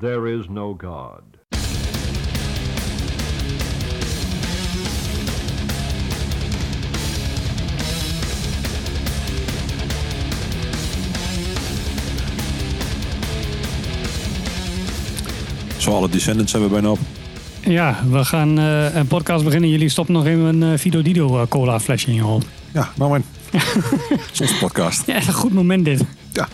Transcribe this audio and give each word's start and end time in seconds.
There 0.00 0.28
is 0.28 0.48
no 0.48 0.76
God. 0.78 1.22
Zo, 15.76 15.94
alle 15.94 16.08
Descendants 16.08 16.52
hebben 16.52 16.70
we 16.70 16.74
bijna 16.74 16.90
op. 16.90 16.98
Ja, 17.60 18.04
we 18.10 18.24
gaan 18.24 18.58
eh, 18.58 18.94
een 18.94 19.06
podcast 19.06 19.44
beginnen. 19.44 19.70
Jullie 19.70 19.88
stoppen 19.88 20.14
nog 20.14 20.26
even 20.26 20.44
een 20.44 20.72
uh, 20.72 20.78
Vido 20.78 21.02
Dido 21.02 21.40
eh, 21.40 21.46
cola 21.48 21.80
flesje 21.80 22.08
in 22.08 22.14
je 22.14 22.22
hoofd. 22.22 22.46
Ja, 22.72 22.88
nou 22.96 23.10
man. 23.10 23.22
Onze 24.40 24.54
podcast. 24.60 25.06
Ja, 25.06 25.16
een 25.16 25.32
goed 25.32 25.52
moment 25.52 25.84
dit. 25.84 26.04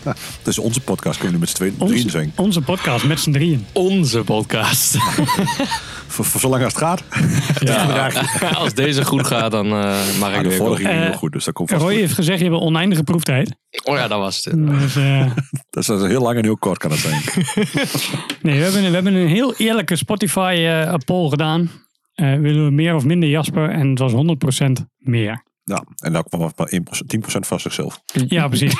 Ja, 0.03 0.15
is 0.43 0.59
onze 0.59 0.81
podcast. 0.81 1.15
Kunnen 1.19 1.33
we 1.33 1.39
met 1.39 1.49
z'n 1.49 1.55
tweeën 1.55 1.75
Onze, 1.77 1.93
drieën 1.93 2.09
zijn. 2.09 2.31
onze 2.35 2.61
podcast 2.61 3.05
met 3.05 3.19
z'n 3.19 3.31
drieën. 3.31 3.65
Onze 3.73 4.23
podcast. 4.23 4.97
Voor, 6.07 6.25
voor 6.25 6.39
zolang 6.41 6.63
als 6.63 6.73
het 6.73 6.81
gaat. 6.81 7.03
Ja, 7.59 8.09
als 8.63 8.73
deze 8.73 9.05
goed 9.05 9.27
gaat, 9.27 9.51
dan 9.51 9.65
eh, 9.65 9.97
mag 10.19 10.29
ik 10.29 10.35
Ah, 10.35 10.43
de 10.43 10.51
vorige 10.51 10.83
ging 10.83 10.95
Eh, 10.99 11.01
heel 11.05 11.13
goed, 11.13 11.31
dus 11.31 11.45
dat 11.45 11.53
komt 11.53 11.69
vast 11.69 11.81
Roy 11.81 11.91
goed. 11.91 11.99
heeft 11.99 12.13
gezegd, 12.13 12.37
je 12.39 12.45
hebt 12.45 12.57
een 12.57 12.63
oneindige 12.63 13.03
proeftijd. 13.03 13.55
Oh 13.83 13.95
ja, 13.95 14.07
dat 14.07 14.19
was 14.19 14.43
het. 14.45 14.67
Dus, 14.67 14.95
eh, 14.95 15.25
Dat 15.69 15.83
is 15.83 15.87
heel 15.87 16.21
lang 16.21 16.37
en 16.37 16.43
heel 16.43 16.57
kort 16.57 16.77
kan 16.77 16.91
het 16.91 16.99
zijn. 16.99 17.21
nee, 18.41 18.57
we 18.57 18.63
hebben, 18.63 18.81
we 18.81 18.89
hebben 18.89 19.13
een 19.13 19.27
heel 19.27 19.53
eerlijke 19.55 19.95
Spotify-poll 19.95 21.29
gedaan. 21.29 21.71
Eh, 22.13 22.35
willen 22.35 22.65
we 22.65 22.71
meer 22.71 22.95
of 22.95 23.03
minder 23.03 23.29
Jasper? 23.29 23.69
En 23.69 23.89
het 23.89 23.99
was 23.99 24.11
100% 24.11 24.85
meer. 24.97 25.43
Ja, 25.65 25.83
en 25.97 26.13
daar 26.13 26.23
kwam 26.23 26.39
maar 26.55 26.71
1%, 26.73 26.79
10% 26.79 27.19
van 27.39 27.59
zichzelf. 27.59 28.01
Ja, 28.27 28.47
precies. 28.47 28.73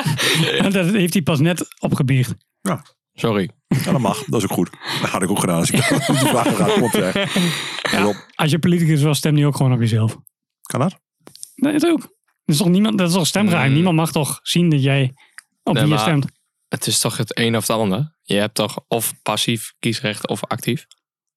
en 0.64 0.72
dat 0.72 0.86
heeft 0.86 1.12
hij 1.12 1.22
pas 1.22 1.40
net 1.40 1.66
opgebiecht. 1.78 2.34
Ja, 2.60 2.82
Sorry. 3.14 3.50
ja, 3.66 3.92
dat 3.92 4.00
mag. 4.00 4.24
Dat 4.24 4.42
is 4.42 4.50
ook 4.50 4.52
goed. 4.52 4.70
Dat 5.00 5.10
had 5.10 5.22
ik 5.22 5.30
ook 5.30 5.38
gedaan 5.38 5.58
als 5.58 5.70
ik 5.70 5.82
vraag 6.32 6.58
had 6.58 6.72
klopt 6.72 6.94
zeg. 6.94 7.34
Ja, 7.92 8.24
als 8.34 8.50
je 8.50 8.58
politicus 8.58 9.02
was, 9.02 9.18
stem 9.18 9.36
je 9.36 9.46
ook 9.46 9.56
gewoon 9.56 9.72
op 9.72 9.80
jezelf. 9.80 10.16
Kan 10.62 10.80
dat? 10.80 11.00
Nee, 11.54 11.72
dat 11.72 11.90
ook. 11.90 12.00
Dat 12.00 12.54
is 12.54 12.56
toch, 12.56 12.68
niemand, 12.68 12.98
dat 12.98 13.08
is 13.08 13.14
toch 13.14 13.26
stemgeheim? 13.26 13.68
Mm. 13.68 13.74
Niemand 13.74 13.96
mag 13.96 14.12
toch 14.12 14.40
zien 14.42 14.70
dat 14.70 14.82
jij 14.82 15.14
op 15.62 15.74
Nee, 15.74 15.82
wie 15.82 15.92
je 15.92 15.98
stemt? 15.98 16.26
Het 16.68 16.86
is 16.86 16.98
toch 16.98 17.16
het 17.16 17.38
een 17.38 17.56
of 17.56 17.66
het 17.66 17.76
ander? 17.76 18.16
Je 18.22 18.34
hebt 18.34 18.54
toch 18.54 18.80
of 18.88 19.22
passief 19.22 19.74
kiesrecht 19.78 20.28
of 20.28 20.44
actief? 20.44 20.86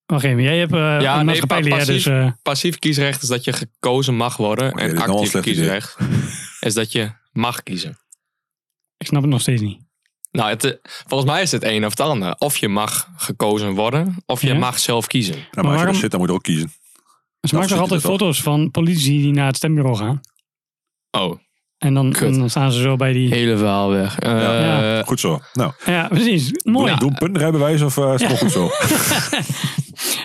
Wacht 0.09 0.23
even, 0.23 0.43
jij 0.43 0.57
hebt 0.57 0.71
uh, 0.73 1.02
Ja, 1.02 1.19
een 1.19 1.25
nee, 1.25 1.45
pa- 1.45 1.61
dus... 1.61 1.69
passief. 1.69 2.05
eh, 2.05 2.27
Passief 2.41 2.79
kiesrecht 2.79 3.21
is 3.21 3.27
dat 3.27 3.43
je 3.43 3.53
gekozen 3.53 4.16
mag 4.16 4.38
worden. 4.38 4.71
Oké, 4.71 4.81
en 4.81 4.97
actief 4.97 5.39
kiesrecht 5.41 5.97
is 6.59 6.73
dat 6.73 6.91
je 6.91 7.11
mag 7.31 7.63
kiezen. 7.63 7.97
ik 8.97 9.07
snap 9.07 9.21
het 9.21 9.31
nog 9.31 9.41
steeds 9.41 9.61
niet. 9.61 9.79
Nou, 10.31 10.49
het, 10.49 10.63
eh, 10.63 10.71
volgens 11.07 11.31
mij 11.31 11.41
is 11.41 11.51
het 11.51 11.63
een 11.63 11.83
of 11.85 11.89
het 11.89 11.99
ander. 11.99 12.35
Of 12.38 12.57
je 12.57 12.67
mag 12.67 13.09
gekozen 13.17 13.71
worden, 13.73 14.16
of 14.25 14.41
je 14.41 14.47
Ja? 14.47 14.53
mag 14.59 14.79
zelf 14.79 15.07
kiezen. 15.07 15.33
Nou, 15.35 15.45
maar 15.51 15.63
als 15.63 15.66
je 15.71 15.77
waarom- 15.77 15.93
er 15.93 15.99
zit, 16.01 16.11
dan 16.11 16.19
moet 16.19 16.29
je 16.29 16.35
ook 16.35 16.44
kiezen. 16.44 16.71
Ze 17.41 17.55
maken 17.55 17.69
toch 17.69 17.79
altijd 17.79 18.01
foto's 18.01 18.41
van 18.41 18.71
politici 18.71 19.21
die 19.21 19.31
naar 19.33 19.47
het 19.47 19.55
stembureau 19.55 19.95
gaan. 19.97 20.21
Oh, 21.11 21.39
En 21.77 21.94
dan, 21.94 22.13
en 22.16 22.39
dan 22.39 22.49
staan 22.49 22.71
ze 22.71 22.81
zo 22.81 22.95
bij 22.95 23.13
die... 23.13 23.33
hele 23.33 23.57
verhaal 23.57 23.89
weg. 23.89 24.19
Eh, 24.19 24.31
Ja. 24.31 25.03
Goed 25.03 25.19
zo. 25.19 25.39
Nou, 25.53 25.71
Ja, 25.85 26.07
precies. 26.07 26.51
Mooi. 26.63 26.95
doen 26.95 27.13
puntenrijbewijs 27.13 27.81
of 27.81 27.97
uh, 27.97 28.13
is 28.13 28.21
het 28.21 28.29
nog 28.29 28.39
goed 28.39 28.51
zo? 28.51 28.69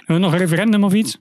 Hebben 0.07 0.17
we 0.17 0.23
nog 0.23 0.33
een 0.33 0.39
referendum 0.39 0.85
of 0.85 0.93
iets? 0.93 1.19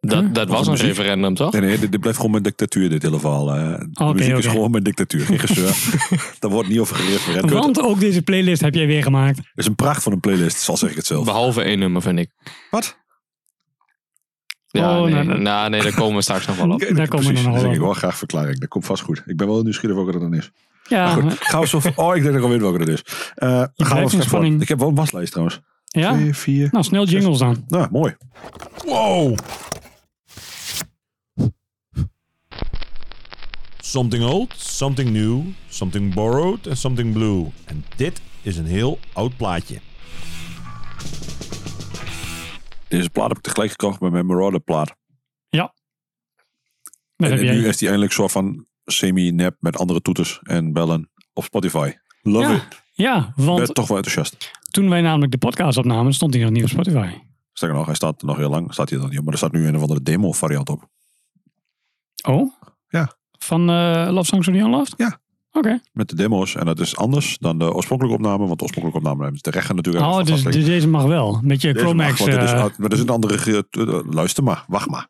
Dat, 0.00 0.34
dat 0.34 0.48
was 0.48 0.66
een 0.66 0.76
referendum, 0.76 1.34
toch? 1.34 1.52
Nee, 1.52 1.60
nee, 1.60 1.78
dit, 1.78 1.90
dit 1.90 2.00
blijft 2.00 2.16
gewoon 2.18 2.32
mijn 2.32 2.42
dictatuur, 2.42 2.88
dit 2.88 3.02
hele 3.02 3.18
verhaal. 3.20 3.54
eh. 3.54 3.78
de 3.92 4.12
muziek 4.14 4.36
is 4.36 4.46
gewoon 4.46 4.70
mijn 4.70 4.82
dictatuur, 4.82 5.20
geen 5.24 5.38
gezeur. 5.38 5.74
Daar 6.40 6.50
wordt 6.50 6.68
niet 6.68 6.78
over 6.78 6.96
gerefereerd. 6.96 7.42
Het 7.42 7.50
Want 7.52 7.80
ook 7.80 8.00
deze 8.00 8.22
playlist 8.22 8.60
heb 8.60 8.74
jij 8.74 8.86
weer 8.86 9.02
gemaakt. 9.02 9.40
is 9.54 9.66
een 9.66 9.74
pracht 9.74 10.02
van 10.02 10.12
een 10.12 10.20
playlist, 10.20 10.56
zal 10.58 10.76
zeg 10.76 10.90
ik 10.90 10.96
het 10.96 11.06
zelf. 11.06 11.24
Behalve 11.24 11.62
één 11.62 11.78
nummer, 11.78 12.02
vind 12.02 12.18
ik. 12.18 12.30
Wat? 12.70 13.02
Ja, 14.66 14.98
Oh, 15.00 15.04
nee, 15.04 15.24
nou, 15.24 15.40
nou, 15.40 15.70
nee, 15.70 15.82
daar 15.82 15.94
komen 15.94 16.16
we 16.16 16.22
straks 16.22 16.46
nog 16.46 16.56
wel 16.56 16.70
op. 16.70 16.80
Daar 16.96 17.08
komen 17.08 17.26
we 17.26 17.32
nog 17.32 17.42
dat 17.52 17.62
wel 17.62 17.70
ik 17.70 17.76
op. 17.78 17.84
wel 17.84 17.92
graag 17.94 18.16
verklaring. 18.18 18.58
Dat 18.58 18.68
komt 18.68 18.86
vast 18.86 19.02
goed. 19.02 19.22
Ik 19.26 19.36
ben 19.36 19.46
wel 19.46 19.62
nieuwsgierig 19.62 19.96
welke 19.96 20.12
dat 20.12 20.20
dan 20.20 20.34
is. 20.34 20.50
Ja, 20.88 21.04
Maar 21.04 21.22
goed, 21.22 21.40
gaan 21.40 21.60
we 21.60 21.66
zo... 21.66 21.80
Oh, 21.94 22.16
ik 22.16 22.22
denk 22.22 22.24
dat 22.24 22.34
ik 22.34 22.42
al 22.42 22.48
weet 22.48 22.60
welke 22.60 22.78
dat 22.78 22.88
is. 22.88 23.02
Eh 23.34 23.62
gaan 23.76 24.02
we 24.02 24.08
straks. 24.08 24.48
Ik 24.58 24.68
heb 24.68 24.78
wel 24.78 24.88
een 24.88 24.94
waslijst 24.94 25.30
trouwens. 25.30 25.60
Ja? 26.00 26.12
Twee, 26.12 26.34
vier... 26.34 26.68
Nou, 26.70 26.84
snel 26.84 27.06
jingles 27.06 27.38
dan. 27.38 27.64
Nou, 27.68 27.88
mooi. 27.90 28.16
Wow. 28.84 29.38
Something 33.78 34.24
old, 34.24 34.54
something 34.56 35.10
new, 35.10 35.42
something 35.68 36.14
borrowed 36.14 36.66
en 36.66 36.76
something 36.76 37.12
blue. 37.12 37.50
En 37.64 37.84
dit 37.96 38.20
is 38.42 38.56
een 38.56 38.66
heel 38.66 38.98
oud 39.12 39.36
plaatje. 39.36 39.80
Deze 42.88 43.10
plaat 43.10 43.28
heb 43.28 43.36
ik 43.36 43.42
tegelijk 43.42 43.70
gekocht 43.70 44.00
met 44.00 44.12
mijn 44.12 44.26
Marauder 44.26 44.60
plaat. 44.60 44.94
Dat 47.16 47.30
En, 47.30 47.40
nu 47.40 47.66
is 47.66 47.76
die 47.76 47.88
eindelijk 47.88 48.12
soort 48.12 48.32
van 48.32 48.66
semi-nep 48.84 49.56
met 49.60 49.76
andere 49.76 50.00
toeters 50.00 50.40
en 50.42 50.72
bellen 50.72 51.10
op 51.32 51.44
Spotify. 51.44 51.92
Love 52.22 52.48
Ja, 52.48 52.54
it. 52.54 52.82
Ja, 52.96 53.16
Ik 53.36 53.44
want 53.44 53.58
ben 53.58 53.74
toch 53.74 53.88
wel 53.88 53.96
enthousiast. 53.96 54.50
toen 54.70 54.88
wij 54.88 55.00
namelijk 55.00 55.32
de 55.32 55.38
podcast 55.38 55.78
opnamen, 55.78 56.12
stond 56.14 56.34
hij 56.34 56.42
nog 56.42 56.52
niet 56.52 56.62
op 56.62 56.68
Spotify. 56.68 57.08
Sterker 57.52 57.76
nog, 57.76 57.86
hij 57.86 57.94
staat 57.94 58.22
nog 58.22 58.36
heel 58.36 58.50
lang. 58.50 58.72
Staat 58.72 58.90
hij 58.90 58.98
nog 58.98 59.08
niet 59.08 59.18
op. 59.18 59.24
Maar 59.24 59.32
er 59.32 59.38
staat 59.38 59.52
nu 59.52 59.66
een 59.66 59.76
of 59.76 59.80
andere 59.82 60.02
demo 60.02 60.32
variant 60.32 60.68
op. 60.68 60.88
Oh? 62.28 62.52
Ja. 62.88 63.12
Van 63.38 63.70
eh 63.70 64.08
Love 64.10 64.24
Songs 64.26 64.48
of 64.48 64.54
the 64.54 64.60
Unloved? 64.60 64.94
Ja. 64.96 65.20
Oké. 65.52 65.80
Met 65.92 66.08
de 66.08 66.14
demo's. 66.16 66.54
En 66.54 66.66
dat 66.66 66.80
is 66.80 66.96
anders 66.96 67.38
dan 67.38 67.58
de 67.58 67.72
oorspronkelijke 67.74 68.18
opname. 68.22 68.46
Want 68.46 68.58
de 68.58 68.62
oorspronkelijke 68.64 68.96
opname 69.08 69.22
hebben 69.22 69.40
ze 69.44 69.50
de 69.50 69.56
rechten 69.56 69.76
natuurlijk 69.76 70.04
Oh, 70.04 70.24
dus, 70.24 70.42
dus 70.42 70.64
deze 70.64 70.88
mag 70.88 71.04
wel. 71.04 71.40
Met 71.42 71.60
je 71.62 71.72
Chromax. 71.74 72.20
oud- 72.28 72.78
maar 72.78 72.88
er 72.90 72.96
is 72.96 73.00
een 73.02 73.08
andere... 73.08 73.64
eh, 73.70 73.98
luister 74.14 74.44
maar. 74.44 74.64
Wacht 74.68 74.90
maar. 74.90 75.08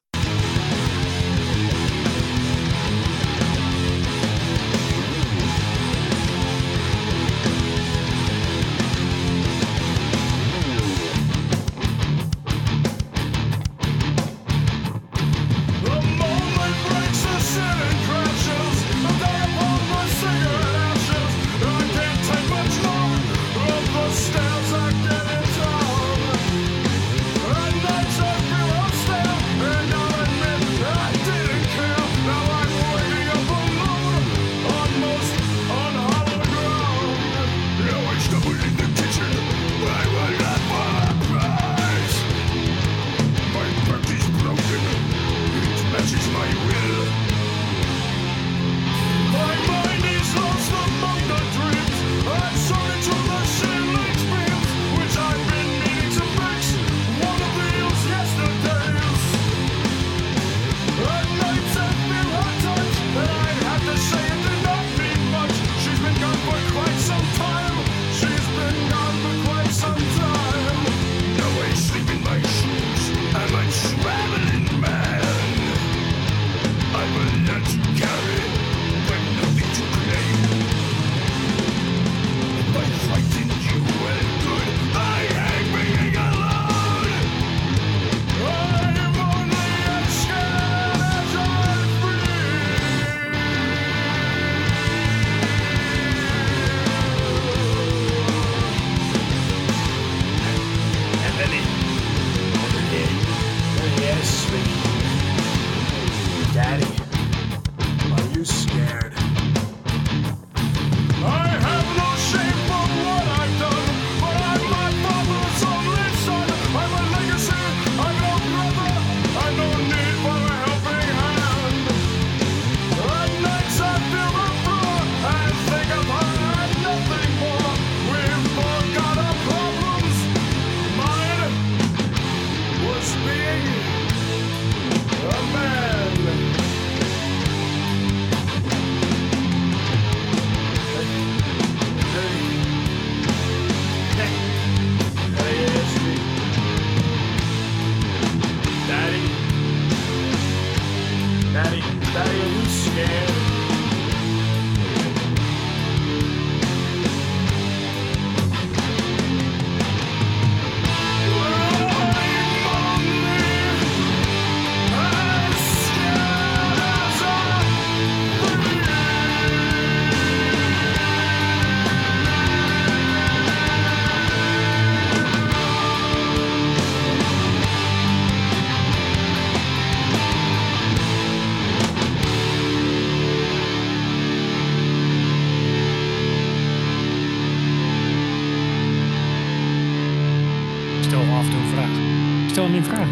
Een 192.76 192.84
vraag. 192.84 193.08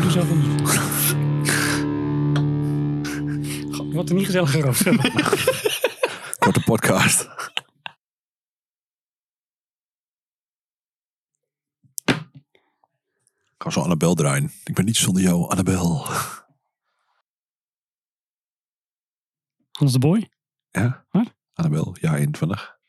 Doe 0.00 0.10
zelf 0.10 0.30
onderzoek. 0.30 0.68
God, 3.74 3.92
Wordt 3.92 4.08
er 4.08 4.14
niet 4.14 4.24
gezelliger 4.26 4.66
over. 4.66 4.96
Korte 6.38 6.62
podcast. 6.64 7.28
Ik 13.54 13.66
ga 13.66 13.70
zo 13.70 13.80
Annabel 13.80 14.14
draaien. 14.14 14.52
Ik 14.64 14.74
ben 14.74 14.84
niet 14.84 14.96
zonder 14.96 15.22
jou, 15.22 15.48
Annabel. 15.50 16.06
Hans 19.70 19.92
de 19.92 19.98
Boy? 19.98 20.30
Ja? 20.70 21.06
Wat? 21.10 21.34
Annabel, 21.52 21.96
ja 22.00 22.16
21. 22.16 22.79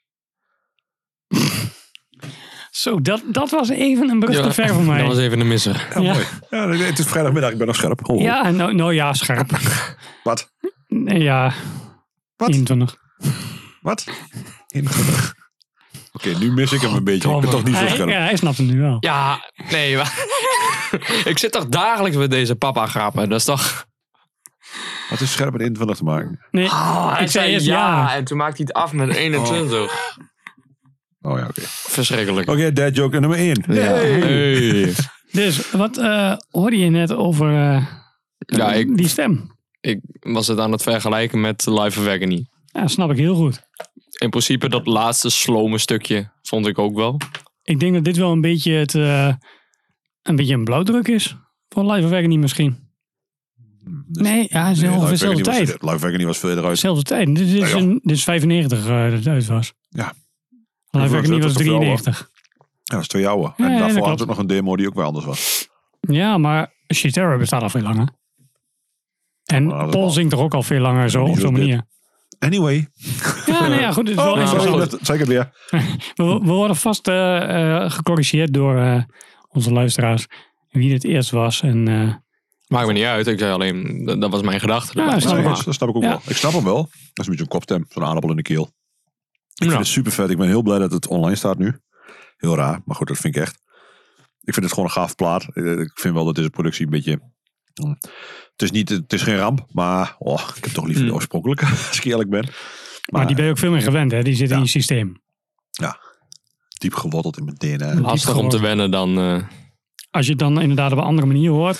Zo, 2.72 3.02
dat, 3.02 3.22
dat 3.26 3.50
was 3.50 3.70
even 3.70 4.10
een 4.10 4.20
brug 4.20 4.42
te 4.42 4.54
ver 4.54 4.68
voor 4.74 4.84
mij. 4.84 4.98
Dat 5.00 5.08
was 5.08 5.18
even 5.18 5.40
een 5.40 5.48
misser. 5.48 5.88
Ja, 5.96 6.02
Ja. 6.02 6.14
mooi. 6.14 6.78
Ja, 6.78 6.86
het 6.86 7.00
is 7.00 7.06
vrijdagmiddag, 7.06 7.52
ik 7.52 7.58
ben 7.58 7.68
nog 7.68 7.76
scherp. 7.76 8.00
Ho, 8.08 8.14
ho. 8.14 8.22
Ja, 8.22 8.50
nou, 8.50 8.74
nou 8.74 8.94
ja, 8.94 9.14
scherp. 9.14 9.52
Wat? 10.24 10.52
Nee, 10.88 11.20
ja, 11.20 11.54
Wat? 12.36 12.50
21. 12.50 12.96
Wat? 13.82 14.06
21. 14.68 15.34
Oké, 16.14 16.30
nu 16.38 16.52
mis 16.52 16.72
ik 16.72 16.82
hem 16.82 16.94
een 16.94 17.04
beetje. 17.04 17.36
Ik 17.36 17.42
ben 17.42 17.50
toch 17.50 17.64
niet 17.64 17.76
zo 17.76 17.82
Hij, 17.82 17.90
scherp. 17.90 18.10
ja, 18.10 18.20
hij 18.20 18.36
snapt 18.36 18.58
het 18.58 18.68
nu 18.68 18.80
wel. 18.82 18.98
Ja, 19.00 19.52
nee. 19.70 19.96
Maar 19.96 20.14
ik 21.26 21.38
zit 21.38 21.52
toch 21.52 21.66
dagelijks 21.68 22.18
met 22.18 22.30
deze 22.32 22.56
papa 22.56 22.86
grappen. 22.88 23.30
Dat 23.30 23.40
is 23.40 23.46
toch... 23.46 23.86
Wat 25.10 25.20
is 25.22 25.32
scherp 25.32 25.52
met 25.52 25.62
21 25.62 25.98
te 25.98 26.04
maken? 26.04 26.46
Nee, 26.52 26.66
Oh, 26.66 27.18
ik 27.20 27.30
zei 27.32 27.52
eerst 27.52 27.66
ja. 27.66 28.16
En 28.16 28.24
toen 28.24 28.38
maakte 28.38 28.56
hij 28.64 28.66
het 28.74 28.74
af 28.84 28.94
met 28.94 29.16
21. 29.16 30.18
Oh 31.22 31.38
ja, 31.38 31.48
oké. 31.48 31.62
Verschrikkelijk. 31.66 32.50
Oké, 32.50 32.72
dad 32.72 32.96
joke 32.96 33.20
nummer 33.20 33.38
1. 33.38 33.64
Ja. 33.68 33.82
Hey. 33.82 34.94
Dus, 35.32 35.72
wat 35.72 35.98
eh, 35.98 36.36
hoorde 36.50 36.78
je 36.78 36.90
net 36.90 37.14
over 37.14 37.48
eh, 37.50 37.86
Ja, 38.38 38.74
ik, 38.74 38.98
die 38.98 39.08
stem? 39.08 39.60
ik 39.82 40.00
was 40.20 40.48
het 40.48 40.60
aan 40.60 40.72
het 40.72 40.82
vergelijken 40.82 41.42
met 41.42 41.66
Life 41.66 42.00
of 42.00 42.08
Agony. 42.08 42.46
Ja, 42.66 42.88
snap 42.88 43.12
ik 43.12 43.18
heel 43.18 43.36
goed. 43.36 43.62
In 44.18 44.30
principe 44.30 44.70
dat 44.70 44.88
laatste 44.88 45.30
slome 45.30 45.78
stukje 45.78 46.32
vond 46.42 46.68
ik 46.68 46.80
ook 46.80 46.96
wel. 46.96 47.18
Ik 47.64 47.80
denk 47.80 47.94
dat 47.94 48.04
dit 48.04 48.18
wel 48.18 48.32
een 48.32 48.42
beetje, 48.42 48.72
het, 48.72 48.96
eh, 48.96 49.34
een, 50.22 50.36
beetje 50.36 50.54
een 50.54 50.64
blauwdruk 50.64 51.08
is. 51.08 51.36
Van 51.70 51.92
Live 51.92 52.08
of 52.08 52.14
Agony 52.14 52.36
misschien. 52.36 52.90
Nee, 54.08 54.48
ja, 54.50 54.68
het 54.68 54.78
is 54.78 54.84
ongeveer 54.84 55.10
dezelfde 55.10 55.44
tijd. 55.44 55.82
Live 55.82 56.08
Agony 56.08 56.26
was 56.26 56.38
veel 56.38 56.50
eerder 56.50 56.66
uit. 56.66 56.74
Dezelfde 56.74 57.04
tijd. 57.04 57.36
Dit 57.36 57.48
is, 57.48 57.72
Ja, 57.72 57.78
een, 57.78 58.00
dit 58.04 58.16
is 58.18 58.24
95 58.24 58.80
eh, 58.80 59.04
dat 59.04 59.12
het 59.12 59.28
uit 59.28 59.46
was. 59.46 59.74
Ja. 59.90 60.14
Live 60.92 61.18
Agony 61.18 61.40
dat 61.40 61.42
was 61.42 61.52
is 61.52 61.58
toch 61.58 61.66
wel 61.68 61.78
93. 61.80 62.30
Ja, 62.64 62.68
dat 62.84 63.00
is 63.02 63.08
twee 63.08 63.22
jouwe. 63.22 63.54
Ja, 63.58 63.66
en 63.66 63.78
daarvoor 63.78 63.98
had 63.98 64.06
klopt. 64.06 64.22
ook 64.22 64.28
nog 64.28 64.38
een 64.38 64.48
demo 64.48 64.76
die 64.76 64.88
ook 64.88 64.96
weer 64.96 65.06
anders 65.06 65.26
was. 65.26 65.70
Ja, 66.00 66.38
maar 66.38 66.74
Shitera 66.94 67.38
bestaat 67.38 67.62
al 67.62 67.70
veel 67.70 67.82
langer. 67.82 68.10
En 69.46 69.66
Nou, 69.66 69.90
Paul 69.90 70.02
wel- 70.04 70.10
zingt 70.10 70.32
toch 70.32 70.40
ook 70.40 70.54
al 70.54 70.64
veel 70.64 70.80
langer 70.80 71.10
zo, 71.10 71.24
niet 71.26 71.36
op 71.36 71.40
zo'n 71.40 71.54
dit. 71.54 71.64
manier. 71.64 71.82
Anyway. 72.40 72.88
Ja, 73.46 73.68
nou 73.68 73.82
ja, 73.82 73.92
goed. 73.92 74.08
Het 74.08 74.18
is 74.18 74.24
wel, 74.24 74.34
Oh, 74.34 74.48
sorry, 74.48 74.64
wel- 74.72 74.80
het 74.80 75.28
weer. 75.28 75.52
we, 76.16 76.24
we 76.24 76.40
worden 76.52 76.76
vast 76.76 77.08
eh, 77.08 77.84
eh, 77.84 77.92
gecorrigeerd 77.92 78.54
door 78.54 78.78
eh, 78.78 79.04
onze 79.50 79.72
luisteraars. 79.72 80.28
Wie 80.70 80.94
het 80.94 81.04
eerst 81.04 81.30
was. 81.30 81.62
En 81.62 81.88
eh, 81.88 82.14
Maakt 82.68 82.88
me 82.88 82.94
niet 82.94 83.04
uit. 83.04 83.28
Ik 83.28 83.40
zei 83.40 83.54
alleen, 83.54 84.06
dat, 84.06 84.22
dat 84.22 84.32
was 84.32 84.42
mijn 84.42 84.60
gedachte. 84.60 84.92
Ja, 85.00 85.04
erbij. 85.06 85.20
snap 85.20 85.34
Nee, 85.34 85.44
ik. 85.44 85.56
dat, 85.56 85.66
dat 85.66 85.74
snap 85.74 85.90
ik 85.90 85.96
ook 85.96 86.04
Ja. 86.04 86.10
wel. 86.10 86.22
Ik 86.26 86.36
snap 86.36 86.52
hem 86.52 86.64
wel. 86.64 86.76
Dat 86.76 86.90
is 86.92 87.26
een 87.26 87.26
beetje 87.26 87.42
een 87.44 87.48
kopstem. 87.48 87.86
Zo'n 87.90 88.04
aardappel 88.04 88.30
in 88.30 88.36
de 88.36 88.42
keel. 88.42 88.72
Ik 89.62 89.68
Ja. 89.68 89.74
vind 89.74 89.84
het 89.86 89.94
super 89.94 90.12
vet. 90.12 90.30
Ik 90.30 90.38
ben 90.38 90.48
heel 90.48 90.62
blij 90.62 90.80
dat 90.80 90.92
het 90.92 91.08
online 91.08 91.36
staat 91.36 91.58
nu. 91.58 91.80
Heel 92.38 92.56
raar. 92.56 92.82
Maar 92.86 92.96
goed, 92.96 93.08
dat 93.08 93.18
vind 93.18 93.36
ik 93.36 93.42
echt. 93.42 93.60
Ik 94.42 94.54
vind 94.54 94.66
het 94.66 94.70
gewoon 94.70 94.86
een 94.86 94.96
gaaf 94.96 95.16
plaat. 95.16 95.48
Eh, 95.54 95.80
Ik 95.80 95.92
vind 96.00 96.14
wel 96.14 96.26
dat 96.26 96.36
deze 96.36 96.50
productie 96.50 96.86
een 96.86 96.92
beetje... 96.92 97.20
hm, 97.74 97.90
Het 98.52 98.62
is, 98.62 98.72
niet, 98.72 98.90
het 98.90 99.14
is 99.14 99.22
geen 99.22 99.38
ramp. 99.38 99.66
Maar 99.72 100.16
oh, 100.20 100.50
ik 100.56 100.64
heb 100.64 100.74
toch 100.74 100.84
liever 100.84 101.02
de 101.02 101.08
Hmm. 101.08 101.16
oorspronkelijke. 101.18 101.66
Als 101.88 101.98
ik 101.98 102.04
eerlijk 102.04 102.30
ben. 102.30 102.50
maar 103.12 103.28
die 103.28 103.36
ben 103.36 103.46
je 103.46 103.52
ook 103.52 103.58
veel 103.58 103.72
meer 103.72 103.82
gewend, 103.82 104.12
hè? 104.12 104.24
Die 104.24 104.36
zit 104.36 104.50
in 104.50 104.56
Ja. 104.56 104.62
je 104.62 104.68
systeem. 104.68 105.22
diep 106.80 106.94
geworteld 106.94 107.38
in 107.38 107.44
mijn 107.46 107.58
DNA. 107.58 108.02
Lastig 108.02 108.36
om 108.36 108.50
te 108.50 108.60
wennen 108.60 108.92
dan... 108.92 109.18
eh, 109.18 109.44
Als 110.12 110.26
je 110.26 110.32
het 110.32 110.40
dan 110.40 110.62
inderdaad 110.62 110.92
op 110.92 110.98
een 110.98 111.04
andere 111.04 111.28
manier 111.28 111.52
hoort, 111.52 111.78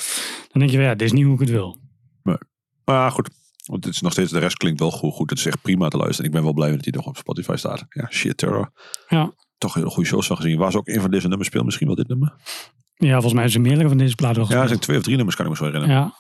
dan 0.52 0.60
denk 0.60 0.70
je, 0.72 0.78
van, 0.78 0.86
ja, 0.86 0.92
dit 0.96 1.02
is 1.08 1.12
niet 1.12 1.24
hoe 1.26 1.34
ik 1.34 1.40
het 1.40 1.50
wil. 1.50 1.80
Maar 2.86 3.12
goed. 3.12 3.30
Want 3.66 3.86
het 3.86 3.94
is 3.94 4.02
nog 4.02 4.12
steeds, 4.12 4.32
de 4.32 4.40
rest 4.40 4.58
klinkt 4.58 4.80
wel 4.80 4.92
goed. 4.92 5.14
goed. 5.14 5.30
Het 5.30 5.40
is 5.40 5.46
echt 5.46 5.62
prima 5.62 5.88
te 5.88 5.98
luisteren. 5.98 6.26
Ik 6.26 6.32
ben 6.32 6.44
wel 6.44 6.54
blij 6.54 6.72
dat 6.72 6.84
hij 6.84 6.94
nog 6.96 7.06
op 7.06 7.18
Spotify 7.18 7.56
staat. 7.56 7.86
Ja, 7.90 8.08
shit 8.10 8.38
terror. 8.38 8.72
Ja. 9.08 9.34
Toch 9.58 9.74
hele 9.74 9.90
goede 9.90 10.10
shows 10.10 10.28
van 10.28 10.36
gezien. 10.36 10.58
Waar 10.58 10.72
ze 10.72 10.78
ook 10.78 10.88
een 10.88 11.02
van 11.02 11.12
deze 11.12 11.28
nummers 11.28 11.48
speelt. 11.50 11.66
Misschien 11.66 11.88
wel 11.88 11.96
dit 11.96 12.08
nummer. 12.08 12.34
Ja, 12.96 13.12
volgens 13.14 13.34
mij 13.34 13.50
zijn 13.50 13.64
meerdere 13.64 13.88
van 13.88 13.98
deze 13.98 14.16
platen 14.16 14.46
Ja, 14.48 14.62
er 14.62 14.68
zijn 14.68 14.80
twee 14.80 14.98
of 14.98 15.04
drie 15.04 15.16
nummers 15.16 15.36
kan 15.36 15.46
ik 15.46 15.52
me 15.52 15.58
zo 15.58 15.64
herinneren. 15.66 15.96
Ja, 15.96 16.14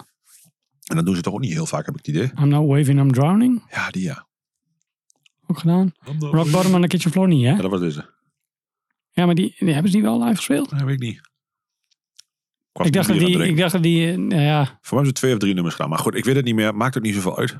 En 0.86 0.96
dat 0.96 1.06
doen 1.06 1.16
ze 1.16 1.22
toch 1.22 1.34
ook 1.34 1.40
niet 1.40 1.54
heel 1.54 1.66
vaak, 1.66 1.86
heb 1.86 1.98
ik 1.98 2.06
het 2.06 2.16
idee. 2.16 2.32
I'm 2.40 2.48
Not 2.48 2.68
Waving, 2.68 3.00
I'm 3.00 3.12
Drowning. 3.12 3.64
Ja, 3.72 3.90
die 3.90 4.04
ja. 4.04 4.28
Ook 5.48 5.60
gedaan. 5.60 5.92
Rock 6.20 6.52
Bottom 6.52 6.74
on 6.74 6.82
the 6.82 6.88
Kitchen 6.88 7.12
Floor 7.12 7.28
niet, 7.28 7.44
hè? 7.46 7.52
Ja, 7.52 7.62
dat 7.62 7.72
was 7.72 7.80
deze. 7.80 8.10
Ja, 9.12 9.26
maar 9.26 9.36
die, 9.36 9.56
die 9.60 9.74
hebben 9.74 9.92
ze 9.92 9.98
die 9.98 10.06
wel 10.06 10.24
live 10.24 10.36
gespeeld? 10.36 10.70
Dat 10.70 10.82
weet 10.82 10.94
ik 10.94 11.00
niet. 11.00 11.31
Ik 12.74 12.94
dacht, 12.94 13.08
dat 13.08 13.18
die, 13.18 13.38
het 13.38 13.48
ik 13.48 13.58
dacht 13.58 13.72
dat 13.72 13.84
die, 13.84 14.18
nou 14.18 14.42
ja, 14.42 14.64
Voor 14.66 14.74
mij 14.74 14.80
hebben 14.90 15.06
ze 15.06 15.12
twee 15.14 15.34
of 15.34 15.40
drie 15.40 15.54
nummers 15.54 15.76
gedaan. 15.76 15.90
Maar 15.90 16.00
goed, 16.00 16.16
ik 16.16 16.26
weet 16.26 16.36
het 16.36 16.46
niet 16.46 16.56
meer. 16.56 16.76
Maakt 16.76 16.98
ook 16.98 17.04
niet 17.04 17.16
zoveel 17.16 17.38
uit. 17.38 17.58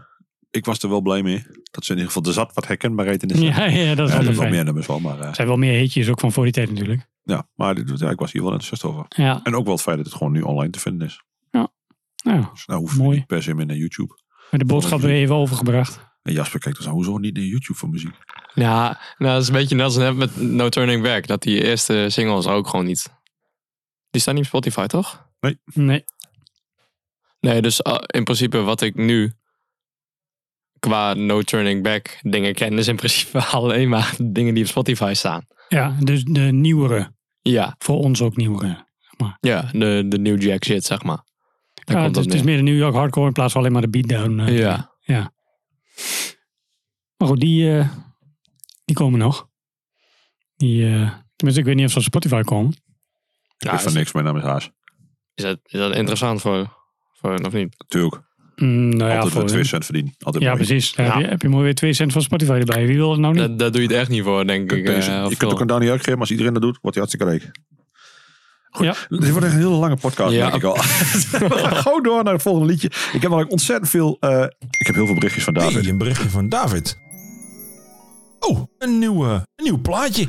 Ik 0.52 0.66
was 0.66 0.80
er 0.80 0.90
wel 0.90 1.02
blij 1.02 1.24
mee. 1.24 1.46
Dat 1.72 1.86
ze 1.86 1.92
in 1.92 1.98
ieder 1.98 2.12
geval, 2.12 2.28
er 2.28 2.34
zat 2.34 2.54
wat 2.54 2.68
herkenbaarheid 2.68 3.22
in 3.22 3.28
de 3.28 3.44
ja, 3.46 3.66
ja, 3.66 3.96
dat 3.96 4.08
is 4.08 4.14
Ja, 4.14 4.20
wel 4.20 4.28
er 4.28 4.34
de 4.34 4.40
wel 4.40 4.50
meer 4.50 4.64
nummers 4.64 4.88
wel. 4.88 5.00
Maar 5.00 5.20
eh, 5.20 5.28
Er 5.28 5.36
zijn 5.36 5.48
wel 5.48 5.58
meer 5.58 5.80
hitjes 5.80 6.10
ook 6.10 6.20
van 6.20 6.32
voor 6.32 6.44
die 6.44 6.54
tijd 6.54 6.72
natuurlijk. 6.72 7.08
ja, 7.24 7.48
maar 7.56 7.76
dit, 7.76 8.00
ja, 8.00 8.10
ik 8.10 8.20
was 8.20 8.32
hier 8.32 8.42
wel 8.42 8.52
enthousiast 8.52 8.84
over. 8.84 9.06
Ja, 9.10 9.40
En 9.44 9.56
ook 9.56 9.64
wel 9.66 9.74
het 9.74 9.84
feit 9.84 9.98
dat 9.98 10.06
het 10.06 10.16
gewoon 10.16 10.32
nu 10.32 10.42
online 10.42 10.72
te 10.72 10.80
vinden 10.80 11.08
is. 11.08 11.22
nou, 11.52 11.68
Dus 12.54 12.66
nou 12.66 12.80
hoef 12.80 12.94
je 12.96 13.02
Mooi. 13.02 13.18
niet 13.18 13.28
per 13.28 13.44
se 13.44 13.54
meer 13.54 13.66
naar 13.66 13.76
YouTube. 13.76 14.18
met 14.52 14.60
de 14.60 14.66
boodschap 14.66 15.00
weer 15.02 15.16
even 15.16 15.36
overgebracht. 15.36 16.10
En 16.24 16.34
Jasper 16.34 16.60
kijkt 16.60 16.78
dus 16.78 16.88
hoezo 16.88 17.18
niet 17.18 17.34
naar 17.36 17.44
YouTube 17.44 17.80
voor 17.80 17.90
muziek? 17.90 18.14
ja, 18.54 19.00
nou, 19.18 19.34
dat 19.34 19.42
is 19.42 19.48
een 19.48 19.54
beetje 19.54 19.76
net 19.76 19.86
als 19.86 19.98
net 19.98 20.16
met 20.16 20.42
No 20.42 20.70
Turning 20.70 21.04
Back. 21.04 21.28
Dat 21.28 21.42
die 21.42 21.64
eerste 21.64 22.06
singles 22.10 22.48
ook 22.48 22.68
gewoon 22.68 22.86
niet... 22.86 23.20
Die 24.12 24.22
staan 24.22 24.34
niet 24.36 24.44
op 24.44 24.50
Spotify, 24.50 24.86
toch? 24.86 25.30
Nee, 25.74 26.04
Nee, 27.40 27.62
dus 27.62 27.80
uh, 27.88 27.96
in 28.06 28.24
principe 28.24 28.58
wat 28.62 28.82
ik 28.82 28.96
nu 28.96 29.34
qua 30.80 31.14
No 31.14 31.42
Turning 31.42 31.84
Back 31.84 32.20
dingen 32.22 32.54
ken, 32.54 32.78
is 32.78 32.88
in 32.88 32.96
principe 32.96 33.44
alleen 33.58 33.90
maar 33.90 34.16
dingen 34.24 34.54
die 34.54 34.64
op 34.64 34.70
Spotify 34.70 35.12
staan. 35.16 35.46
ja, 35.70 35.96
dus 36.00 36.24
de 36.24 36.40
nieuwere. 36.42 37.14
Ja, 37.42 37.76
Voor 37.78 37.98
ons 37.98 38.22
ook 38.22 38.36
nieuwere. 38.36 38.88
ja 39.40 39.70
de, 39.72 40.06
de 40.08 40.20
New 40.20 40.42
Jack 40.42 40.64
shit, 40.64 40.84
zeg 40.86 41.04
maar. 41.04 41.24
Daar 41.74 41.98
Ja, 41.98 42.04
komt 42.04 42.16
het, 42.16 42.26
is, 42.28 42.34
het 42.34 42.44
meer 42.44 42.58
de 42.58 42.64
New 42.64 42.78
York 42.78 42.94
hardcore 42.94 43.28
in 43.28 43.34
plaats 43.34 43.52
van 43.52 43.62
alleen 43.62 43.74
maar 43.74 43.82
de 43.82 43.90
beatdown. 43.90 44.40
eh. 44.40 44.58
Ja. 44.60 44.96
ja. 45.00 45.34
Maar 47.18 47.28
goed, 47.28 47.40
die, 47.40 47.78
eh, 47.78 47.90
die 48.86 48.96
komen 48.96 49.20
nog. 49.20 49.48
Die, 50.56 50.86
eh, 50.86 51.12
tenminste, 51.36 51.60
ik 51.62 51.66
weet 51.66 51.76
niet 51.76 51.86
of 51.86 51.92
ze 51.92 51.98
op 51.98 52.04
Spotify 52.04 52.42
komen. 52.42 52.74
Ik 53.62 53.68
Ja, 53.68 53.72
weet 53.74 53.82
van 53.82 53.94
niks, 53.94 54.12
mijn 54.12 54.26
naam 54.26 54.38
is 54.38 54.44
Haas. 54.44 54.72
is, 55.34 55.44
dat, 55.44 55.60
is 55.64 55.80
dat 55.80 55.96
interessant 55.96 56.42
voor, 56.42 56.74
voor 57.20 57.34
hen 57.34 57.46
of 57.46 57.54
niet? 57.54 57.76
Natuurlijk. 57.78 58.22
Mm, 58.56 58.90
nou 58.96 59.10
ja, 59.10 59.16
Altijd 59.16 59.32
voor, 59.34 59.42
met 59.42 59.52
twee 59.52 59.64
cent 59.64 59.86
verdienen. 59.86 60.14
Altijd 60.20 60.44
ja, 60.44 60.54
mooi. 60.54 60.66
precies. 60.66 60.94
Ja. 60.96 61.04
Heb, 61.04 61.22
je, 61.22 61.28
heb 61.28 61.42
je 61.42 61.50
mooi 61.50 61.64
weer 61.64 61.76
2 61.76 61.94
cent 61.94 62.12
van 62.14 62.22
Spotify 62.22 62.52
erbij. 62.52 62.88
Wie 62.88 62.98
wil 62.98 63.12
het 63.12 63.20
nou 63.20 63.34
niet? 63.34 63.42
Dat, 63.42 63.60
daar 63.60 63.72
doe 63.72 63.82
je 63.82 63.88
het 63.88 63.96
echt 63.98 64.10
niet 64.10 64.24
voor, 64.24 64.48
denk 64.48 64.72
ik. 64.72 64.86
Deze- 64.86 65.12
eh, 65.12 65.26
je 65.30 65.36
kunt 65.38 65.52
ook 65.52 65.60
een 65.60 65.68
Dani 65.68 65.90
uitgeven, 65.90 66.12
maar 66.12 66.22
als 66.22 66.32
iedereen 66.32 66.54
dat 66.54 66.62
doet, 66.62 66.78
wordt 66.82 66.98
hij 66.98 67.06
hartstikke 67.08 67.26
rijk. 67.26 67.60
Goed, 68.70 68.86
Ja. 68.86 69.18
dit 69.18 69.30
wordt 69.32 69.46
echt 69.46 69.54
een 69.56 69.62
hele 69.62 69.74
lange 69.76 69.98
podcast, 69.98 70.34
Ja. 70.34 70.44
merk 70.44 70.56
ik 70.56 70.64
al. 70.64 70.76
Gewoon 71.84 72.04
door 72.04 72.24
naar 72.24 72.34
het 72.34 72.42
volgende 72.42 72.68
liedje. 72.68 72.88
Ik 72.88 73.12
heb 73.12 73.22
namelijk 73.22 73.52
ontzettend 73.52 73.90
veel... 73.90 74.18
eh, 74.20 74.44
ik 74.70 74.86
heb 74.88 74.96
heel 74.96 75.06
veel 75.06 75.16
berichtjes 75.16 75.44
van 75.44 75.54
David. 75.54 75.82
Hey, 75.82 75.90
een 75.90 75.98
berichtje 75.98 76.30
van 76.30 76.50
David. 76.50 76.98
Oh, 78.40 78.64
een 78.78 79.00
nieuw, 79.00 79.26
eh, 79.26 79.32
een 79.56 79.64
nieuw 79.64 79.82
plaatje. 79.82 80.28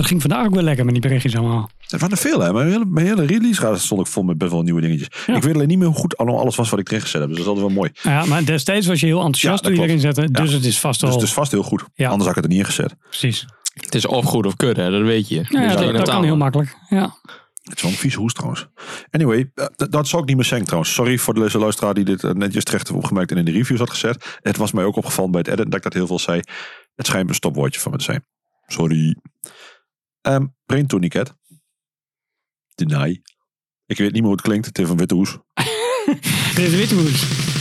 Het 0.00 0.08
ging 0.08 0.20
vandaag 0.20 0.46
ook 0.46 0.54
wel 0.54 0.62
lekker 0.62 0.84
met 0.84 0.94
die 0.94 1.02
berichtjes 1.02 1.36
allemaal. 1.36 1.70
Het 1.78 1.90
waren 1.90 2.10
er 2.10 2.16
veel, 2.16 2.40
hè. 2.40 2.52
Mijn 2.52 2.68
hele, 2.70 2.84
mijn 2.88 3.06
hele 3.06 3.24
release 3.24 3.76
stond 3.76 4.00
ik 4.00 4.06
vol 4.06 4.22
met 4.22 4.38
best 4.38 4.50
wel 4.50 4.62
nieuwe 4.62 4.80
dingetjes. 4.80 5.08
Ja. 5.26 5.36
Ik 5.36 5.42
weet 5.42 5.54
alleen 5.54 5.68
niet 5.68 5.78
meer 5.78 5.86
hoe 5.86 5.96
goed 5.96 6.16
allemaal 6.16 6.40
alles 6.40 6.56
was 6.56 6.70
wat 6.70 6.78
ik 6.78 6.88
erin 6.88 7.00
gezet 7.00 7.20
heb. 7.20 7.28
Dus 7.28 7.38
dat 7.38 7.46
is 7.46 7.52
altijd 7.52 7.66
wel 7.66 7.76
mooi. 7.76 7.90
Ja, 8.02 8.24
maar 8.24 8.44
destijds 8.44 8.86
was 8.86 9.00
je 9.00 9.06
heel 9.06 9.20
enthousiast 9.20 9.64
Ja, 9.64 9.70
toen 9.70 9.72
je 9.72 9.78
dat 9.78 9.88
erin 9.88 10.00
zette. 10.00 10.20
Ja. 10.20 10.26
Dus 10.26 10.52
het 10.52 10.64
is 10.64 10.80
vast 10.80 11.00
Dus 11.00 11.08
wel... 11.08 11.18
het 11.18 11.28
is 11.28 11.34
vast 11.34 11.52
heel 11.52 11.62
goed. 11.62 11.84
Ja. 11.94 12.08
Anders 12.08 12.28
had 12.28 12.36
ik 12.36 12.42
het 12.42 12.44
er 12.44 12.50
niet 12.50 12.58
in 12.58 12.74
gezet. 12.74 12.94
Precies. 13.08 13.46
Het 13.74 13.94
is 13.94 14.06
of 14.06 14.24
goed 14.24 14.46
of 14.46 14.56
kut, 14.56 14.76
hè, 14.76 14.90
dat 14.90 15.02
weet 15.02 15.28
je. 15.28 15.44
Ja, 15.48 15.66
Dus 15.66 15.76
dat, 15.76 15.94
dat 15.94 16.08
kan 16.08 16.24
heel 16.24 16.36
makkelijk. 16.36 16.76
Ja. 16.88 17.14
Het 17.62 17.76
is 17.76 17.82
wel 17.82 17.90
een 17.90 17.96
vieze 17.96 18.18
hoest 18.18 18.34
trouwens. 18.34 18.66
Anyway, 19.10 19.50
eh, 19.54 19.66
dat 19.76 20.08
zou 20.08 20.22
ik 20.22 20.28
niet 20.28 20.36
meer 20.36 20.46
zeggen 20.46 20.66
trouwens. 20.66 20.94
Sorry 20.94 21.18
voor 21.18 21.34
de 21.34 21.58
luisteraar 21.58 21.94
die 21.94 22.04
dit 22.04 22.24
eh, 22.24 22.30
netjes 22.30 22.64
terecht 22.64 22.88
heeft 22.88 23.00
opgemerkt 23.00 23.30
en 23.30 23.36
in 23.36 23.44
de 23.44 23.50
reviews 23.50 23.78
had 23.78 23.90
gezet. 23.90 24.38
Het 24.42 24.56
was 24.56 24.72
mij 24.72 24.84
ook 24.84 24.96
opgevallen 24.96 25.30
bij 25.30 25.40
het 25.40 25.48
editen 25.48 25.70
dat 25.70 25.78
ik 25.78 25.84
dat 25.84 25.94
heel 25.94 26.06
veel 26.06 26.18
zei. 26.18 26.40
Het 26.94 27.06
schijnt 27.06 27.28
een 27.28 27.34
stopwoordje 27.34 27.80
van 27.80 27.92
me 27.92 27.98
te 27.98 28.04
zijn. 28.04 28.24
Sorry. 28.66 29.16
Ehm 30.20 30.46
Brain 30.66 30.86
Tourniquet. 30.86 31.34
Deny. 32.74 33.22
Ik 33.86 33.98
weet 33.98 34.12
niet 34.12 34.12
meer 34.12 34.22
hoe 34.22 34.32
het 34.32 34.40
klinkt. 34.40 34.66
Het 34.66 34.76
heeft 34.76 34.90
een 34.90 34.96
witte 34.96 35.14
hoes. 35.14 35.38
Dit 36.54 36.58
is 36.58 36.74
Witwoes. 36.74 37.59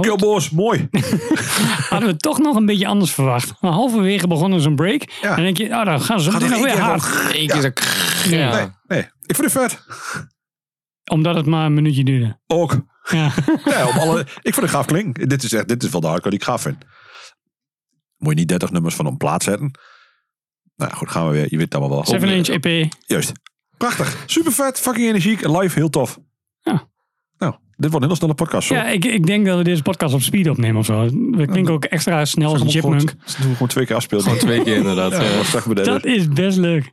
Killboss, 0.00 0.50
mooi. 0.50 0.88
hadden 1.90 2.08
we 2.08 2.16
toch 2.16 2.38
nog 2.38 2.56
een 2.56 2.66
beetje 2.66 2.86
anders 2.86 3.12
verwacht. 3.12 3.52
Maar 3.60 3.72
halverwege 3.72 4.26
begonnen 4.26 4.60
ze 4.60 4.68
een 4.68 4.76
break. 4.76 5.02
Ja. 5.20 5.28
En 5.28 5.34
dan 5.34 5.44
denk 5.44 5.56
je, 5.56 5.64
oh, 5.64 5.84
dan 5.84 6.00
gaan 6.00 6.20
ze 6.20 6.30
Gaat 6.30 6.42
er 6.42 6.48
nog 6.48 6.58
weer 6.62 6.72
keer 6.72 6.82
hard. 6.82 7.34
Eén 7.34 7.46
keer 7.46 7.60
zo... 7.60 7.70
Ja. 8.36 8.56
Nee, 8.56 8.68
nee, 8.86 9.00
ik 9.26 9.36
vind 9.36 9.52
het 9.52 9.62
vet. 9.62 9.80
Omdat 11.10 11.34
het 11.34 11.46
maar 11.46 11.66
een 11.66 11.74
minuutje 11.74 12.04
duurde. 12.04 12.38
Ook. 12.46 12.84
Ja. 13.10 13.30
Ja, 13.64 13.86
op 13.86 13.94
alle, 13.94 14.20
ik 14.20 14.54
vind 14.54 14.56
het 14.56 14.70
gaaf 14.70 14.86
klink. 14.86 15.28
Dit 15.28 15.42
is 15.42 15.52
echt, 15.52 15.68
dit 15.68 15.82
is 15.82 15.90
wel 15.90 16.00
de 16.00 16.06
hardcore 16.06 16.30
die 16.30 16.38
ik 16.38 16.44
gaaf 16.44 16.62
vind. 16.62 16.76
Moet 18.16 18.32
je 18.32 18.38
niet 18.38 18.48
30 18.48 18.70
nummers 18.70 18.94
van 18.94 19.06
op 19.06 19.18
plaat 19.18 19.42
zetten. 19.42 19.70
Nou 20.76 20.90
ja, 20.90 20.96
goed, 20.96 21.10
gaan 21.10 21.26
we 21.26 21.32
weer. 21.32 21.46
Je 21.50 21.56
weet 21.56 21.64
het 21.64 21.74
allemaal 21.74 21.96
wel. 21.96 22.06
7 22.06 22.28
inch 22.28 22.48
EP. 22.48 22.92
Juist. 23.06 23.32
Prachtig. 23.76 24.16
Super 24.26 24.52
vet. 24.52 24.80
Fucking 24.80 25.06
energiek. 25.06 25.42
En 25.42 25.58
live 25.58 25.78
heel 25.78 25.90
tof. 25.90 26.18
Dit 27.76 27.90
wordt 27.90 28.02
een 28.04 28.10
heel 28.10 28.16
snelle 28.20 28.34
podcast. 28.34 28.68
Zo. 28.68 28.74
Ja, 28.74 28.88
ik, 28.88 29.04
ik 29.04 29.26
denk 29.26 29.46
dat 29.46 29.58
we 29.58 29.64
deze 29.64 29.82
podcast 29.82 30.14
op 30.14 30.22
speed 30.22 30.48
opnemen 30.48 30.76
of 30.76 30.84
zo. 30.86 31.04
We 31.30 31.46
klinken 31.46 31.74
ook 31.74 31.84
extra 31.84 32.24
snel 32.24 32.52
als 32.52 32.60
een 32.60 32.68
chipmunk. 32.70 33.00
gewoon- 33.00 33.16
doen 33.40 33.46
we 33.48 33.52
gewoon 33.52 33.68
twee 33.68 33.86
keer 33.86 33.96
afspelen. 33.96 34.22
Gewoon 34.24 34.38
twee 34.38 34.62
keer 34.62 34.76
inderdaad. 34.76 35.12
Ja, 35.12 35.22
ja. 35.22 35.84
Dat 35.84 36.04
is 36.04 36.28
best 36.28 36.58
leuk. 36.58 36.92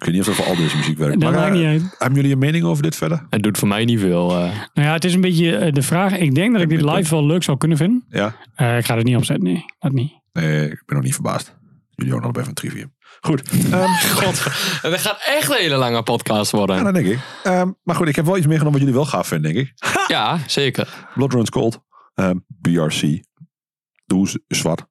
Ik 0.00 0.06
weet 0.06 0.14
niet 0.14 0.20
of 0.20 0.26
dat 0.26 0.34
voor 0.34 0.44
al 0.54 0.56
deze 0.56 0.76
muziek 0.76 0.98
werkt. 0.98 1.20
Dat 1.20 1.30
maar, 1.32 1.40
maakt 1.40 1.52
eh, 1.54 1.58
niet 1.58 1.66
uit. 1.66 1.94
Hebben 1.98 2.16
jullie 2.16 2.32
een 2.32 2.38
mening 2.38 2.64
over 2.64 2.82
dit 2.82 2.96
verder? 2.96 3.26
Het 3.30 3.42
doet 3.42 3.58
voor 3.58 3.68
mij 3.68 3.84
niet 3.84 4.00
veel. 4.00 4.30
eh. 4.30 4.36
Nou 4.74 4.86
ja, 4.88 4.92
het 4.92 5.04
is 5.04 5.14
een 5.14 5.20
beetje 5.20 5.56
eh, 5.56 5.72
de 5.72 5.82
vraag. 5.82 6.18
Ik 6.18 6.34
denk 6.34 6.52
dat 6.52 6.62
ik 6.62 6.68
dit 6.68 6.82
live 6.82 7.10
wel 7.14 7.26
leuk 7.26 7.42
zou 7.42 7.58
kunnen 7.58 7.76
vinden. 7.76 8.04
Ja? 8.08 8.36
Eh, 8.54 8.76
ik 8.78 8.84
ga 8.84 8.96
er 8.96 9.04
niet 9.04 9.16
op 9.16 9.24
zetten, 9.24 9.44
nee. 9.44 9.64
Dat 9.78 9.92
niet. 9.92 10.12
Nee, 10.32 10.70
ik 10.70 10.82
ben 10.86 10.96
nog 10.96 11.04
niet 11.04 11.14
verbaasd. 11.14 11.56
Jullie 11.94 12.14
ook 12.14 12.20
nog 12.22 12.36
even 12.36 12.48
een 12.48 12.54
trivium. 12.54 12.92
Goed. 13.20 13.42
Ehm, 13.70 13.90
God, 14.22 14.44
het 14.82 15.00
gaat 15.00 15.22
echt 15.26 15.50
een 15.50 15.56
hele 15.56 15.76
lange 15.76 16.02
podcast 16.02 16.50
worden. 16.50 16.76
ja, 16.76 16.82
dat 16.82 16.94
denk 16.94 17.06
ik. 17.06 17.18
Ehm, 17.42 17.70
maar 17.82 17.94
goed, 17.96 18.08
ik 18.08 18.16
heb 18.16 18.24
wel 18.24 18.36
iets 18.36 18.46
meegenomen 18.46 18.78
wat 18.78 18.88
jullie 18.88 19.02
wel 19.02 19.10
gaaf 19.10 19.26
vinden, 19.26 19.52
denk 19.54 19.66
ik. 19.66 19.74
Ja, 20.08 20.38
zeker. 20.46 21.08
Blood 21.14 21.32
Runs 21.32 21.50
Cold. 21.50 21.80
Ehm, 22.14 22.36
BRC. 22.46 23.22
Doe 24.06 24.28
zwart. 24.48 24.84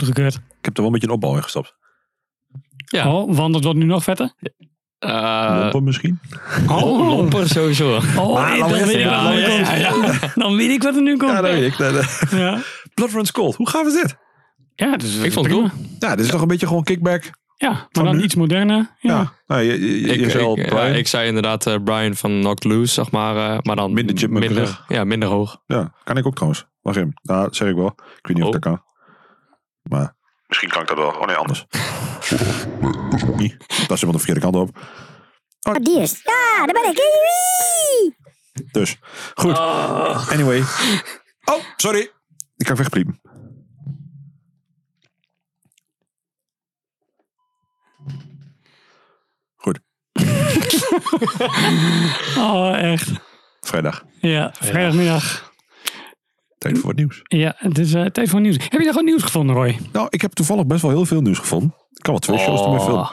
Goedgekeurd. 0.00 0.34
Ik 0.34 0.40
heb 0.64 0.76
er 0.76 0.82
wel 0.82 0.86
een 0.86 0.92
beetje 0.92 1.06
een 1.08 1.14
opbouw 1.14 1.36
in 1.36 1.42
gestopt. 1.42 1.76
Ja. 2.84 3.12
Oh, 3.14 3.36
want 3.36 3.54
het 3.54 3.64
wordt 3.64 3.78
nu 3.78 3.84
nog 3.84 4.02
vetter. 4.02 4.32
Eh, 4.98 5.56
Lompen 5.60 5.84
misschien? 5.84 6.20
Oh, 6.68 7.06
lomper 7.08 7.48
sowieso. 7.48 7.94
Oh, 7.94 8.52
we 8.52 8.58
dan, 8.58 8.70
weet 8.72 8.88
ik 8.94 9.04
wat 9.06 9.24
er 9.26 9.34
nu 9.34 9.78
ja, 9.80 9.90
komt. 9.90 10.34
Dan 10.34 10.56
weet 10.56 10.70
ik 10.70 10.82
wat 10.82 10.94
er 10.96 11.02
nu 11.02 11.16
komt. 11.16 11.30
Ja, 11.32 11.40
dat 11.40 11.50
weet 11.50 11.72
ik. 11.72 11.78
Dat, 11.78 12.26
Ja, 12.30 12.58
Blood 12.94 13.10
Runs 13.10 13.32
Cold. 13.32 13.54
Hoe 13.56 13.68
gaaf 13.68 13.86
is 13.86 13.92
dit? 13.92 14.16
ja 14.74 14.96
dus 14.96 15.16
Ik 15.16 15.32
vond 15.32 15.46
het 15.46 15.54
cool. 15.54 15.68
Ja, 15.98 16.14
dit 16.16 16.24
is 16.24 16.30
toch 16.30 16.40
een 16.40 16.48
beetje 16.48 16.66
gewoon 16.66 16.82
kickback. 16.84 17.30
Ja, 17.56 17.70
maar 17.70 18.04
dan 18.04 18.16
nu? 18.16 18.22
iets 18.22 18.34
moderner. 18.34 18.90
Ja. 19.00 19.12
Ja. 19.18 19.32
Nou, 19.46 19.62
je, 19.62 19.80
je, 19.80 20.00
je, 20.00 20.06
Ik, 20.12 20.20
je 20.20 20.30
zei 20.30 20.44
al, 20.44 20.58
ik, 20.58 20.66
Brian. 20.66 20.86
ja, 20.88 20.94
ik 20.94 21.06
zei 21.08 21.26
inderdaad 21.28 21.66
eh, 21.66 21.74
Brian 21.84 22.14
van 22.14 22.40
Knocked 22.40 22.64
Loose, 22.64 22.92
zeg 22.92 23.10
maar. 23.10 23.36
eh, 23.36 23.58
maar 23.62 23.76
dan 23.76 23.92
Minder 23.92 24.30
minder, 24.30 24.84
ja, 24.88 25.04
minder 25.04 25.28
hoog. 25.28 25.62
Ja, 25.66 25.92
kan 26.04 26.16
ik 26.16 26.26
ook 26.26 26.34
trouwens. 26.34 26.66
Wacht 26.80 26.96
even. 26.96 27.12
Ja, 27.22 27.42
dat 27.42 27.56
zeg 27.56 27.68
ik 27.68 27.74
wel. 27.74 27.86
Ik 27.96 28.26
weet 28.26 28.36
niet 28.36 28.40
of 28.40 28.46
Oh. 28.46 28.52
dat 28.52 28.60
kan. 28.60 28.82
Maar 29.94 30.14
misschien 30.46 30.70
kan 30.70 30.82
ik 30.82 30.88
dat 30.88 30.96
wel. 30.96 31.10
Oh 31.10 31.26
nee, 31.26 31.36
anders. 31.36 31.66
Niet. 33.36 33.56
Dat 33.58 33.90
is 33.90 34.00
helemaal 34.00 34.12
de 34.12 34.18
verkeerde 34.18 34.40
kant 34.40 34.56
op. 34.56 34.78
Oh, 35.62 35.74
die 35.74 36.00
is. 36.00 36.20
Ja, 36.22 36.66
daar 36.66 36.82
ben 36.82 36.90
ik. 36.90 37.02
Dus, 38.72 38.98
goed. 39.34 39.58
Anyway. 40.28 40.60
Oh, 41.44 41.60
sorry. 41.76 42.10
Ik 42.56 42.66
kan 42.66 42.76
wegpliepen. 42.76 43.20
Goed. 49.56 49.80
Oh, 52.36 52.78
echt. 52.78 53.10
Vrijdag. 53.60 54.04
Ja, 54.20 54.50
vrijdagmiddag. 54.60 55.43
Tijd 56.64 56.78
voor 56.78 56.86
wat 56.86 56.96
nieuws. 56.96 57.20
Ja, 57.22 57.54
het 57.56 57.78
is 57.78 57.94
eh, 57.94 58.04
tijd 58.04 58.28
voor 58.28 58.40
nieuws. 58.40 58.56
Heb 58.68 58.80
je 58.80 58.86
nog 58.86 58.94
wat 58.94 59.04
nieuws 59.04 59.22
gevonden, 59.22 59.54
Roy? 59.54 59.78
Nou, 59.92 60.06
ik 60.10 60.20
heb 60.20 60.32
toevallig 60.32 60.66
best 60.66 60.82
wel 60.82 60.90
heel 60.90 61.04
veel 61.04 61.20
nieuws 61.20 61.38
gevonden. 61.38 61.74
Ik 61.90 62.02
kan 62.02 62.12
wel 62.12 62.20
twee 62.20 62.38
shows 62.38 62.60
ermee 62.60 62.80
filmen. 62.80 63.08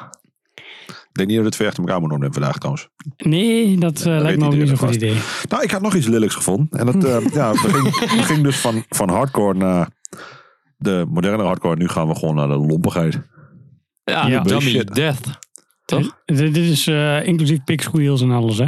Ik 0.86 1.18
denk 1.18 1.28
niet 1.28 1.38
dat 1.38 1.38
we 1.38 1.44
het 1.44 1.52
twee 1.54 1.68
achter 1.68 1.84
elkaar 1.84 2.00
moeten 2.00 2.18
opnemen 2.18 2.34
vandaag 2.40 2.58
trouwens. 2.58 2.90
Nee, 3.18 3.78
dat 3.78 4.00
eh, 4.00 4.06
lijkt 4.06 4.40
me 4.40 4.46
ook 4.46 4.54
niet 4.56 4.68
zo'n 4.68 4.78
goed 4.78 4.96
idee. 4.96 5.16
Nou, 5.50 5.64
ik 5.64 5.72
had 5.72 5.82
nog 5.82 5.96
iets 5.96 6.08
lelijks 6.08 6.36
gevonden. 6.36 6.80
En 6.80 6.86
dat 6.86 7.04
eh, 7.04 7.34
ja, 7.40 7.52
we 7.52 7.58
ging, 7.58 7.84
we 7.94 8.24
ging 8.24 8.44
dus 8.44 8.58
van, 8.58 8.84
van 8.90 9.10
hardcore 9.10 9.58
naar 9.58 9.90
de 10.78 11.06
moderne 11.10 11.44
hardcore. 11.44 11.76
Nu 11.76 11.88
gaan 11.88 12.08
we 12.08 12.16
gewoon 12.16 12.36
naar 12.36 12.48
de 12.48 12.58
lompigheid. 12.58 13.22
Ja, 14.04 14.28
Ja. 14.28 14.42
Dummy 14.42 14.62
Shit. 14.62 14.96
Death. 14.96 15.40
Toch? 15.86 16.22
Dit, 16.26 16.54
dit 16.54 16.66
is 16.66 16.88
eh, 16.88 17.28
inclusief 17.28 17.64
pig 17.64 17.82
squeals 17.82 18.22
en 18.22 18.32
alles, 18.32 18.58
hè? 18.58 18.66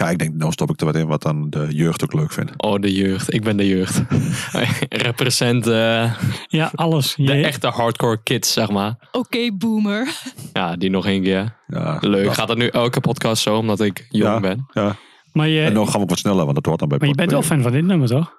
Ja, 0.00 0.10
ik 0.10 0.18
denk, 0.18 0.34
nou 0.34 0.52
stop 0.52 0.70
ik 0.70 0.80
er 0.80 0.86
wat 0.86 0.96
in 0.96 1.06
wat 1.06 1.22
dan 1.22 1.50
de 1.50 1.66
jeugd 1.70 2.02
ook 2.04 2.12
leuk 2.12 2.32
vindt. 2.32 2.52
Oh, 2.56 2.80
de 2.80 2.92
jeugd. 2.92 3.34
Ik 3.34 3.42
ben 3.42 3.56
de 3.56 3.66
jeugd. 3.68 4.02
Represent 4.88 5.66
eh, 5.66 6.12
Ja, 6.48 6.70
alles. 6.74 7.14
de 7.14 7.22
Je- 7.22 7.44
echte 7.44 7.66
hardcore 7.68 8.22
kids, 8.22 8.52
zeg 8.52 8.70
maar. 8.70 9.08
Oké, 9.12 9.52
boomer. 9.52 10.08
Ja, 10.52 10.76
die 10.76 10.90
nog 10.90 11.06
één 11.06 11.22
keer. 11.22 11.56
Ja, 11.66 11.98
Leuk. 12.00 12.34
Gaat 12.34 12.48
dat 12.48 12.56
nu 12.56 12.66
elke 12.66 13.00
podcast 13.00 13.42
zo, 13.42 13.56
omdat 13.56 13.80
ik 13.80 14.06
jong 14.08 14.24
Ja. 14.32 14.40
ben? 14.40 14.66
ja. 14.72 14.96
Maar 15.32 15.48
je, 15.48 15.62
En 15.64 15.74
dan 15.74 15.84
gaan 15.84 15.94
we 15.96 16.00
ook 16.02 16.08
wat 16.08 16.18
sneller, 16.18 16.42
want 16.44 16.54
dat 16.54 16.66
hoort 16.66 16.78
dan 16.78 16.88
bij 16.88 16.98
maar 16.98 17.08
je 17.08 17.14
bent 17.14 17.30
wel 17.30 17.42
fan 17.42 17.62
van 17.62 17.72
dit 17.72 17.84
nummer, 17.84 18.08
toch? 18.08 18.32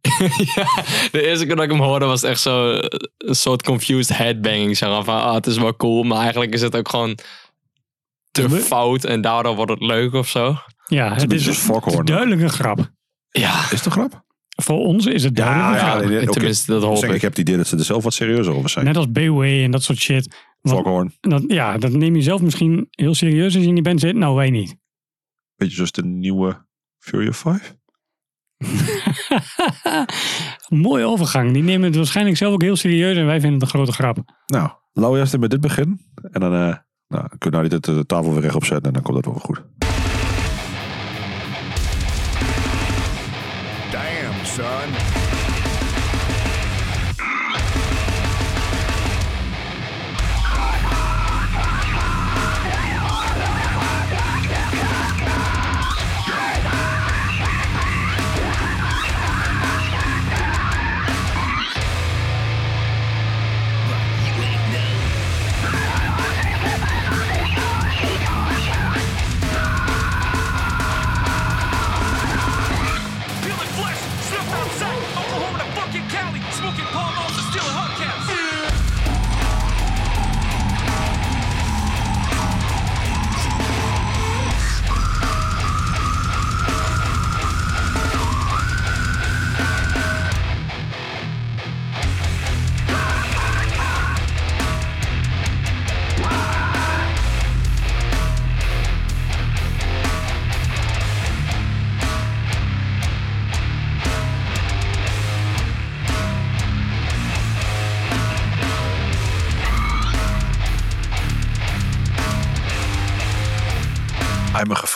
ja, 0.54 0.66
de 1.12 1.22
eerste 1.26 1.46
keer 1.46 1.54
dat 1.56 1.64
ik 1.64 1.70
hem 1.70 1.80
hoorde 1.80 2.04
was 2.04 2.22
echt 2.22 2.40
zo 2.40 2.70
eh, 2.72 2.98
een 3.18 3.34
soort 3.34 3.62
confused 3.62 4.16
headbanging. 4.16 4.76
Zeg 4.76 4.88
maar 4.88 5.04
van, 5.04 5.14
ah, 5.22 5.34
het 5.34 5.46
is 5.46 5.56
wel 5.58 5.76
cool, 5.76 6.02
maar 6.02 6.18
eigenlijk 6.20 6.54
is 6.54 6.60
het 6.62 6.76
ook 6.76 6.88
gewoon 6.88 7.18
te 8.30 8.48
fout 8.50 9.04
en 9.04 9.20
daardoor 9.20 9.54
wordt 9.56 9.70
het 9.70 9.82
leuk 9.82 10.12
of 10.14 10.28
zo. 10.28 10.56
Ja, 10.86 11.14
het 11.14 11.32
is, 11.32 11.66
duidelijk 12.04 12.40
een 12.40 12.50
grap. 12.50 12.90
Ja, 13.30 13.62
Is 13.62 13.70
het 13.70 13.84
een 13.84 13.92
grap? 13.92 14.24
Voor 14.62 14.78
ons 14.78 15.06
is 15.06 15.22
het 15.22 15.36
duidelijk 15.36 16.08
nee, 16.08 16.22
oké. 16.22 16.30
tenminste, 16.30 16.72
dat 16.72 16.82
hoop 16.82 17.04
ik 17.04 17.10
ik. 17.10 17.20
heb 17.20 17.30
het 17.30 17.40
idee 17.40 17.56
dat 17.56 17.66
ze 17.66 17.76
er 17.76 17.84
zelf 17.84 18.02
wat 18.04 18.14
serieuzer 18.14 18.54
over 18.54 18.70
zijn. 18.70 18.84
Net 18.84 18.96
als 18.96 19.10
Bayway 19.10 19.64
en 19.64 19.70
dat 19.70 19.82
soort 19.82 19.98
shit. 19.98 20.36
Foghorn. 20.62 21.14
Dat, 21.20 21.44
ja, 21.46 21.78
dat 21.78 21.92
neem 21.92 22.16
je 22.16 22.22
zelf 22.22 22.40
misschien 22.40 22.86
heel 22.90 23.14
serieus 23.14 23.54
als 23.54 23.62
je 23.62 23.68
in 23.68 23.74
die 23.74 23.82
band 23.82 24.00
zit. 24.00 24.16
Nou, 24.16 24.36
wij 24.36 24.50
niet. 24.50 24.76
Beetje 25.56 25.74
zoals 25.74 25.92
de 25.92 26.04
nieuwe 26.04 26.66
Fury 26.98 27.28
of 27.28 27.36
5. 27.36 27.76
Mooie 30.68 31.04
overgang. 31.04 31.52
Die 31.52 31.62
nemen 31.62 31.86
het 31.86 31.96
waarschijnlijk 31.96 32.36
zelf 32.36 32.52
ook 32.52 32.62
heel 32.62 32.76
serieus 32.76 33.16
en 33.16 33.26
wij 33.26 33.40
vinden 33.40 33.52
het 33.52 33.62
een 33.62 33.74
grote 33.74 33.92
grap. 33.92 34.16
Nou, 34.46 34.70
laten 34.92 35.12
we 35.12 35.18
eerst 35.18 35.38
met 35.38 35.50
dit 35.50 35.60
begin. 35.60 36.00
En 36.30 36.40
dan 36.40 36.52
eh 36.52 36.76
nou, 37.08 37.28
kunnen 37.38 37.60
we 37.60 37.68
nou 37.68 37.68
dit 37.68 37.84
de 37.84 38.06
tafel 38.06 38.32
weer 38.32 38.42
rechtop 38.42 38.64
zetten 38.64 38.86
en 38.86 38.92
dan 38.92 39.02
komt 39.02 39.24
dat 39.24 39.32
wel 39.32 39.42
goed. 39.42 39.62
Son. 44.56 45.15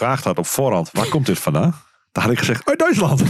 Gevraagd 0.01 0.25
had 0.25 0.39
op 0.39 0.47
voorhand, 0.47 0.91
waar 0.93 1.07
komt 1.09 1.27
dit 1.27 1.39
vandaan? 1.39 1.75
Dan 2.13 2.23
had 2.23 2.33
ik 2.33 2.39
gezegd, 2.39 2.69
uit 2.69 2.79
Duitsland. 2.79 3.21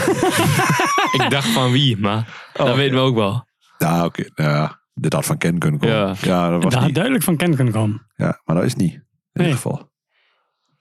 Ik 1.19 1.27
dacht 1.29 1.49
van 1.49 1.73
wie, 1.73 1.97
maar 1.99 2.49
dat 2.53 2.77
weten 2.77 2.95
we 2.95 3.01
ook 3.01 3.15
wel. 3.15 3.47
ja, 3.79 4.05
oké. 4.05 4.25
ja, 4.35 4.81
dit 4.95 5.13
had 5.13 5.25
van 5.27 5.39
Ken 5.39 5.59
kunnen 5.59 5.81
komen. 5.81 5.97
Ja. 5.97 6.15
Ja, 6.21 6.51
dat 6.51 6.63
was 6.63 6.63
Dat 6.63 6.73
had 6.75 6.85
niet. 6.85 6.95
duidelijk 6.95 7.25
van 7.25 7.37
Ken 7.37 7.55
kunnen 7.55 7.73
komen. 7.73 8.07
Ja, 8.17 8.41
maar 8.45 8.57
dat 8.57 8.65
is 8.65 8.75
niet. 8.75 8.93
In 8.93 9.01
Nee. 9.33 9.47
ieder 9.47 9.61
geval. 9.63 9.91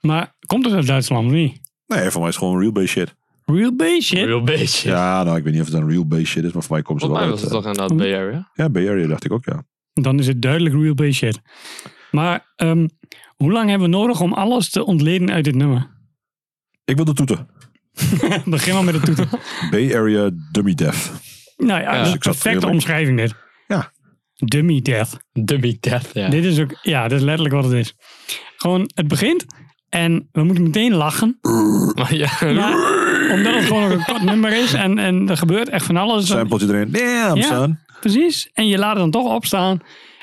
Maar 0.00 0.34
komt 0.46 0.64
het 0.64 0.74
uit 0.74 0.86
Duitsland 0.86 1.26
of 1.26 1.32
niet? 1.32 1.60
Nee, 1.86 2.10
voor 2.10 2.20
mij 2.20 2.28
is 2.30 2.34
het 2.36 2.44
gewoon 2.44 2.60
real 2.60 2.72
base 2.72 2.86
shit. 2.86 3.14
Real 3.44 3.76
base 3.76 4.00
shit? 4.02 4.24
Real 4.24 4.42
beetje. 4.42 4.88
Ja, 4.90 5.22
nou, 5.22 5.36
ik 5.36 5.44
weet 5.44 5.52
niet 5.52 5.62
of 5.62 5.68
het 5.68 5.76
een 5.76 5.88
real 5.90 6.06
base 6.06 6.24
shit 6.24 6.44
is, 6.44 6.52
maar 6.52 6.62
voor 6.62 6.72
mij 6.72 6.82
komt 6.82 7.00
ze 7.00 7.06
Volgens 7.06 7.28
wel 7.28 7.28
mij 7.28 7.30
uit. 7.30 7.30
was 7.30 7.40
het 7.40 7.50
eh, 7.50 7.56
toch 7.56 7.66
inderdaad 7.66 7.96
Bay 7.96 8.26
Area. 8.26 8.50
Ja, 8.54 8.70
Bay 8.70 8.88
Area 8.88 9.06
dacht 9.06 9.24
ik 9.24 9.32
ook, 9.32 9.44
ja. 9.44 9.62
Dan 9.92 10.18
is 10.18 10.26
het 10.26 10.42
duidelijk 10.42 10.74
real 10.74 10.94
base 10.94 11.12
shit. 11.12 11.40
Maar 12.10 12.52
ehm, 12.56 12.86
hoe 13.36 13.52
lang 13.52 13.68
hebben 13.68 13.90
we 13.90 13.96
nodig 13.96 14.20
om 14.20 14.32
alles 14.32 14.70
te 14.70 14.84
ontleden 14.84 15.30
uit 15.30 15.44
dit 15.44 15.54
nummer? 15.54 15.90
Ik 16.84 16.96
wil 16.96 17.04
de 17.04 17.12
toeten. 17.12 17.48
Begin 18.44 18.74
maar 18.74 18.84
met 18.84 18.94
de 18.94 19.00
toeter. 19.00 19.28
Bay 19.70 19.96
Area 19.96 20.30
Dummy 20.52 20.74
Death. 20.74 21.10
nou 21.56 21.80
ja, 21.80 21.92
Ja, 21.92 21.98
dat 21.98 22.06
is 22.06 22.12
een 22.12 22.18
perfecte 22.18 22.66
omschrijving 22.68 23.16
dit. 23.18 23.34
Ja. 23.66 23.92
Dummy 24.34 24.80
death. 24.80 25.16
Dummy 25.32 25.76
Death, 25.80 26.10
ja. 26.12 26.28
Dit 26.28 26.44
is 26.44 26.58
ook, 26.60 26.78
ja, 26.82 27.08
dit 27.08 27.18
is 27.18 27.24
letterlijk 27.24 27.54
wat 27.54 27.64
het 27.64 27.72
is. 27.72 27.94
Gewoon, 28.56 28.90
het 28.94 29.08
begint 29.08 29.44
en 29.88 30.28
we 30.32 30.42
moeten 30.42 30.64
meteen 30.64 30.94
lachen. 30.94 31.38
Maar 31.94 32.14
ja, 32.14 32.30
Maar 32.40 32.74
omdat 33.32 33.54
het 33.54 33.64
gewoon 33.64 33.90
een 33.90 34.04
kort 34.04 34.22
nummer 34.22 34.52
is 34.52 34.72
en, 34.72 34.98
en 34.98 35.28
er 35.28 35.36
gebeurt 35.36 35.68
echt 35.68 35.86
van 35.86 35.96
alles. 35.96 36.26
Sampletje 36.26 36.66
erin. 36.66 36.90
Damn, 36.92 37.36
Ja. 37.36 37.42
son. 37.42 37.78
Precies. 38.00 38.50
En 38.52 38.66
je 38.66 38.78
laat 38.78 38.90
het 38.90 38.98
dan 38.98 39.10
toch 39.10 39.34
opstaan. 39.34 39.78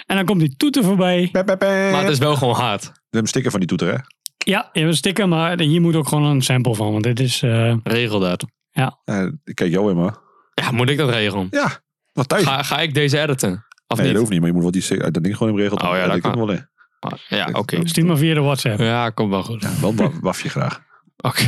En 0.07 0.15
dan 0.15 0.25
komt 0.25 0.39
die 0.39 0.55
toeter 0.55 0.83
voorbij. 0.83 1.29
Maar 1.31 2.01
het 2.01 2.09
is 2.09 2.17
wel 2.17 2.35
gewoon 2.35 2.55
hard. 2.55 2.81
We 2.83 2.89
hebben 2.93 3.21
een 3.21 3.27
sticker 3.27 3.51
van 3.51 3.59
die 3.59 3.69
toeter, 3.69 3.87
hè? 3.87 3.93
Ja, 4.37 4.69
je 4.73 4.79
hebt 4.79 4.91
een 4.91 4.97
sticker, 4.97 5.27
maar 5.27 5.59
hier 5.59 5.81
moet 5.81 5.95
ook 5.95 6.07
gewoon 6.07 6.23
een 6.23 6.41
sample 6.41 6.75
van. 6.75 6.91
Want 6.91 7.03
dit 7.03 7.19
is... 7.19 7.41
eh, 7.43 7.75
Regel 7.83 8.19
dat. 8.19 8.45
Eh, 8.71 9.25
ik 9.43 9.55
kijk 9.55 9.71
jou 9.71 9.89
in, 9.89 9.95
maar. 9.97 10.17
Ja, 10.53 10.71
moet 10.71 10.89
ik 10.89 10.97
dat 10.97 11.09
regelen? 11.09 11.47
Ja, 11.51 11.79
wat 12.13 12.29
tijd. 12.29 12.43
Ga, 12.43 12.63
ga 12.63 12.79
ik 12.79 12.93
deze 12.93 13.19
editen? 13.19 13.65
Of 13.87 13.97
nee, 13.97 14.05
niet? 14.05 14.07
dat 14.07 14.17
hoeft 14.17 14.29
niet, 14.31 14.39
maar 14.39 14.47
je 14.49 14.53
moet 14.53 14.63
wel 14.63 14.71
die 14.71 14.81
sticker- 14.81 15.11
dat 15.11 15.23
ding 15.23 15.37
gewoon 15.37 15.53
in 15.53 15.59
regelen. 15.59 15.89
Oh 15.89 15.95
ja, 15.97 16.07
dat 16.07 16.19
kan. 16.19 16.35
wel 16.37 16.51
in. 16.51 16.69
Ah, 16.99 17.11
Ja, 17.29 17.49
oké. 17.51 17.87
stuur 17.87 18.05
maar 18.05 18.17
via 18.17 18.33
de 18.33 18.39
WhatsApp. 18.41 18.79
Ja, 18.79 19.09
komt 19.09 19.29
wel 19.29 19.43
goed. 19.43 19.61
Ja, 19.61 19.69
wel 19.81 19.89
een 19.89 19.95
wa- 19.95 20.11
wafje 20.21 20.49
graag. 20.49 20.79
Oké. 21.29 21.43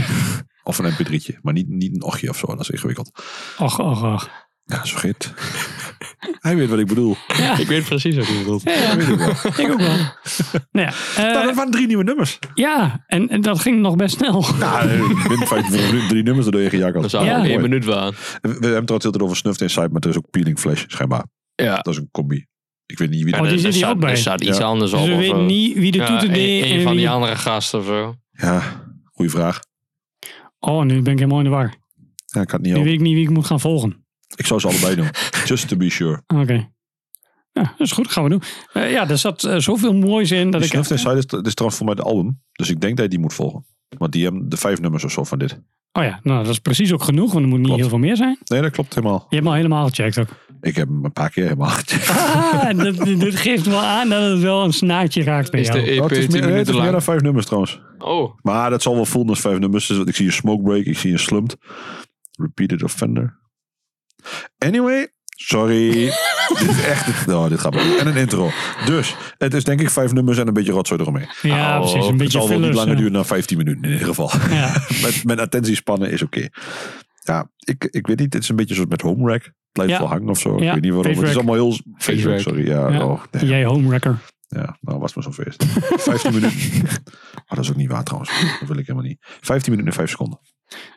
Of 0.63 0.77
een 0.79 0.91
mp3'tje, 0.93 1.41
maar 1.41 1.53
niet, 1.53 1.67
niet 1.67 1.95
een 1.95 2.03
ochtje 2.03 2.29
of 2.29 2.37
zo, 2.37 2.47
dat 2.47 2.59
is 2.59 2.69
ingewikkeld. 2.69 3.11
Och, 3.57 3.79
och, 3.79 4.03
och. 4.03 4.27
Ja, 4.69 4.85
zo 4.85 4.97
vergeet. 4.97 5.33
Hij 6.39 6.55
weet 6.55 6.69
wat 6.69 6.79
ik 6.79 6.87
bedoel. 6.87 7.15
Ik 7.57 7.67
weet 7.67 7.83
precies 7.85 8.15
wat 8.15 8.27
je 8.27 8.37
bedoelt. 8.37 8.61
Ja, 8.63 8.71
ja, 8.73 8.95
Dat 8.95 9.05
weet 9.05 9.07
ik 9.07 9.17
wel. 9.17 9.29
ik 9.65 9.71
ook 9.71 9.79
wel. 9.79 9.95
Nou 10.71 10.87
ja, 10.87 10.87
eh, 11.17 11.33
Nou, 11.33 11.45
dat 11.45 11.55
waren 11.55 11.71
drie 11.71 11.87
nieuwe 11.87 12.03
nummers. 12.03 12.39
ja 12.53 13.03
en, 13.07 13.29
en 13.29 13.41
dat 13.41 13.59
ging 13.59 13.79
nog 13.79 13.95
best 13.95 14.15
snel. 14.17 14.45
Ja, 14.59 14.81
eh, 14.81 15.27
binnen 15.27 15.47
vijf 15.53 15.69
minuten 15.69 16.07
drie 16.07 16.23
nummers 16.23 16.45
erdoor 16.45 16.61
heen 16.61 16.69
gejakkeld. 16.69 17.03
We 17.03 17.09
zouden 17.09 17.33
Ja. 17.33 17.45
één 17.47 17.61
minuut 17.61 17.85
waren. 17.85 18.13
We 18.41 18.49
hebben 18.49 18.73
het 18.75 18.85
trouwens 18.87 19.03
heel 19.03 19.19
over 19.25 19.37
Snuffed 19.37 19.61
Inside, 19.61 19.89
maar 19.89 20.01
er 20.01 20.09
is 20.09 20.17
ook 20.17 20.29
Peeling 20.29 20.59
Flash, 20.59 20.83
schijnbaar. 20.87 21.25
Ja. 21.55 21.75
Dat 21.75 21.87
is 21.93 21.97
een 21.97 22.09
combi. 22.11 22.45
Ik 22.85 22.97
weet 22.97 23.09
niet 23.09 23.23
wie 23.23 23.33
Oh, 23.33 23.39
dat 23.39 23.47
die 23.47 23.57
is. 23.57 23.61
zit 23.63 23.71
hier 23.73 23.81
staat, 23.81 23.93
ook 23.93 23.99
bij. 23.99 24.11
Er 24.11 24.17
staat 24.17 24.41
iets 24.41 24.57
Ja. 24.57 24.63
anders 24.63 24.91
Dus 24.91 24.99
op. 24.99 25.07
we 25.07 25.15
weten 25.15 25.45
niet 25.45 25.77
wie 25.77 25.91
de 25.91 25.97
Ja, 25.97 26.05
toeter 26.07 26.27
een- 26.27 26.33
deed. 26.33 26.63
Een 26.63 26.71
en 26.71 26.81
van 26.81 26.91
wie- 26.91 26.99
die 26.99 27.09
andere 27.09 27.35
gasten 27.35 27.79
of 27.79 27.85
zo. 27.85 28.15
Ja, 28.31 28.61
goede 29.11 29.31
vraag. 29.31 29.59
Oh, 30.59 30.83
nu 30.83 31.01
ben 31.01 31.13
ik 31.13 31.19
helemaal 31.19 31.37
in 31.39 31.43
de 31.45 31.49
war. 31.49 31.73
Ja, 32.25 32.41
ik 32.41 32.49
had 32.49 32.51
het 32.51 32.61
niet 32.61 32.73
Nu 32.73 32.83
weet 32.83 32.93
ik 32.93 32.99
niet 32.99 33.13
wie 33.13 33.23
ik 33.23 33.29
moet 33.29 33.45
gaan 33.45 33.59
volgen. 33.59 34.07
Ik 34.35 34.45
zou 34.45 34.59
ze 34.59 34.67
allebei 34.67 34.95
doen. 34.95 35.09
Just 35.45 35.67
to 35.67 35.77
be 35.77 35.89
sure. 35.89 36.21
Oké. 36.27 36.69
Ja, 37.51 37.61
dat 37.63 37.87
is 37.87 37.91
goed. 37.91 38.11
Gaan 38.11 38.23
we 38.23 38.29
doen. 38.29 38.41
Eh, 38.73 38.91
ja, 38.91 39.09
er 39.09 39.17
zat 39.17 39.43
eh, 39.43 39.57
zoveel 39.57 39.93
moois 39.93 40.31
in 40.31 40.51
dat 40.51 40.61
Die 40.61 40.69
ik... 40.73 40.89
Inside 40.89 41.15
is, 41.17 41.25
is 41.41 41.53
trouwens 41.53 41.75
voor 41.75 41.85
mij 41.85 41.95
de 41.95 42.01
album. 42.03 42.41
Dus 42.51 42.69
ik 42.69 42.81
denk 42.81 42.95
dat 42.95 43.05
je 43.05 43.09
die 43.11 43.19
moet 43.19 43.33
volgen. 43.33 43.65
Want 43.97 44.11
die 44.11 44.23
hebben 44.23 44.49
de 44.49 44.57
vijf 44.57 44.79
nummers 44.79 45.03
of 45.03 45.11
zo 45.11 45.23
van 45.23 45.37
dit. 45.39 45.61
Oh 45.91 46.03
ja, 46.03 46.19
nou 46.23 46.43
dat 46.43 46.51
is 46.51 46.59
precies 46.59 46.93
ook 46.93 47.03
genoeg, 47.03 47.31
want 47.31 47.43
er 47.43 47.49
moet 47.49 47.57
niet 47.57 47.67
Klopt. 47.67 47.81
heel 47.81 47.89
veel 47.89 47.99
meer 47.99 48.15
zijn. 48.15 48.37
Nee, 48.45 48.61
dat 48.61 48.71
klopt 48.71 48.95
helemaal. 48.95 49.15
Je 49.17 49.35
hebt 49.35 49.35
hem 49.35 49.47
al 49.47 49.53
helemaal 49.53 49.87
gecheckt 49.87 50.19
ook. 50.19 50.27
Ik 50.61 50.75
heb 50.75 50.87
hem 50.87 51.05
een 51.05 51.11
paar 51.13 51.29
keer 51.29 51.43
helemaal 51.43 51.69
gecheckt. 51.79 52.09
Ah, 52.09 52.77
dat, 52.77 53.05
dit 53.05 53.35
geeft 53.35 53.65
wel 53.65 53.81
aan 53.81 54.09
dat 54.09 54.21
het 54.31 54.39
wel 54.39 54.63
een 54.63 54.73
snaartje 54.73 55.23
raakt 55.23 55.51
bij 55.51 55.59
Is 55.59 55.67
de 55.69 55.73
jou. 55.73 55.87
EP 55.87 55.97
Oh, 56.01 56.07
het 56.07 56.17
is 56.17 56.25
10 56.27 56.31
meer, 56.31 56.41
nee, 56.41 56.49
het 56.57 56.67
is 56.67 56.73
minuten 56.73 56.73
meer 56.73 56.83
dan 56.83 56.91
lang? 56.91 57.03
vijf 57.03 57.21
nummers 57.21 57.45
trouwens. 57.45 57.81
Oh, 57.97 58.37
Maar 58.41 58.69
dat 58.69 58.81
zal 58.81 58.95
wel 58.95 59.05
voelen 59.05 59.29
als 59.29 59.39
vijf 59.41 59.59
nummers. 59.59 59.87
Dus 59.87 59.97
ik 60.05 60.15
zie 60.15 60.25
een 60.25 60.31
Smokebreak, 60.31 60.85
ik 60.85 60.97
zie 60.97 61.11
een 61.11 61.19
Slumped. 61.19 61.57
Repeated 62.31 62.83
Offender. 62.83 63.38
Anyway, 64.57 65.07
sorry. 65.35 65.91
dit 66.59 66.69
is 66.69 66.83
echt... 66.85 67.27
Oh, 67.27 67.49
dit 67.49 67.59
gaat 67.59 67.73
wel. 67.75 67.97
En 67.99 68.07
een 68.07 68.15
intro. 68.15 68.49
Dus, 68.85 69.15
het 69.37 69.53
is 69.53 69.63
denk 69.63 69.81
ik 69.81 69.89
vijf 69.89 70.11
nummers 70.13 70.37
en 70.37 70.47
een 70.47 70.53
beetje 70.53 70.71
rotzooi 70.71 71.01
eromheen. 71.01 71.27
Ja, 71.41 71.73
Oh, 71.73 71.79
precies. 71.79 72.01
Een 72.01 72.07
Het 72.07 72.17
beetje 72.17 72.39
zal 72.39 72.49
wel 72.49 72.59
niet 72.59 72.73
langer 72.73 72.91
ja. 72.91 72.97
duren 72.97 73.13
dan 73.13 73.25
15 73.25 73.57
minuten 73.57 73.83
in 73.83 73.91
ieder 73.91 74.07
geval. 74.07 74.31
Ja. 74.49 74.71
met, 75.03 75.21
met 75.23 75.39
attentiespannen 75.39 76.11
is 76.11 76.21
oké. 76.21 76.47
Ja, 77.23 77.49
ik, 77.59 77.87
ik 77.91 78.07
weet 78.07 78.19
niet. 78.19 78.33
Het 78.33 78.43
is 78.43 78.49
een 78.49 78.55
beetje 78.55 78.73
zoals 78.73 78.89
met 78.89 79.01
home 79.01 79.31
rack. 79.31 79.51
Blijft 79.71 79.91
Ja. 79.91 79.99
wel 79.99 80.07
hangen 80.07 80.29
of 80.29 80.39
zo. 80.39 80.55
Ik 80.57 80.71
weet 80.71 80.81
niet 80.81 80.93
waarom. 80.93 81.13
Het 81.19 81.27
is 81.29 81.35
allemaal 81.35 81.55
heel... 81.55 81.71
Face 81.71 81.81
Face 81.97 82.29
rack. 82.29 82.39
sorry. 82.39 82.67
Ja, 82.67 82.89
Ja. 82.91 83.05
Oh, 83.05 83.21
nee. 83.31 83.45
Jij 83.45 83.65
homewrecker. 83.65 84.17
Ja, 84.57 84.77
nou 84.81 84.99
was 84.99 85.13
maar 85.13 85.23
zo'n 85.23 85.33
feest. 85.33 85.65
15 85.65 86.33
minuten. 86.33 86.59
Oh, 87.35 87.55
dat 87.55 87.59
is 87.59 87.69
ook 87.69 87.75
niet 87.75 87.89
waar 87.89 88.03
trouwens. 88.03 88.31
Dat 88.59 88.67
wil 88.67 88.77
ik 88.77 88.87
helemaal 88.87 89.07
niet. 89.09 89.17
15 89.21 89.71
minuten 89.71 89.91
en 89.91 89.97
5 89.97 90.09
seconden. 90.09 90.39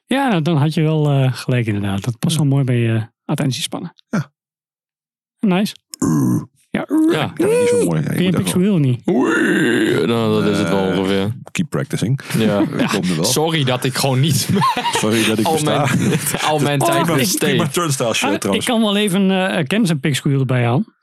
Ja, 0.07 0.29
nou, 0.29 0.43
dan 0.43 0.57
had 0.57 0.75
je 0.75 0.83
wel 0.83 1.11
eh, 1.11 1.33
gelijk 1.33 1.67
inderdaad. 1.67 2.05
Dat 2.05 2.19
past 2.19 2.37
wel 2.37 2.47
mooi 2.47 2.65
bij 2.65 2.95
eh 2.97 3.03
attentiespannen. 3.25 3.93
Ja. 4.09 4.33
Nice. 5.41 5.75
Ja, 6.71 6.87
Ja. 6.89 7.01
Ja, 7.13 7.33
dat 7.35 7.49
is 7.51 7.59
niet 7.61 7.69
zo 7.69 7.85
mooi. 7.85 8.01
Ja, 8.03 8.11
je 8.11 8.15
Kun 8.15 8.23
je 8.25 8.31
moet 8.31 8.35
echt 8.35 8.43
Pix 8.43 8.53
wel 8.53 8.63
Wheel 8.63 8.79
niet? 8.79 9.07
Nou, 10.07 10.43
dat 10.43 10.53
is 10.53 10.59
het 10.59 10.69
wel 10.69 10.91
Eh, 10.91 10.99
ongeveer. 10.99 11.33
keep 11.51 11.69
practicing. 11.71 12.21
Ja. 12.39 12.59
Ik 12.83 12.87
kom 12.89 13.03
er 13.03 13.15
wel. 13.17 13.25
Sorry 13.25 13.65
dat 13.65 13.85
ik 13.85 13.95
gewoon 13.95 14.21
niet 14.21 14.49
Sorry 15.01 15.25
dat 15.27 15.39
ik 15.39 15.47
al 15.47 15.53
besta. 15.53 15.87
mijn, 15.97 16.41
al 16.43 16.59
mijn 16.59 16.81
Oh, 16.83 16.87
tijd 16.87 17.09
ik- 17.09 17.15
besteed. 17.15 17.61
Ah, 17.61 18.33
ik 18.33 18.41
trouwens. 18.41 18.67
kan 18.67 18.81
wel 18.81 18.97
even 18.97 19.31
eh 19.31 19.65
Ken's 19.67 19.91
en 19.91 20.01
Pix 20.01 20.23
Wheel 20.23 20.41
erbij 20.41 20.65
halen. 20.65 20.95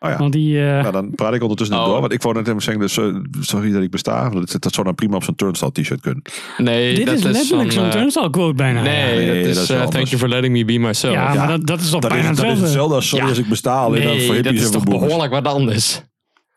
Oh 0.00 0.10
ja. 0.10 0.16
Want 0.18 0.32
die... 0.32 0.58
eh, 0.66 0.80
Nou, 0.80 0.92
dan 0.92 1.10
praat 1.14 1.34
ik 1.34 1.42
ondertussen 1.42 1.76
Oh. 1.78 1.84
door. 1.84 2.00
Want 2.00 2.12
ik 2.12 2.22
wou 2.22 2.34
net 2.34 2.48
even 2.48 2.62
zeggen, 2.62 2.82
dus, 2.82 2.96
eh, 2.98 3.14
sorry 3.40 3.72
dat 3.72 3.82
ik 3.82 3.90
besta. 3.90 4.30
want 4.30 4.52
Dat, 4.52 4.62
dat 4.62 4.72
zou 4.74 4.86
dan 4.86 4.94
prima 4.94 5.16
op 5.16 5.24
zo'n 5.24 5.34
turnstile 5.34 5.72
t-shirt 5.72 6.00
kunnen. 6.00 6.22
Nee, 6.56 6.94
dit 6.94 7.06
dat 7.06 7.14
is 7.14 7.22
letterlijk 7.22 7.72
zo'n 7.72 7.84
eh, 7.84 7.90
turnstile 7.90 8.30
quote 8.30 8.54
bijna. 8.54 8.82
Nee, 8.82 9.16
Nee, 9.16 9.44
dat 9.44 9.54
dat 9.54 9.62
is, 9.62 9.90
thank 9.90 10.06
you 10.06 10.16
for 10.18 10.28
letting 10.28 10.52
me 10.54 10.64
be 10.64 10.78
myself. 10.78 11.14
Ja, 11.14 11.32
Ja. 11.32 11.38
maar 11.38 11.48
dat, 11.48 11.66
dat 11.66 11.80
is 11.80 11.90
toch 11.90 12.00
Dat 12.00 12.10
is, 12.10 12.16
bijna 12.16 12.34
dat 12.34 12.38
is 12.38 12.50
hetzelfde? 12.50 12.64
hetzelfde 12.64 12.94
als 12.94 13.08
sorry 13.08 13.24
Ja. 13.24 13.30
als 13.30 13.38
ik 13.38 13.48
besta. 13.48 13.78
Alleen 13.82 14.02
dan 14.02 14.20
voor 14.20 14.32
nee, 14.34 14.42
dat 14.42 14.52
is 14.52 14.70
toch 14.70 14.84
boomers. 14.84 15.04
behoorlijk 15.06 15.32
wat 15.32 15.46
anders. 15.46 16.02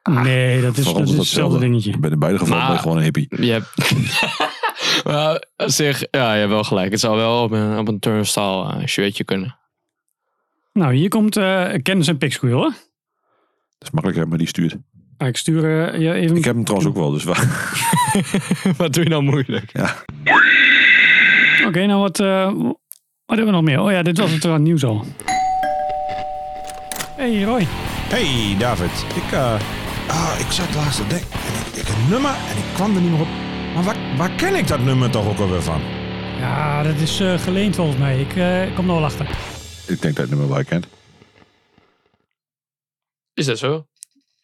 Nee, 0.10 0.62
dat 0.62 0.78
is, 0.78 0.94
dat 0.94 1.08
is 1.10 1.18
hetzelfde 1.18 1.60
dingetje. 1.60 1.92
Ik 1.92 2.00
ben 2.02 2.12
in 2.12 2.20
beide 2.20 2.38
gevallen 2.38 2.68
Maar- 2.68 2.78
gewoon 2.80 2.98
een 2.98 3.04
hippie. 3.04 3.28
Je 3.42 3.52
hebt... 3.52 3.94
maar 5.06 5.44
op 5.58 5.70
zich, 5.70 6.04
ja, 6.12 6.34
je 6.34 6.40
hebt 6.40 6.52
wel 6.52 6.64
gelijk. 6.64 6.92
Het 6.92 7.00
zou 7.00 7.16
wel 7.16 7.44
op 7.44 7.52
een, 7.52 7.78
op 7.78 7.88
een 7.88 8.00
turnstile 8.00 8.74
eh, 8.74 8.86
shirtje 8.86 9.24
kunnen. 9.24 9.58
Nou, 10.74 10.94
hier 10.94 11.10
komt 11.10 11.38
eh 11.38 11.66
Ken's 11.84 12.08
en. 12.08 12.18
Hè? 12.20 12.68
Dat 13.80 13.88
is 13.88 13.92
makkelijker, 13.92 14.28
maar 14.28 14.38
die 14.38 14.48
stuurt. 14.48 14.76
Ah, 15.18 15.28
Ik 15.28 15.38
stuur 15.38 15.92
eh, 15.94 16.00
je 16.02 16.14
even... 16.14 16.36
Ik 16.36 16.44
heb 16.46 16.56
hem 16.56 16.64
trouwens 16.64 16.90
ook 16.92 16.98
wel, 16.98 17.12
dus 17.12 17.24
wat 18.78 18.94
doe 18.94 19.04
je 19.04 19.10
nou 19.10 19.24
moeilijk? 19.24 19.72
Oké, 21.68 21.86
nou 21.86 22.00
wat, 22.02 22.20
eh, 22.20 22.46
wat 23.26 23.38
hebben 23.38 23.46
we 23.46 23.52
nog 23.52 23.62
meer? 23.64 23.80
Oh 23.80 23.92
ja, 23.92 24.02
dit 24.04 24.18
was 24.18 24.32
het 24.32 24.46
uh, 24.46 24.56
nieuws 24.56 24.84
al. 24.84 25.06
Hey 27.16 27.44
Roy. 27.44 27.66
Hey 28.10 28.56
David, 28.60 29.06
ik, 29.16 29.32
eh, 29.32 29.54
ah, 30.08 30.36
ik 30.40 30.52
zat 30.52 30.76
laatst 30.76 30.98
te 31.02 31.08
denken 31.08 31.32
en 31.32 31.54
ik, 31.60 31.82
ik 31.82 31.88
een 31.88 32.10
nummer 32.10 32.32
en 32.32 32.58
ik 32.58 32.74
kwam 32.74 32.96
er 32.96 33.02
niet 33.02 33.12
meer 33.12 33.22
op. 33.22 33.28
Maar 33.76 33.84
waar, 33.84 33.98
waar 34.18 34.30
ken 34.32 34.56
ik 34.56 34.68
dat 34.68 34.80
nummer 34.84 35.10
toch 35.10 35.28
ook 35.28 35.40
alweer 35.40 35.62
van? 35.62 35.82
Ja, 36.40 36.84
dat 36.84 36.96
is 36.96 37.20
eh, 37.20 37.40
geleend 37.40 37.76
volgens 37.76 37.98
mij. 37.98 38.20
Ik 38.20 38.36
eh, 38.36 38.76
kom 38.76 38.88
er 38.90 38.96
wel 38.96 39.04
achter. 39.06 39.26
Ik 39.88 40.02
denk 40.02 40.16
dat 40.16 40.18
het 40.18 40.30
nummer 40.30 40.50
wel 40.56 40.64
kent. 40.64 40.88
Is 43.40 43.46
dat 43.46 43.58
zo? 43.58 43.88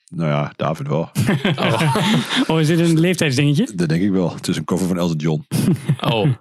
Nou 0.10 0.30
ja, 0.30 0.54
David 0.56 0.88
wel. 0.88 1.10
Oh, 2.48 2.60
is 2.60 2.68
dit 2.68 2.80
een 2.80 3.00
leeftijdsdingetje? 3.00 3.76
Dat 3.76 3.90
denk 3.90 4.02
ik 4.02 4.12
wel. 4.12 4.36
Het 4.36 4.48
is 4.48 4.58
een 4.58 4.64
cover 4.64 4.88
van 4.88 4.98
Elton 4.98 5.18
John. 5.18 5.46
Oh, 6.00 6.12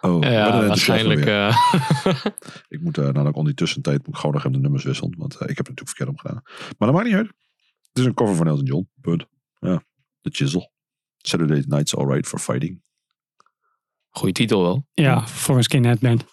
Oh, 0.00 0.22
ja, 0.22 0.52
enthousiasme 0.52 0.66
waarschijnlijk. 0.66 1.24
eh, 1.26 1.56
Ik 2.74 2.80
moet 2.80 2.98
uh, 2.98 3.08
nou 3.08 3.26
ook 3.28 3.36
om 3.36 3.44
die 3.44 3.54
tussentijd 3.54 3.98
moet 3.98 4.08
ik 4.14 4.14
gewoon 4.16 4.32
nog 4.32 4.40
even 4.40 4.52
de 4.56 4.58
nummers 4.62 4.84
wisselen. 4.84 5.14
Want 5.18 5.34
eh, 5.34 5.48
ik 5.48 5.56
heb 5.56 5.66
het 5.66 5.68
natuurlijk 5.78 5.88
verkeerd 5.88 6.08
omgedaan. 6.08 6.42
Maar 6.78 6.88
dat 6.88 6.92
maakt 6.92 7.06
niet 7.06 7.14
uit. 7.16 7.26
Het 7.88 7.98
is 7.98 8.04
een 8.04 8.14
cover 8.14 8.34
van 8.36 8.46
Elton 8.46 8.64
John. 8.64 8.88
Punt. 9.00 9.26
Ja. 9.58 9.82
The 10.20 10.30
Chisel. 10.30 10.72
Saturday 11.16 11.64
Night's 11.66 11.94
Alright 11.96 12.26
for 12.26 12.38
Fighting. 12.38 12.82
goeie 14.10 14.34
titel 14.34 14.62
wel. 14.62 14.86
Ja, 14.92 15.26
voor 15.26 15.56
een 15.56 15.62
skinhead 15.62 15.98
band. 16.00 16.24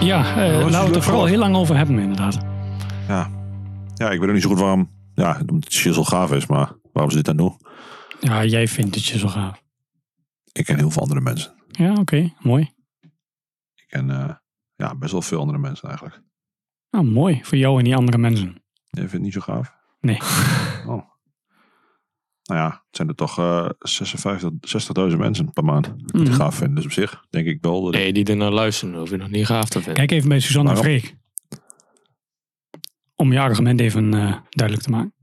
Ja, 0.00 0.36
eh, 0.36 0.58
is 0.58 0.62
laten 0.62 0.70
we 0.70 0.86
het 0.86 0.96
er 0.96 1.02
vooral 1.02 1.20
voor. 1.20 1.28
heel 1.28 1.38
lang 1.38 1.56
over 1.56 1.76
hebben 1.76 1.98
inderdaad. 1.98 2.38
Ja. 3.08 3.30
ja, 3.94 4.10
ik 4.10 4.20
weet 4.20 4.28
ook 4.28 4.34
niet 4.34 4.42
zo 4.42 4.48
goed 4.48 4.58
waarom. 4.58 4.90
Ja, 5.14 5.36
omdat 5.40 5.64
het 5.64 5.72
shizzle 5.72 6.04
gaaf 6.04 6.32
is, 6.32 6.46
maar 6.46 6.72
waarom 6.92 7.10
ze 7.10 7.16
dit 7.16 7.26
dan 7.26 7.36
doen? 7.36 7.56
Ja, 8.20 8.44
jij 8.44 8.68
vindt 8.68 8.94
het 8.94 9.04
zo 9.04 9.28
gaaf. 9.28 9.62
Ik 10.52 10.64
ken 10.64 10.78
heel 10.78 10.90
veel 10.90 11.02
andere 11.02 11.20
mensen. 11.20 11.54
Ja, 11.70 11.92
oké. 11.94 12.32
Mooi. 12.40 12.70
Ik 13.74 13.84
ken 13.86 14.10
eh, 14.10 14.34
ja, 14.76 14.94
best 14.94 15.12
wel 15.12 15.22
veel 15.22 15.40
andere 15.40 15.58
mensen 15.58 15.88
eigenlijk. 15.88 16.22
Nou, 16.90 17.04
mooi. 17.04 17.40
Voor 17.42 17.58
jou 17.58 17.78
en 17.78 17.84
die 17.84 17.96
andere 17.96 18.18
mensen. 18.18 18.62
Jij 18.86 19.08
vindt 19.08 19.12
het 19.12 19.22
niet 19.22 19.32
zo 19.32 19.40
gaaf? 19.40 19.72
Nee. 20.00 20.18
Oh. 20.86 21.10
Nou 22.44 22.60
ja, 22.60 22.66
het 22.68 22.96
zijn 22.96 23.08
er 23.08 23.14
toch 23.14 23.38
eh 23.38 23.68
56, 23.78 24.50
60.000 25.10 25.16
mensen 25.18 25.52
per 25.52 25.64
maand 25.64 25.84
die 25.84 26.20
het 26.20 26.28
Mhm. 26.28 26.32
gaaf 26.32 26.54
vinden. 26.54 26.74
Dus 26.74 26.84
op 26.84 26.92
zich 26.92 27.24
denk 27.30 27.46
ik 27.46 27.58
wel 27.60 27.82
dat 27.82 27.92
Nee, 27.92 28.12
die 28.12 28.24
er 28.24 28.36
naar 28.36 28.50
luisteren, 28.50 28.94
hoef 28.98 29.10
je 29.10 29.16
nog 29.16 29.30
niet 29.30 29.46
gaaf 29.46 29.68
te 29.68 29.78
vinden. 29.78 29.94
Kijk 29.94 30.10
even 30.10 30.28
bij 30.28 30.40
Suzanne 30.40 30.70
en 30.70 30.76
Waarom? 30.76 30.92
Freek. 30.98 31.16
Om 33.16 33.32
je 33.32 33.40
argument 33.40 33.80
even 33.80 34.14
eh, 34.14 34.36
duidelijk 34.50 34.86
te 34.86 34.90
maken. 34.90 35.14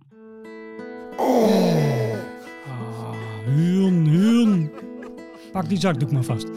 Ah, 2.68 3.14
Huun, 3.46 4.06
Huun. 4.08 4.72
Pak 5.52 5.70
die 5.70 5.80
zakdoek 5.80 6.12
maar 6.12 6.24
vast. 6.24 6.48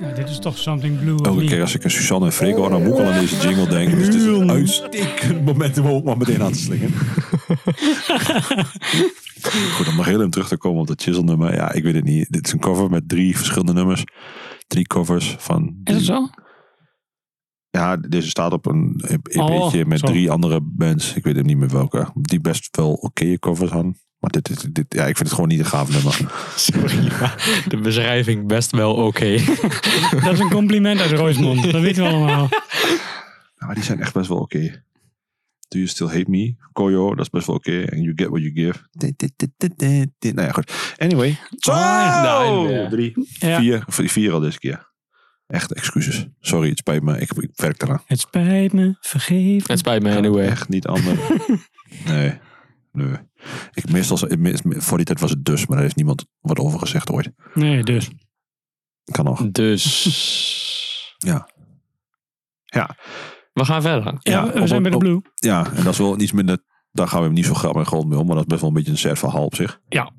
Ja, 0.00 0.12
dit 0.12 0.28
is 0.28 0.38
toch 0.38 0.58
something 0.58 0.98
blue. 1.00 1.16
elke 1.22 1.40
niet? 1.40 1.50
keer 1.50 1.60
als 1.60 1.74
ik 1.74 1.84
een 1.84 1.90
Suzanne 1.90 2.26
en 2.26 2.32
Freek 2.32 2.54
hoor, 2.56 2.70
dan 2.70 2.82
moet 2.82 2.92
ik 2.92 2.98
al 3.04 3.12
aan 3.12 3.20
deze 3.20 3.36
jingle 3.48 3.68
denken. 3.68 3.96
Dus 3.98 4.06
het 4.06 4.14
is 4.14 4.24
een 4.24 4.50
uitstekend 4.50 5.44
moment 5.44 5.78
om 5.78 5.86
ook 5.86 6.04
maar 6.04 6.16
meteen 6.16 6.42
aan 6.42 6.52
te 6.52 6.58
slingen. 6.58 6.90
Goed, 9.74 9.88
om 9.88 9.96
nog 9.96 10.06
heel 10.06 10.18
even 10.18 10.30
terug 10.30 10.48
te 10.48 10.56
komen 10.56 10.80
op 10.80 10.86
dat 10.86 11.02
chisel 11.02 11.22
nummer. 11.22 11.54
Ja, 11.54 11.72
ik 11.72 11.82
weet 11.82 11.94
het 11.94 12.04
niet. 12.04 12.26
Dit 12.32 12.46
is 12.46 12.52
een 12.52 12.58
cover 12.58 12.90
met 12.90 13.08
drie 13.08 13.36
verschillende 13.36 13.72
nummers. 13.72 14.04
Drie 14.66 14.86
covers 14.86 15.36
van... 15.38 15.76
Is 15.84 15.94
het 15.94 16.04
zo? 16.04 16.28
Ja, 17.70 17.96
deze 17.96 18.28
staat 18.28 18.52
op 18.52 18.66
een 18.66 19.00
EP'tje 19.08 19.40
Oh, 19.40 19.84
met 19.86 19.98
zo. 19.98 20.06
drie 20.06 20.30
andere 20.30 20.60
bands. 20.62 21.14
Ik 21.14 21.24
weet 21.24 21.36
hem 21.36 21.46
niet 21.46 21.56
meer 21.56 21.68
welke. 21.68 22.08
Die 22.14 22.40
best 22.40 22.76
wel 22.76 22.92
oké 22.92 23.38
covers 23.38 23.70
hadden. 23.70 23.98
Maar 24.24 24.32
dit, 24.32 24.46
dit, 24.46 24.74
dit, 24.74 24.86
ja, 24.88 25.00
ik 25.06 25.16
vind 25.16 25.18
het 25.28 25.32
gewoon 25.32 25.48
niet 25.48 25.58
een 25.58 25.64
gaaf 25.66 25.90
nummer. 25.90 26.20
Sorry, 26.56 27.06
maar 27.20 27.62
de 27.68 27.76
beschrijving 27.76 28.46
best 28.46 28.70
wel 28.70 28.94
oké. 28.94 29.36
Dat 30.24 30.32
is 30.32 30.38
een 30.38 30.50
compliment 30.50 31.00
uit 31.00 31.10
Roosmond. 31.10 31.72
Dat 31.72 31.80
weten 31.80 32.02
we 32.02 32.08
allemaal. 32.08 32.48
Ja, 33.56 33.74
die 33.74 33.82
zijn 33.82 34.00
echt 34.00 34.12
best 34.14 34.28
wel 34.28 34.38
oké. 34.38 34.82
Do 35.68 35.78
You 35.78 35.86
Still 35.86 36.06
Hate 36.06 36.30
Me? 36.30 36.56
Koyo, 36.72 37.08
dat 37.14 37.24
is 37.24 37.30
best 37.30 37.46
wel 37.46 37.56
oké. 37.56 37.80
En 37.82 38.00
You 38.02 38.12
Get 38.16 38.28
What 38.28 38.40
You 38.40 38.52
Give. 38.54 38.78
Dit, 38.90 39.18
dit, 39.18 39.32
dit, 39.36 39.50
dit, 39.56 39.78
dit, 39.78 40.08
dit. 40.18 40.34
Nou 40.34 40.46
ja, 40.46 40.52
goed. 40.52 40.94
Anyway. 40.98 41.38
Zo! 41.56 41.72
Nou, 41.72 42.72
ja. 42.72 42.88
Drie, 42.88 43.12
Ja. 43.38 43.58
vier. 43.60 43.84
Vier 43.88 44.32
al 44.32 44.40
deze 44.40 44.58
keer. 44.58 44.92
Echt 45.46 45.72
excuses. 45.72 46.26
Sorry, 46.40 46.68
het 46.68 46.78
spijt 46.78 47.02
me. 47.02 47.18
Ik, 47.20 47.30
ik 47.32 47.50
werk 47.54 47.82
eraan. 47.82 48.02
Het 48.06 48.20
spijt 48.20 48.72
me, 48.72 48.96
vergeef 49.00 49.66
me. 49.66 49.72
Het 49.72 49.78
spijt 49.78 50.02
me 50.02 50.16
anyway. 50.16 50.46
Echt 50.46 50.68
niet 50.68 50.86
anders. 50.86 51.18
nee. 52.04 52.38
Nee. 52.92 53.16
Ik 53.74 53.90
meestal, 53.90 54.16
voor 54.60 54.96
die 54.96 55.06
tijd 55.06 55.20
was 55.20 55.30
het 55.30 55.44
dus, 55.44 55.60
maar 55.60 55.72
daar 55.76 55.82
heeft 55.84 55.96
niemand 55.96 56.26
wat 56.40 56.58
over 56.58 56.78
gezegd 56.78 57.10
ooit. 57.10 57.30
Nee, 57.54 57.82
dus. 57.82 58.10
Kan 59.04 59.24
nog. 59.24 59.46
Dus. 59.50 59.84
Ja. 61.18 61.48
Ja. 62.64 62.96
We 63.52 63.64
gaan 63.64 63.82
verder. 63.82 64.04
Ja, 64.04 64.18
Ja, 64.20 64.52
we 64.52 64.60
op- 64.60 64.66
zijn 64.68 64.82
bij 64.82 64.90
de 64.90 64.96
op- 64.96 65.02
Blue. 65.02 65.20
Ja, 65.34 65.66
en 65.74 65.84
dat 65.84 65.92
is 65.92 65.98
wel 65.98 66.20
iets 66.20 66.32
minder. 66.32 66.58
Daar 66.90 67.08
gaan 67.08 67.22
we 67.22 67.28
niet 67.28 67.44
zo 67.46 67.54
graag 67.54 67.72
met 67.72 67.86
grond 67.86 68.08
mee 68.08 68.18
om, 68.18 68.26
maar 68.26 68.34
dat 68.34 68.44
is 68.44 68.48
best 68.50 68.60
wel 68.60 68.70
een 68.70 68.76
beetje 68.76 68.90
een 68.90 68.98
sad 68.98 69.18
verhaal 69.18 69.44
op 69.44 69.54
zich. 69.54 69.80
Ja. 69.88 70.10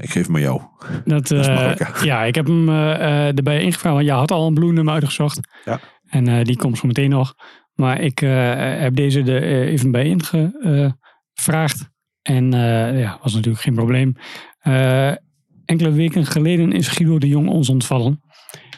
Ik 0.00 0.10
geef 0.10 0.26
hem 0.26 0.34
aan 0.34 0.40
jou. 0.40 0.60
Dat, 1.04 1.30
is 1.30 1.46
eh, 1.46 1.54
makkelijker. 1.54 2.04
ja, 2.10 2.22
ik 2.24 2.34
heb 2.34 2.46
hem 2.46 2.68
eh, 2.68 3.26
erbij 3.36 3.62
ingevraagd. 3.62 3.94
Want 3.94 4.06
je 4.06 4.12
had 4.12 4.30
al 4.30 4.46
een 4.46 4.54
Blue 4.54 4.72
nummer 4.72 4.94
uitgezocht. 4.94 5.40
Ja. 5.64 5.80
En 6.08 6.28
eh, 6.28 6.44
die 6.44 6.56
komt 6.56 6.78
zo 6.78 6.86
meteen 6.86 7.10
nog. 7.10 7.34
Maar 7.74 8.00
ik 8.00 8.20
eh, 8.22 8.54
heb 8.80 8.94
deze 8.96 9.20
er 9.22 9.42
eh, 9.42 9.72
even 9.72 9.90
bij 9.90 10.04
ingevraagd. 10.04 11.90
En 12.24 12.54
eh, 12.54 13.00
ja, 13.00 13.18
was 13.22 13.34
natuurlijk 13.34 13.62
geen 13.62 13.74
probleem. 13.74 14.16
Eh, 14.60 15.12
enkele 15.64 15.92
weken 15.92 16.26
geleden 16.26 16.72
is 16.72 16.88
Guido 16.88 17.18
de 17.18 17.28
Jong 17.28 17.48
ons 17.48 17.68
ontvallen. 17.68 18.22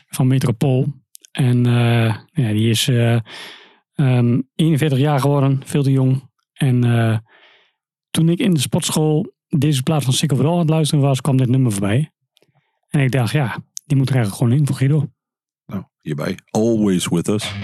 Van 0.09 0.27
Metropool. 0.27 0.87
En 1.33 1.67
eh, 1.67 2.17
ja, 2.33 2.53
die 2.53 2.71
is 2.71 2.89
eh, 2.89 3.19
ehm, 3.95 4.41
41 4.55 4.99
jaar 4.99 5.21
geworden. 5.21 5.61
Veel 5.65 5.83
te 5.83 5.91
jong. 5.91 6.31
En 6.53 6.81
toen 8.11 8.29
ik 8.29 8.39
in 8.39 8.55
de 8.55 8.61
sportschool 8.61 9.35
deze 9.49 9.83
plaats 9.83 10.05
van 10.05 10.15
Sick 10.15 10.33
All 10.33 10.47
aan 10.47 10.59
het 10.59 10.71
luisteren 10.71 11.05
was, 11.05 11.21
kwam 11.21 11.37
dit 11.37 11.49
nummer 11.49 11.73
voorbij. 11.73 12.13
En 12.89 13.01
ik 13.01 13.13
dacht, 13.13 13.33
ja, 13.33 13.59
die 13.85 13.97
moet 13.97 14.09
er 14.09 14.15
eigenlijk 14.15 14.45
gewoon 14.45 14.59
in 14.59 14.67
voor 14.67 14.77
Guido. 14.77 15.11
Nou, 15.67 15.85
hierbij. 16.01 16.39
Always 16.51 17.09
with 17.09 17.29
us. 17.29 17.55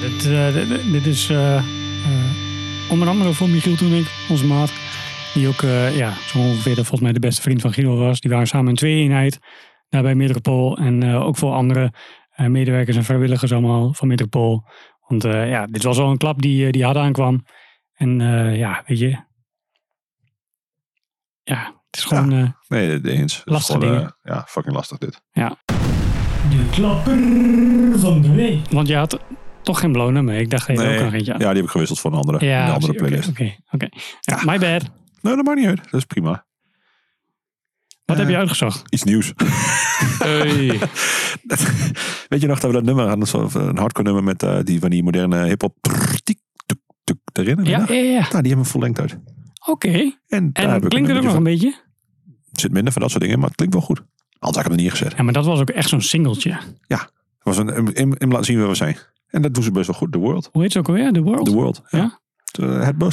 Dit, 0.00 0.26
eh, 0.26 0.54
dit, 0.54 0.92
dit 0.92 1.06
is 1.06 1.30
eh, 1.30 1.56
eh, 1.56 1.64
onder 2.90 3.08
andere 3.08 3.32
voor 3.32 3.48
Michiel 3.48 3.76
toen 3.76 3.92
ik, 3.92 4.06
onze 4.28 4.46
maat. 4.46 4.72
Die 5.34 5.48
ook 5.48 5.62
eh, 5.62 5.96
ja, 5.96 6.12
zo 6.12 6.38
ongeveer 6.38 6.74
de, 6.74 6.80
volgens 6.80 7.00
mij 7.00 7.12
de 7.12 7.20
beste 7.20 7.42
vriend 7.42 7.60
van 7.60 7.72
Guido 7.72 7.96
was. 7.96 8.20
Die 8.20 8.30
waren 8.30 8.46
samen 8.46 8.68
een 8.68 8.74
twee-eenheid 8.76 9.38
daar 9.88 10.02
bij 10.02 10.14
Metropool. 10.14 10.76
En 10.78 11.02
eh, 11.02 11.26
ook 11.26 11.36
voor 11.36 11.52
andere 11.52 11.92
eh, 12.30 12.46
medewerkers 12.46 12.96
en 12.96 13.04
vrijwilligers 13.04 13.52
allemaal 13.52 13.94
van 13.94 14.08
Metropool. 14.08 14.64
Want 15.06 15.24
eh, 15.24 15.48
ja, 15.50 15.66
dit 15.66 15.82
was 15.82 15.96
wel 15.96 16.10
een 16.10 16.16
klap 16.18 16.42
die, 16.42 16.72
die 16.72 16.84
hard 16.84 16.96
aankwam. 16.96 17.44
En 17.94 18.20
eh, 18.20 18.56
ja, 18.58 18.82
weet 18.86 18.98
je. 18.98 19.16
Ja, 21.42 21.64
het 21.90 21.96
is 21.96 22.04
gewoon 22.04 22.32
eh, 22.32 22.48
Nee, 22.68 23.00
de 23.00 23.10
eens. 23.10 23.36
Het 23.36 23.46
is 23.46 23.52
Lastige 23.52 23.78
gewoon, 23.78 23.94
dingen. 23.94 24.16
ja, 24.22 24.44
fucking 24.48 24.74
lastig 24.74 24.98
dit. 24.98 25.22
de 26.50 26.68
klapper 26.70 27.18
van 27.98 28.20
de 28.22 28.32
week. 28.34 28.70
Want 28.70 28.88
je 28.88 28.96
had 28.96 29.20
toch 29.62 29.80
geen 29.80 29.92
blauw 29.92 30.10
nummer. 30.10 30.34
Ik 30.34 30.50
dacht, 30.50 30.68
Nee, 30.68 30.98
ook 30.98 31.04
nog 31.04 31.12
eentje. 31.12 31.32
Ja, 31.32 31.38
die 31.38 31.46
heb 31.46 31.56
ik 31.64 31.68
gewisseld 31.70 32.00
voor 32.00 32.12
een 32.12 32.18
andere, 32.18 32.46
Ja, 32.46 32.66
een 32.66 32.72
andere 32.72 32.92
oké, 32.92 33.02
playlist. 33.04 33.28
Oké, 33.28 33.54
oké. 33.70 33.88
Ja, 34.20 34.40
my 34.44 34.58
bad. 34.58 34.90
Nee, 35.22 35.36
dat 35.36 35.44
maakt 35.44 35.58
niet 35.58 35.66
uit. 35.68 35.82
Dat 35.84 35.94
is 36.00 36.04
prima. 36.04 36.46
Wat 38.04 38.16
Eh, 38.16 38.22
heb 38.22 38.28
je 38.32 38.36
uitgezocht? 38.36 38.82
Iets 38.92 39.02
nieuws. 39.02 39.32
Hey. 40.18 40.78
Weet 42.28 42.40
je 42.40 42.46
nog 42.46 42.60
dat 42.60 42.70
we 42.70 42.76
dat 42.76 42.84
nummer 42.84 43.06
hadden? 43.08 43.26
Zo- 43.26 43.48
Een 43.52 43.78
hardcore 43.78 44.02
nummer 44.04 44.24
met 44.24 44.42
eh, 44.42 44.58
die 44.64 44.80
van 44.80 44.90
die 44.90 45.02
moderne 45.02 45.44
hip-hop. 45.46 45.76
Erin? 47.32 47.64
Ja, 47.64 47.84
ja, 47.88 47.94
ja. 47.94 48.20
Nou, 48.20 48.28
die 48.30 48.30
hebben 48.52 48.58
we 48.58 48.64
vol 48.64 48.80
lengte 48.80 49.00
uit. 49.00 49.18
Oké. 49.68 49.88
En, 50.28 50.52
daar 50.52 50.64
En 50.64 50.70
heb 50.70 50.82
ik 50.82 50.88
klinkt 50.88 51.08
het 51.08 51.16
ook 51.18 51.24
nog 51.24 51.34
een 51.34 51.42
beetje? 51.42 51.68
Er 52.52 52.60
zit 52.60 52.72
minder 52.72 52.92
van 52.92 53.02
dat 53.02 53.10
soort 53.10 53.22
dingen, 53.22 53.38
maar 53.38 53.46
het 53.48 53.56
klinkt 53.56 53.74
wel 53.74 53.84
goed. 53.84 53.98
Anders 53.98 54.06
had 54.38 54.56
ik 54.56 54.62
hem 54.62 54.72
er 54.72 54.78
niet 54.82 54.90
gezet. 54.90 55.14
Ja, 55.16 55.22
maar 55.22 55.32
dat 55.32 55.44
was 55.44 55.60
ook 55.60 55.70
echt 55.70 55.88
zo'n 55.88 56.00
singeltje. 56.00 56.58
Het 56.86 57.08
was 57.42 57.56
een, 57.56 58.00
een, 58.00 58.14
een 58.18 58.28
laten 58.28 58.44
zien 58.44 58.58
waar 58.58 58.68
we 58.68 58.74
zijn. 58.74 58.96
En 59.30 59.42
dat 59.42 59.54
doen 59.54 59.62
ze 59.62 59.72
best 59.72 59.86
wel 59.86 59.96
goed. 59.96 60.12
The 60.12 60.18
World. 60.18 60.48
Hoe 60.52 60.62
heet 60.62 60.72
ze 60.72 60.78
ook 60.78 60.88
alweer? 60.88 61.12
The 61.12 61.22
World? 61.22 61.44
The 61.44 61.52
World. 61.52 61.82
Ja. 61.88 61.98
Ja? 61.98 62.18
Het, 62.44 62.58
eh, 62.58 63.08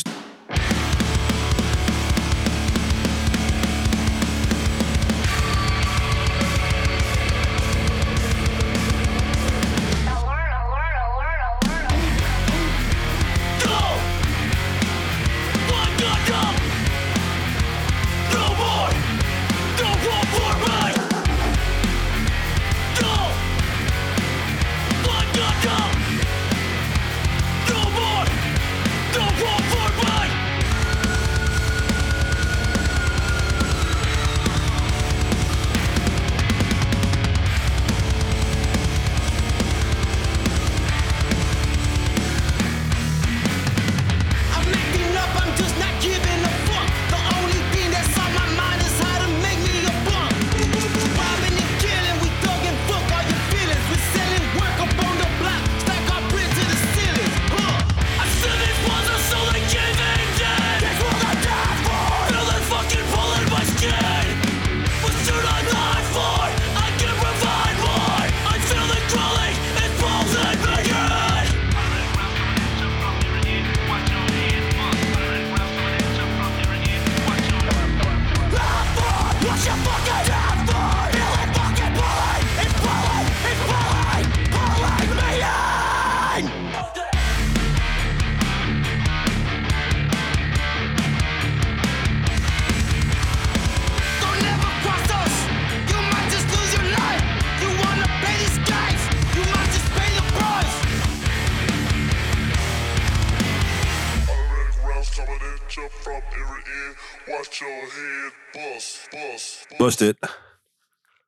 bust. 109.88 110.00
Bust 110.00 110.12
it. 110.22 110.40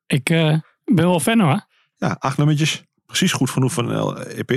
Ik 0.06 0.30
eh, 0.30 0.58
ben 0.84 1.04
wel 1.06 1.20
fan 1.20 1.40
hoor. 1.40 1.66
Ja, 1.96 2.16
acht 2.18 2.36
nummertjes. 2.36 2.84
Precies 3.06 3.32
goed 3.32 3.50
genoeg 3.50 3.72
van 3.72 3.88
een 3.88 4.16
EP. 4.16 4.50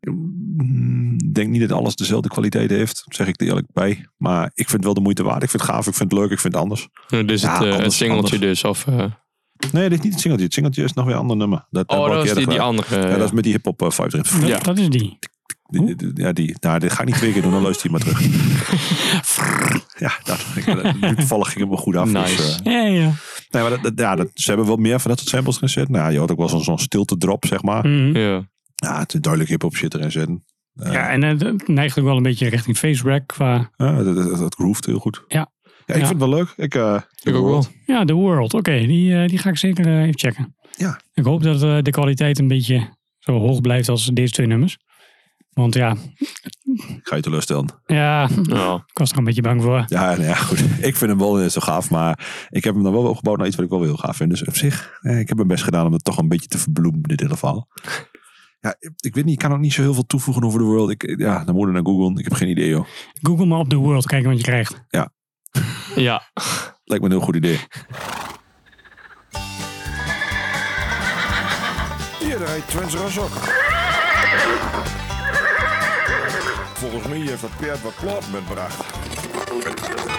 Ik 0.00 0.10
mm, 0.10 1.32
denk 1.32 1.48
niet 1.48 1.68
dat 1.68 1.78
alles 1.78 1.96
dezelfde 1.96 2.28
kwaliteit 2.28 2.70
heeft. 2.70 3.04
Zeg 3.08 3.26
ik 3.26 3.40
er 3.40 3.46
eerlijk 3.46 3.66
bij. 3.72 4.06
Maar 4.16 4.44
ik 4.44 4.50
vind 4.68 4.72
het 4.72 4.84
wel 4.84 4.94
de 4.94 5.00
moeite 5.00 5.22
waard. 5.22 5.42
Ik 5.42 5.50
vind 5.50 5.62
het 5.62 5.70
gaaf. 5.70 5.86
Ik 5.86 5.94
vind 5.94 6.10
het 6.10 6.20
leuk. 6.20 6.30
Ik 6.30 6.38
vind 6.38 6.54
het 6.54 6.62
anders. 6.62 6.88
Dus 7.26 7.42
Ja, 7.42 7.64
het, 7.64 7.74
eh, 7.74 7.78
het 7.78 7.92
singeltje 7.92 8.34
anders. 8.34 8.60
dus. 8.60 8.64
Of, 8.64 8.86
eh, 8.86 9.04
Nee, 9.72 9.88
dit 9.88 9.98
is 9.98 10.04
niet 10.04 10.12
het 10.12 10.20
singeltje. 10.20 10.44
Het 10.46 10.54
singeltje 10.54 10.82
is 10.84 10.92
nog 10.92 11.04
weer 11.04 11.14
een 11.14 11.20
ander 11.20 11.36
nummer. 11.36 11.66
Dat, 11.70 11.88
oh, 11.88 12.08
dat 12.08 12.24
is 12.24 12.34
die, 12.34 12.46
die 12.46 12.60
andere. 12.60 13.00
Ja, 13.00 13.08
ja. 13.08 13.16
dat 13.16 13.26
is 13.26 13.32
met 13.32 13.44
die 13.44 13.52
hip-hop 13.52 13.82
uh, 13.82 13.88
erin. 13.98 14.46
Ja. 14.46 14.58
dat 14.58 14.78
is 14.78 14.88
die. 14.88 15.18
Die- 15.70 15.94
die- 15.96 16.10
Ja, 16.14 16.32
die. 16.32 16.56
Nou, 16.60 16.78
dit 16.78 16.92
ga 16.92 17.00
ik 17.00 17.06
niet 17.06 17.16
twee 17.16 17.32
keer 17.32 17.42
doen. 17.42 17.50
Dan 17.50 17.62
luister 17.62 17.90
je 17.90 17.92
maar 17.92 18.00
terug. 18.00 18.20
Ja, 19.98 20.12
dat, 20.24 20.46
toevallig 21.16 21.48
ging 21.48 21.60
het 21.60 21.70
me 21.70 21.76
goed 21.76 21.96
af. 21.96 22.12
Nice. 22.12 22.36
Dus, 22.36 22.60
eh, 22.62 22.72
Ja, 22.72 22.80
ja. 22.86 23.12
nee, 23.50 23.62
maar 23.62 23.70
dat, 23.70 23.82
dat- 23.82 23.92
ja, 23.96 24.16
dat, 24.16 24.28
ze 24.34 24.48
hebben 24.48 24.66
wel 24.66 24.76
meer 24.76 25.00
van 25.00 25.10
dat 25.10 25.18
soort 25.20 25.30
samples 25.30 25.56
gezet. 25.58 25.88
Nou, 25.88 26.12
je 26.12 26.18
had 26.18 26.30
ook 26.30 26.38
wel 26.38 26.48
zo'n 26.48 26.62
zo'n 26.62 26.78
stilte 26.78 27.16
drop, 27.16 27.44
zeg 27.46 27.62
maar. 27.62 27.86
Mhm. 27.88 28.16
Ja. 28.16 28.48
Ja, 28.74 28.98
het 28.98 29.14
is 29.14 29.20
duidelijk 29.20 29.50
hip-hop 29.52 29.76
shit 29.76 29.94
erin 29.94 30.10
zitten. 30.10 30.44
Eh, 30.74 30.92
Ja, 30.92 31.08
en 31.10 31.22
het 31.22 31.40
het 31.42 31.68
neigt 31.68 31.98
ook 31.98 32.04
wel 32.04 32.16
een 32.16 32.22
beetje 32.22 32.48
richting 32.48 32.76
face 32.78 33.02
rack 33.08 33.26
qua... 33.26 33.70
Ja, 33.76 34.02
dat, 34.02 34.16
dat, 34.16 34.38
dat 34.38 34.54
groeft 34.54 34.86
heel 34.86 34.98
goed. 34.98 35.24
Ja. 35.28 35.38
Ja, 35.86 35.94
ik 35.94 36.00
Ja. 36.00 36.06
vind 36.06 36.20
het 36.20 36.28
wel 36.30 36.38
leuk. 36.38 36.52
Ik, 36.56 36.74
eh, 36.74 37.00
Ik 37.22 37.34
ook 37.34 37.46
wel. 37.46 37.64
Ja, 37.86 38.04
The 38.04 38.12
World. 38.12 38.54
Oké, 38.54 38.78
die, 38.86 39.14
eh, 39.22 39.28
die 39.28 39.38
ga 39.38 39.48
ik 39.50 39.56
zeker 39.56 39.86
eh, 39.86 40.00
even 40.02 40.18
checken. 40.18 40.56
Ja. 40.76 41.00
Ik 41.14 41.24
hoop 41.24 41.42
dat 41.42 41.62
eh, 41.62 41.78
de 41.82 41.90
kwaliteit 41.90 42.38
een 42.38 42.48
beetje 42.48 42.88
zo 43.18 43.38
hoog 43.38 43.60
blijft 43.60 43.88
als 43.88 44.04
deze 44.06 44.32
twee 44.32 44.46
nummers. 44.46 44.78
Want 45.58 45.74
ja, 45.74 45.96
Ik 46.76 47.00
ga 47.02 47.16
je 47.16 47.22
teleurstellen. 47.22 47.82
ja 47.86 48.28
Ja. 48.42 48.74
ik 48.86 48.98
was 48.98 49.10
er 49.10 49.18
een 49.18 49.24
beetje 49.24 49.42
bang 49.42 49.62
voor. 49.62 49.84
Ja, 49.86 50.10
nou 50.10 50.22
ja, 50.22 50.34
goed. 50.34 50.60
Ik 50.60 50.96
vind 50.96 51.10
hem 51.10 51.18
wel 51.18 51.34
niet 51.36 51.52
zo 51.52 51.60
gaaf. 51.60 51.90
Maar 51.90 52.46
ik 52.48 52.64
heb 52.64 52.74
hem 52.74 52.82
dan 52.82 52.92
wel 52.92 53.02
opgebouwd 53.06 53.38
naar 53.38 53.46
iets 53.46 53.56
wat 53.56 53.64
ik 53.64 53.70
wel 53.70 53.82
heel 53.82 53.96
gaaf 53.96 54.16
vind. 54.16 54.30
Dus 54.30 54.44
op 54.44 54.56
zich, 54.56 54.98
eh, 55.00 55.18
ik 55.18 55.28
heb 55.28 55.36
mijn 55.36 55.48
best 55.48 55.64
gedaan 55.64 55.86
om 55.86 55.92
het 55.92 56.04
toch 56.04 56.18
een 56.18 56.28
beetje 56.28 56.48
te 56.48 56.58
verbloemen, 56.58 57.02
dit 57.02 57.20
hele 57.20 57.36
verhaal. 57.36 57.68
Ja, 58.60 58.74
ik 58.96 59.14
weet 59.14 59.24
niet, 59.24 59.32
ik 59.32 59.38
kan 59.38 59.52
ook 59.52 59.58
niet 59.58 59.72
zo 59.72 59.82
heel 59.82 59.94
veel 59.94 60.06
toevoegen 60.06 60.42
over 60.44 60.58
de 60.58 60.64
world. 60.64 60.90
Ik, 60.90 61.18
ja, 61.18 61.44
dan 61.44 61.54
moet 61.54 61.66
je 61.66 61.72
naar 61.72 61.82
Google. 61.84 62.18
Ik 62.18 62.24
heb 62.24 62.32
geen 62.34 62.48
idee, 62.48 62.68
joh. 62.68 62.84
Google 63.22 63.46
maar 63.46 63.58
op 63.58 63.68
The 63.68 63.76
World, 63.76 64.06
kijken 64.06 64.28
wat 64.28 64.38
je 64.38 64.44
krijgt. 64.44 64.84
ja. 65.94 66.22
Lijkt 66.84 67.04
me 67.04 67.10
een 67.10 67.16
heel 67.16 67.20
goed 67.26 67.36
idee. 67.36 67.58
Hier 72.20 72.38
rijdt 72.38 72.72
Razok. 72.74 73.30
Volgens 76.78 77.06
mij 77.06 77.18
heeft 77.18 77.40
dat 77.40 77.56
Peert 77.56 77.82
wat 77.82 77.94
plaat 77.94 78.28
metbracht. 78.30 78.76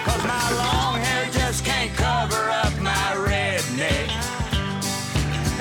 Cause 0.04 0.22
my 0.26 0.54
long 0.56 0.96
hair 1.04 1.24
just 1.32 1.62
can't 1.64 1.94
cover 1.94 2.50
up 2.64 2.72
my 2.80 3.28
redneck. 3.28 4.10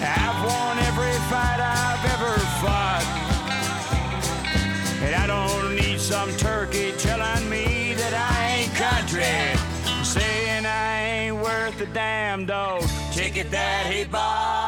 I've 0.02 0.40
won 0.44 0.78
every 0.90 1.18
fight 1.30 1.60
I've 1.60 2.06
ever 2.14 2.40
fought. 2.62 3.04
And 5.04 5.16
I 5.16 5.28
don't 5.28 5.76
need 5.76 6.00
some 6.02 6.32
turkey 6.36 6.92
telling 6.98 7.48
me 7.50 7.94
that 7.94 8.14
I 8.14 8.58
ain't 8.58 8.74
country. 8.76 9.58
Saying 10.04 10.66
I 10.66 11.02
ain't 11.04 11.36
worth 11.36 11.80
a 11.82 11.86
damn 11.94 12.46
dog. 12.46 12.84
Ticket 13.14 13.52
that 13.52 13.86
he 13.86 14.04
bought. 14.04 14.59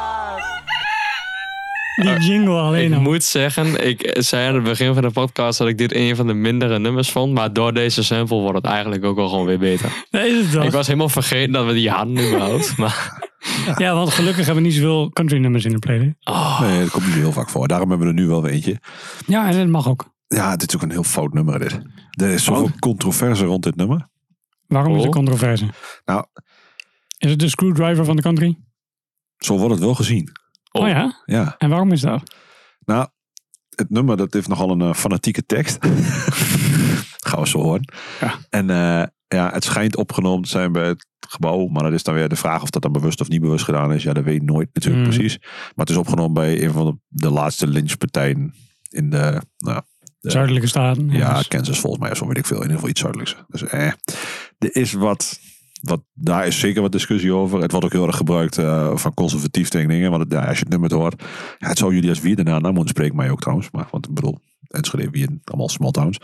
Die 1.95 2.19
jingle 2.19 2.59
alleen 2.59 2.91
Ik 2.91 2.97
al. 2.97 3.01
moet 3.01 3.23
zeggen, 3.23 3.87
ik 3.87 4.15
zei 4.19 4.47
aan 4.47 4.55
het 4.55 4.63
begin 4.63 4.93
van 4.93 5.01
de 5.03 5.11
podcast 5.11 5.57
dat 5.57 5.67
ik 5.67 5.77
dit 5.77 5.93
een 5.95 6.15
van 6.15 6.27
de 6.27 6.33
mindere 6.33 6.79
nummers 6.79 7.11
vond. 7.11 7.33
Maar 7.33 7.53
door 7.53 7.73
deze 7.73 8.03
sample 8.03 8.37
wordt 8.39 8.57
het 8.57 8.65
eigenlijk 8.65 9.03
ook 9.03 9.15
wel 9.15 9.29
gewoon 9.29 9.45
weer 9.45 9.59
beter. 9.59 10.05
Dat 10.09 10.25
is 10.25 10.37
het 10.37 10.51
toch? 10.51 10.63
Ik 10.63 10.71
was 10.71 10.87
helemaal 10.87 11.09
vergeten 11.09 11.51
dat 11.51 11.65
we 11.65 11.73
die 11.73 11.89
hadden 11.89 12.27
überhaupt. 12.27 12.75
Maar 12.77 13.29
Ja, 13.77 13.93
want 13.93 14.09
gelukkig 14.09 14.45
hebben 14.45 14.63
we 14.63 14.69
niet 14.69 14.77
zoveel 14.77 15.09
country 15.09 15.37
nummers 15.37 15.65
in 15.65 15.71
de 15.71 15.79
playlist. 15.79 16.15
Nee, 16.59 16.79
dat 16.81 16.89
komt 16.89 17.05
niet 17.05 17.15
heel 17.15 17.31
vaak 17.31 17.49
voor. 17.49 17.67
Daarom 17.67 17.89
hebben 17.89 18.07
we 18.07 18.13
er 18.13 18.19
nu 18.19 18.27
wel 18.27 18.41
weer 18.41 18.51
eentje. 18.51 18.79
Ja, 19.27 19.49
en 19.49 19.57
dat 19.57 19.67
mag 19.67 19.87
ook. 19.87 20.09
Ja, 20.27 20.55
dit 20.55 20.69
is 20.69 20.75
ook 20.75 20.81
een 20.81 20.91
heel 20.91 21.03
fout 21.03 21.33
nummer, 21.33 21.59
dit. 21.59 21.79
Er 22.11 22.29
is 22.29 22.43
zoveel 22.43 22.63
Oh. 22.63 22.71
controverse 22.79 23.45
rond 23.45 23.63
dit 23.63 23.75
nummer. 23.75 24.07
Waarom 24.67 24.93
is 24.93 24.99
Oh. 24.99 25.05
er 25.05 25.11
controverse? 25.11 25.65
Nou. 26.05 26.25
Is 27.17 27.29
het 27.29 27.39
de 27.39 27.49
screwdriver 27.49 28.05
van 28.05 28.15
de 28.15 28.21
country? 28.21 28.57
Zo 29.37 29.57
wordt 29.57 29.73
het 29.73 29.83
wel 29.83 29.95
gezien. 29.95 30.31
Oh, 30.71 30.87
ja? 30.87 31.21
Ja. 31.25 31.55
En 31.57 31.69
waarom 31.69 31.91
is 31.91 32.01
dat? 32.01 32.35
Nou, 32.85 33.07
het 33.75 33.89
nummer 33.89 34.17
dat 34.17 34.33
heeft 34.33 34.47
nogal 34.47 34.69
een 34.71 34.81
eh, 34.81 34.93
fanatieke 34.93 35.45
tekst. 35.45 35.77
Gaan 37.27 37.41
we 37.41 37.47
zo 37.47 37.61
horen. 37.61 37.93
Ja. 38.19 38.33
En 38.49 38.69
eh, 38.69 39.03
ja, 39.27 39.51
het 39.53 39.63
schijnt 39.63 39.95
opgenomen 39.95 40.41
te 40.43 40.49
zijn 40.49 40.71
bij 40.71 40.87
het 40.87 41.05
gebouw. 41.27 41.67
Maar 41.67 41.83
dat 41.83 41.93
is 41.93 42.03
dan 42.03 42.13
weer 42.13 42.29
de 42.29 42.35
vraag 42.35 42.61
of 42.61 42.69
dat 42.69 42.81
dan 42.81 42.91
bewust 42.91 43.21
of 43.21 43.27
niet 43.29 43.41
bewust 43.41 43.65
gedaan 43.65 43.93
is. 43.93 44.03
Ja, 44.03 44.13
dat 44.13 44.23
weet 44.23 44.33
je 44.41 44.43
nooit 44.43 44.69
natuurlijk 44.73 45.05
Mhm. 45.07 45.15
precies. 45.15 45.37
Maar 45.39 45.85
het 45.85 45.89
is 45.89 45.95
opgenomen 45.95 46.33
bij 46.33 46.63
een 46.63 46.71
van 46.71 46.85
de, 46.85 46.97
de 47.07 47.29
laatste 47.31 47.67
lynchpartijen 47.67 48.53
in 48.89 49.09
de... 49.09 49.41
Nou, 49.57 49.81
de- 50.19 50.31
Zuidelijke 50.31 50.67
staten. 50.67 51.09
ja, 51.09 51.37
dus- 51.37 51.47
Kansas 51.47 51.79
volgens 51.79 52.01
mij, 52.03 52.15
zo 52.15 52.27
weet 52.27 52.37
ik 52.37 52.45
veel. 52.45 52.55
In 52.55 52.61
ieder 52.61 52.75
geval 52.75 52.89
iets 52.89 52.99
zuidelijks. 53.01 53.35
Dus 53.47 53.63
eh, 53.63 53.85
er 54.57 54.75
is 54.75 54.93
wat, 54.93 55.39
wat, 55.81 56.01
daar 56.13 56.47
is 56.47 56.59
zeker 56.59 56.81
wat 56.81 56.91
discussie 56.91 57.33
over. 57.33 57.61
Het 57.61 57.71
wordt 57.71 57.85
ook 57.85 57.91
heel 57.91 58.07
erg 58.07 58.17
gebruikt 58.17 58.57
eh, 58.57 58.95
van 58.95 59.13
conservatief 59.13 59.69
tegen 59.69 59.89
dingen. 59.89 60.11
Want 60.11 60.35
als 60.35 60.57
je 60.57 60.63
het 60.63 60.69
nummer 60.69 60.93
hoort, 60.93 61.23
ja, 61.57 61.67
het 61.67 61.77
zou 61.77 61.93
jullie 61.93 62.09
als 62.09 62.19
Wierden 62.19 62.45
na 62.45 62.71
moeten 62.71 62.89
spreken, 62.89 63.15
mij 63.15 63.31
ook 63.31 63.41
trouwens. 63.41 63.71
Maar, 63.71 63.87
want 63.91 64.07
ik 64.07 64.13
bedoel, 64.13 64.39
Enschede, 64.67 65.09
Wierden, 65.09 65.41
allemaal 65.43 65.69
small 65.69 65.91
towns. 65.91 66.19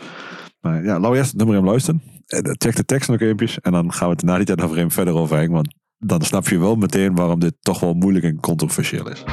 Maar 0.60 0.84
ja, 0.84 0.92
laten 0.92 1.10
we 1.10 1.16
eerst 1.16 1.30
het 1.30 1.36
nummer 1.36 1.56
even 1.56 1.68
luisteren. 1.68 2.02
En, 2.26 2.42
eh, 2.42 2.52
check 2.58 2.76
de 2.76 2.84
tekst 2.84 3.08
nog 3.08 3.20
eventjes. 3.20 3.60
En 3.60 3.72
dan 3.72 3.92
gaan 3.92 4.08
we 4.08 4.14
het 4.14 4.22
na 4.22 4.36
die 4.36 4.46
tijd 4.46 4.58
nog 4.58 4.76
even 4.76 4.90
verder 4.90 5.14
overheen. 5.14 5.50
Want 5.50 5.74
dan 5.98 6.22
snap 6.22 6.48
je 6.48 6.58
wel 6.58 6.74
meteen 6.74 7.14
waarom 7.14 7.40
dit 7.40 7.54
toch 7.60 7.80
wel 7.80 7.94
moeilijk 7.94 8.24
en 8.24 8.40
controversieel 8.40 9.10
is. 9.10 9.24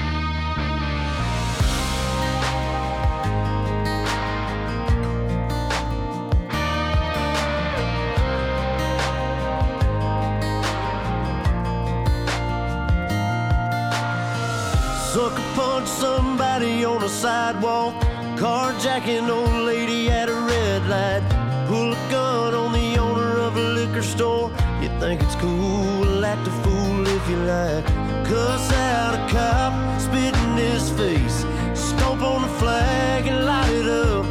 Sidewalk. 17.55 17.93
Carjacking 18.37 19.29
old 19.29 19.65
lady 19.65 20.09
at 20.09 20.29
a 20.29 20.33
red 20.33 20.87
light. 20.87 21.23
Pull 21.67 21.93
a 21.93 22.11
gun 22.11 22.53
on 22.53 22.73
the 22.73 22.97
owner 22.97 23.37
of 23.39 23.55
a 23.57 23.61
liquor 23.61 24.03
store. 24.03 24.51
You 24.81 24.89
think 24.99 25.21
it's 25.21 25.35
cool, 25.35 26.25
act 26.25 26.47
a 26.47 26.51
fool 26.63 27.07
if 27.07 27.29
you 27.29 27.37
like. 27.37 27.85
Cuss 28.25 28.71
out 28.73 29.15
a 29.15 29.31
cop, 29.31 30.01
spit 30.01 30.35
in 30.35 30.57
his 30.57 30.89
face. 30.91 31.45
Stomp 31.73 32.21
on 32.21 32.41
the 32.41 32.53
flag 32.59 33.27
and 33.27 33.45
light 33.45 33.71
it 33.71 33.87
up. 33.87 34.25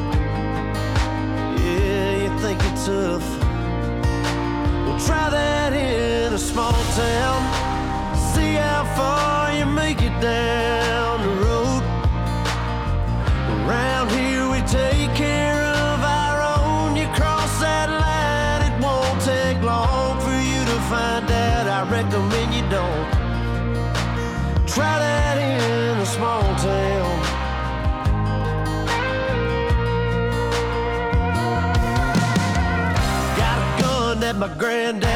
Yeah, 1.61 2.23
you 2.23 2.39
think 2.41 2.63
you're 2.63 2.81
tough. 2.87 3.29
Well, 4.85 5.01
try 5.07 5.31
that 5.31 5.73
in 5.73 6.33
a 6.33 6.39
small 6.39 6.73
town. 6.73 7.41
See 8.35 8.55
how 8.55 8.85
far 8.97 9.57
you 9.57 9.67
make 9.67 10.03
it 10.03 10.21
down 10.21 10.84
granddad 34.57 35.14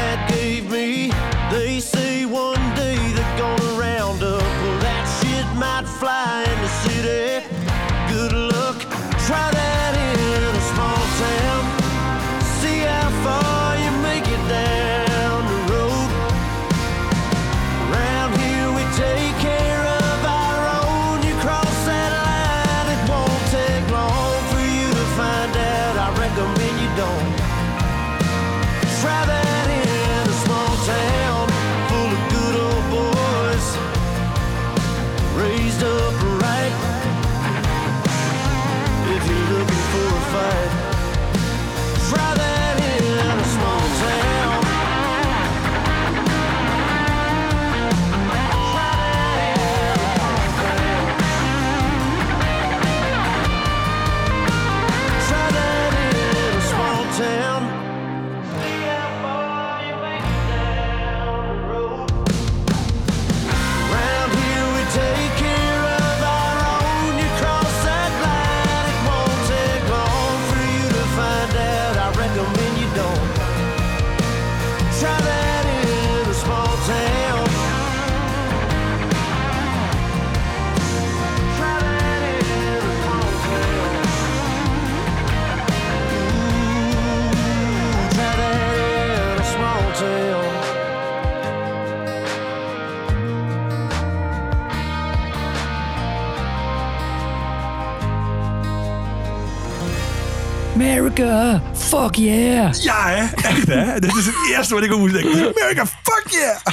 yeah. 102.19 102.73
Ja, 102.73 103.07
hè? 103.07 103.35
Echt, 103.35 103.67
hè? 103.67 103.99
Dit 103.99 104.15
is 104.15 104.25
het 104.25 104.35
eerste 104.49 104.73
wat 104.73 104.83
ik 104.83 104.93
ook 104.93 104.99
moest 104.99 105.13
denken. 105.13 105.31
America, 105.33 105.85
fuck 105.85 106.25
yeah! 106.27 106.65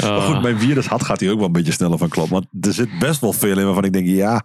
Maar 0.00 0.20
goed, 0.20 0.42
mijn 0.42 0.58
virus 0.58 0.86
had 0.86 1.04
gaat 1.04 1.20
hier 1.20 1.30
ook 1.30 1.36
wel 1.36 1.46
een 1.46 1.52
beetje 1.52 1.72
sneller 1.72 1.98
van 1.98 2.08
kloppen. 2.08 2.34
Want 2.34 2.66
er 2.66 2.72
zit 2.72 2.98
best 2.98 3.20
wel 3.20 3.32
veel 3.32 3.58
in 3.58 3.64
waarvan 3.64 3.84
ik 3.84 3.92
denk, 3.92 4.06
ja, 4.06 4.44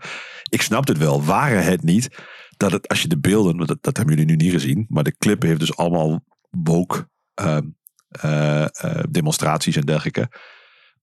ik 0.50 0.62
snap 0.62 0.88
het 0.88 0.98
wel. 0.98 1.24
Waren 1.24 1.64
het 1.64 1.84
niet 1.84 2.10
dat 2.58 2.72
het, 2.72 2.88
als 2.88 3.02
je 3.02 3.08
de 3.08 3.20
beelden, 3.20 3.58
dat, 3.58 3.78
dat 3.82 3.98
hebben 3.98 4.16
jullie 4.16 4.36
nu 4.36 4.44
niet 4.44 4.52
gezien, 4.52 4.86
maar 4.90 5.04
de 5.04 5.18
clip 5.18 5.42
heeft 5.42 5.60
dus 5.60 5.78
allemaal 5.78 6.24
woke 6.50 7.10
ehm, 7.34 7.66
eh, 8.08 8.64
eh, 8.64 9.04
demonstraties 9.10 9.76
en 9.76 9.86
dergelijke 9.86 10.30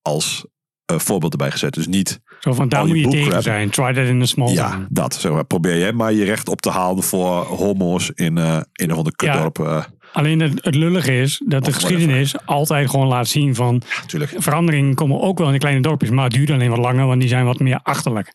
als 0.02 0.46
eh, 0.86 0.98
voorbeeld 0.98 1.32
erbij 1.32 1.50
gezet. 1.50 1.74
Dus 1.74 1.86
niet, 1.86 2.20
Zo 2.40 2.52
van, 2.52 2.68
daar 2.68 2.86
moet 2.86 2.98
je 2.98 3.08
tegen 3.08 3.42
zijn. 3.42 3.70
Try 3.70 3.92
that 3.92 4.06
in 4.06 4.22
a 4.22 4.24
small 4.24 4.52
ja, 4.52 4.86
dat. 4.88 5.14
Zeg 5.14 5.32
maar, 5.32 5.44
probeer 5.44 5.78
jij 5.78 5.92
maar 5.92 6.12
je 6.12 6.24
recht 6.24 6.48
op 6.48 6.60
te 6.60 6.70
halen 6.70 7.02
voor 7.02 7.44
homo's 7.44 8.10
in 8.14 8.38
eh 8.38 8.60
een 8.72 8.90
of 8.92 8.96
ander 8.96 9.16
kutdorp. 9.16 9.58
eh 9.58 9.84
Alleen 10.12 10.40
het, 10.40 10.64
het 10.64 10.74
lullige 10.74 11.20
is 11.20 11.42
dat 11.46 11.64
de 11.64 11.72
geschiedenis 11.72 12.46
altijd 12.46 12.90
gewoon 12.90 13.06
laat 13.06 13.28
zien 13.28 13.54
van... 13.54 13.82
natuurlijk. 14.00 14.34
Veranderingen 14.36 14.94
komen 14.94 15.20
ook 15.20 15.38
wel 15.38 15.46
in 15.46 15.52
de 15.52 15.58
kleine 15.58 15.80
dorpjes, 15.80 16.10
maar 16.10 16.24
het 16.24 16.32
duurt 16.32 16.50
alleen 16.50 16.70
wat 16.70 16.78
langer, 16.78 17.06
want 17.06 17.20
die 17.20 17.28
zijn 17.28 17.44
wat 17.44 17.58
meer 17.58 17.80
achterlijk. 17.82 18.34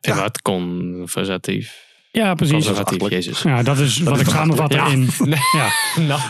En 0.00 0.16
wat 0.16 0.42
conservatief. 0.42 1.83
Ja, 2.14 2.34
precies. 2.34 2.54
Conservatief, 2.66 3.08
jezus. 3.10 3.42
Ja, 3.42 3.62
dat 3.62 3.78
is 3.78 3.98
wat 3.98 4.20
ik 4.20 4.28
samenvat 4.28 4.72
Ja. 4.72 4.86
erin. 4.86 5.08
Nee. 5.24 5.38
Ja. 5.56 5.68
Nou, 6.06 6.20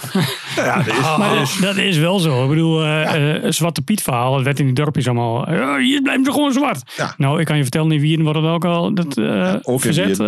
Ja, 0.57 0.77
dat 0.83 0.87
is, 0.87 1.17
Maar 1.17 1.35
dat, 1.35 1.57
dat 1.61 1.77
is 1.77 1.97
wel 1.99 2.19
zo. 2.19 2.43
Ik 2.43 2.49
bedoel, 2.49 2.83
eh, 2.83 3.35
eh, 3.45 3.53
Zwarte 3.53 3.83
Piet 3.83 4.03
verhaal, 4.03 4.35
het 4.35 4.45
werd 4.45 4.59
in 4.59 4.65
die 4.65 4.75
dorpjes 4.75 5.07
allemaal... 5.07 5.49
hier 5.79 6.03
blijven 6.03 6.25
ze 6.25 6.33
gewoon 6.33 6.53
zwart. 6.53 6.93
Ja. 6.97 7.15
Nou, 7.19 7.41
ik 7.41 7.47
kan 7.47 7.57
je 7.57 7.63
vertellen, 7.63 7.93
in 7.93 8.01
Wien 8.01 8.23
wordt 8.23 8.39
het 8.39 8.49
ook 8.49 8.65
al... 8.65 8.95
Dat, 8.95 9.19
eh, 9.19 9.55
ook 9.63 9.81
verzet, 9.81 10.21
eh, 10.21 10.27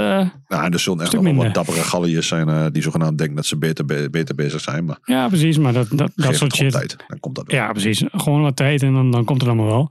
Nou, 0.49 0.65
en 0.65 0.73
er 0.73 0.79
zullen 0.79 1.01
echt 1.05 1.13
nog 1.13 1.23
wel 1.25 1.35
wat 1.35 1.55
dappere 1.55 1.83
galliërs 1.83 2.29
zijn 2.29 2.49
eh, 2.49 2.65
die 2.73 2.83
zogenaamd 2.83 3.19
denken 3.19 3.37
dat 3.37 3.47
ze 3.47 3.57
beter, 3.57 3.85
be- 3.85 4.09
beter 4.11 4.35
bezig 4.35 4.61
zijn. 4.61 4.85
Maar 4.85 4.99
ja, 5.05 5.29
precies. 5.29 5.59
Maar 5.59 5.73
dat, 5.73 5.87
dat, 5.91 6.11
dat 6.15 6.35
soort 6.37 6.55
shit... 6.55 6.73
tijd. 6.73 6.97
Dan 7.09 7.21
komt 7.21 7.35
dat 7.37 7.45
wel. 7.47 7.61
Ja, 7.61 7.73
precies. 7.73 8.03
Gewoon 8.13 8.43
wat 8.43 8.57
tijd 8.57 8.83
en 8.83 8.93
dan, 8.93 9.11
dan 9.11 9.25
komt 9.25 9.41
het 9.41 9.49
allemaal 9.51 9.67
wel. 9.67 9.91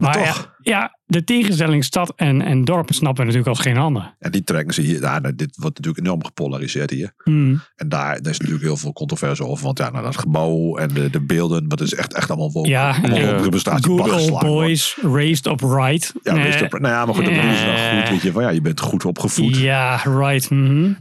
Maar 0.00 0.18
ja, 0.18 0.24
toch. 0.24 0.54
ja, 0.62 0.98
de 1.06 1.24
tegenstelling 1.24 1.84
stad 1.84 2.12
en, 2.16 2.42
en 2.42 2.64
dorp 2.64 2.92
snappen 2.92 3.26
we 3.26 3.32
natuurlijk 3.32 3.56
als 3.58 3.66
geen 3.66 3.76
ander. 3.76 4.14
En 4.18 4.30
die 4.30 4.44
trekken 4.44 4.74
ze 4.74 4.80
hier. 4.80 5.00
Ja, 5.00 5.18
nou, 5.18 5.34
dit 5.34 5.56
wordt 5.56 5.76
natuurlijk 5.76 6.06
enorm 6.06 6.24
gepolariseerd 6.24 6.90
hier. 6.90 7.12
Hmm. 7.24 7.60
En 7.76 7.88
daar, 7.88 8.22
daar 8.22 8.32
is 8.32 8.38
natuurlijk 8.38 8.64
heel 8.64 8.76
veel 8.76 8.92
controverse 8.92 9.44
over. 9.46 9.64
Want 9.64 9.78
ja, 9.78 9.90
nou, 9.90 10.04
dat 10.04 10.18
gebouw 10.18 10.76
en 10.76 10.88
de, 10.88 11.10
de 11.10 11.20
beelden. 11.20 11.68
Dat 11.68 11.80
is 11.80 11.94
echt, 11.94 12.14
echt 12.14 12.30
allemaal 12.30 12.52
woke. 12.52 12.68
Ja, 12.68 12.90
allemaal 12.90 13.10
Good 13.84 14.30
old 14.30 14.40
boys, 14.40 14.98
raised 15.02 15.46
upright. 15.46 16.12
Ja, 16.22 16.34
Eh, 16.34 16.42
raised 16.42 16.60
up- 16.62 16.80
nou 16.80 16.94
ja, 16.94 17.04
maar 17.04 17.14
goed, 17.14 17.24
dat 17.24 17.34
dan 17.34 17.42
eh, 17.44 17.98
goed. 18.00 18.08
Weet 18.08 18.22
je, 18.22 18.32
van, 18.32 18.42
ja, 18.42 18.48
je 18.48 18.60
bent 18.60 18.80
goed 18.80 19.04
opgevoed. 19.04 19.56
Ja, 19.56 20.02
right. 20.04 20.50
mhm. 20.50 20.92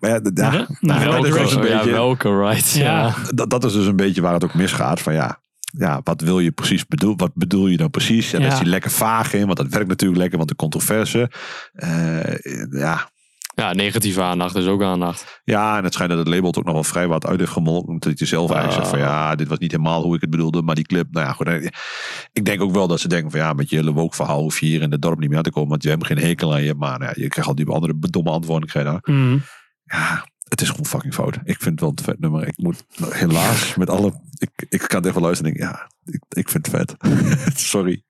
maar 0.00 0.10
ja, 0.10 0.18
Nou, 0.22 0.22
Nou, 0.32 0.66
nou, 0.80 1.10
dat, 1.10 1.24
is 1.26 1.32
dus 1.32 1.52
een 1.52 1.60
Welke, 1.60 1.68
ja, 1.68 1.76
beetje, 1.76 1.90
welke 1.90 2.38
right? 2.38 2.70
Ja. 2.70 2.82
Ja. 2.84 3.14
dat, 3.34 3.50
dat 3.50 3.64
is 3.64 3.72
dus 3.72 3.86
een 3.86 3.96
beetje 3.96 4.20
waar 4.20 4.32
het 4.32 4.44
ook 4.44 4.54
misgaat. 4.54 5.00
Van 5.00 5.14
ja, 5.14 5.40
ja, 5.78 6.00
wat 6.04 6.20
wil 6.20 6.38
je 6.38 6.50
precies 6.52 6.86
bedoel, 6.86 7.16
wat 7.16 7.34
bedoel 7.34 7.66
je 7.66 7.76
nou 7.76 7.90
precies? 7.90 8.32
En 8.32 8.38
Ja. 8.40 8.44
daar 8.44 8.52
is 8.54 8.60
hij 8.62 8.70
lekker 8.70 8.90
vaag 8.90 9.32
in, 9.32 9.44
want 9.46 9.56
dat 9.56 9.68
werkt 9.68 9.88
natuurlijk 9.88 10.20
lekker, 10.20 10.38
want 10.38 10.50
de 10.50 10.56
controverse. 10.56 11.30
eh, 11.72 12.34
ja, 12.70 13.10
ja, 13.54 13.72
negatieve 13.72 14.22
aandacht 14.22 14.54
is 14.56 14.66
ook 14.66 14.82
aandacht. 14.82 15.40
Ja, 15.44 15.76
en 15.78 15.84
het 15.84 15.92
schijnt 15.92 16.10
dat 16.12 16.20
het 16.20 16.28
label 16.28 16.46
het 16.46 16.58
ook 16.58 16.64
nog 16.64 16.74
wel 16.74 16.84
vrij 16.84 17.08
wat 17.08 17.26
uit 17.26 17.38
heeft 17.38 17.52
gemolken. 17.52 17.88
Omdat 17.92 18.18
hij 18.18 18.26
zelf 18.26 18.50
eigenlijk 18.50 18.84
zegt 18.88 18.88
van 19.00 19.08
ja, 19.10 19.34
dit 19.34 19.48
was 19.48 19.58
niet 19.58 19.70
helemaal 19.70 20.02
hoe 20.02 20.14
ik 20.14 20.20
het 20.20 20.30
bedoelde. 20.30 20.62
Maar 20.62 20.74
die 20.74 20.84
clip, 20.86 21.06
nou 21.10 21.26
ja, 21.26 21.32
goed. 21.32 21.46
eh, 21.46 21.66
Ik 22.32 22.44
denk 22.44 22.60
ook 22.62 22.72
wel 22.72 22.86
dat 22.88 23.00
ze 23.00 23.08
denken 23.08 23.30
van 23.30 23.40
ja, 23.40 23.52
met 23.52 23.70
je 23.70 23.76
hele 23.76 23.92
woke 23.92 24.16
verhaal 24.16 24.40
hoef 24.40 24.60
je 24.60 24.66
hier 24.66 24.82
in 24.82 24.90
het 24.92 25.02
dorp 25.02 25.18
niet 25.18 25.28
meer 25.28 25.36
aan 25.38 25.44
te 25.44 25.50
komen. 25.50 25.68
Want 25.70 25.82
je 25.82 25.88
hebt 25.88 26.06
geen 26.06 26.18
hekel 26.18 26.52
aan 26.54 26.62
je. 26.62 26.74
Maar 26.74 26.98
nou 26.98 27.12
ja, 27.16 27.22
je 27.22 27.28
krijgt 27.28 27.48
al 27.50 27.54
die 27.56 27.68
andere 27.68 27.94
domme 27.98 28.30
antwoorden. 28.30 28.68
Je. 28.72 29.12
Mhm. 29.12 29.38
Ja, 29.84 30.26
het 30.52 30.60
is 30.60 30.68
gewoon 30.70 30.86
fucking 30.86 31.14
fout. 31.14 31.34
Ik 31.44 31.60
vind 31.60 31.64
het 31.64 31.80
wel 31.80 31.92
een 31.96 32.04
vet 32.04 32.20
nummer. 32.20 32.46
Ik 32.46 32.56
moet 32.56 32.84
helaas 33.10 33.74
met 33.74 33.90
alle... 33.90 34.12
Ik, 34.38 34.66
ik 34.68 34.80
kan 34.80 34.98
het 35.00 35.06
even 35.06 35.22
luisteren 35.22 35.52
en 35.52 35.58
denk 35.58 35.70
ja, 35.70 35.90
ik, 36.04 36.22
ik 36.28 36.48
vind 36.48 36.66
het 36.66 36.76
vet. 36.76 36.96
Sorry. 37.60 38.02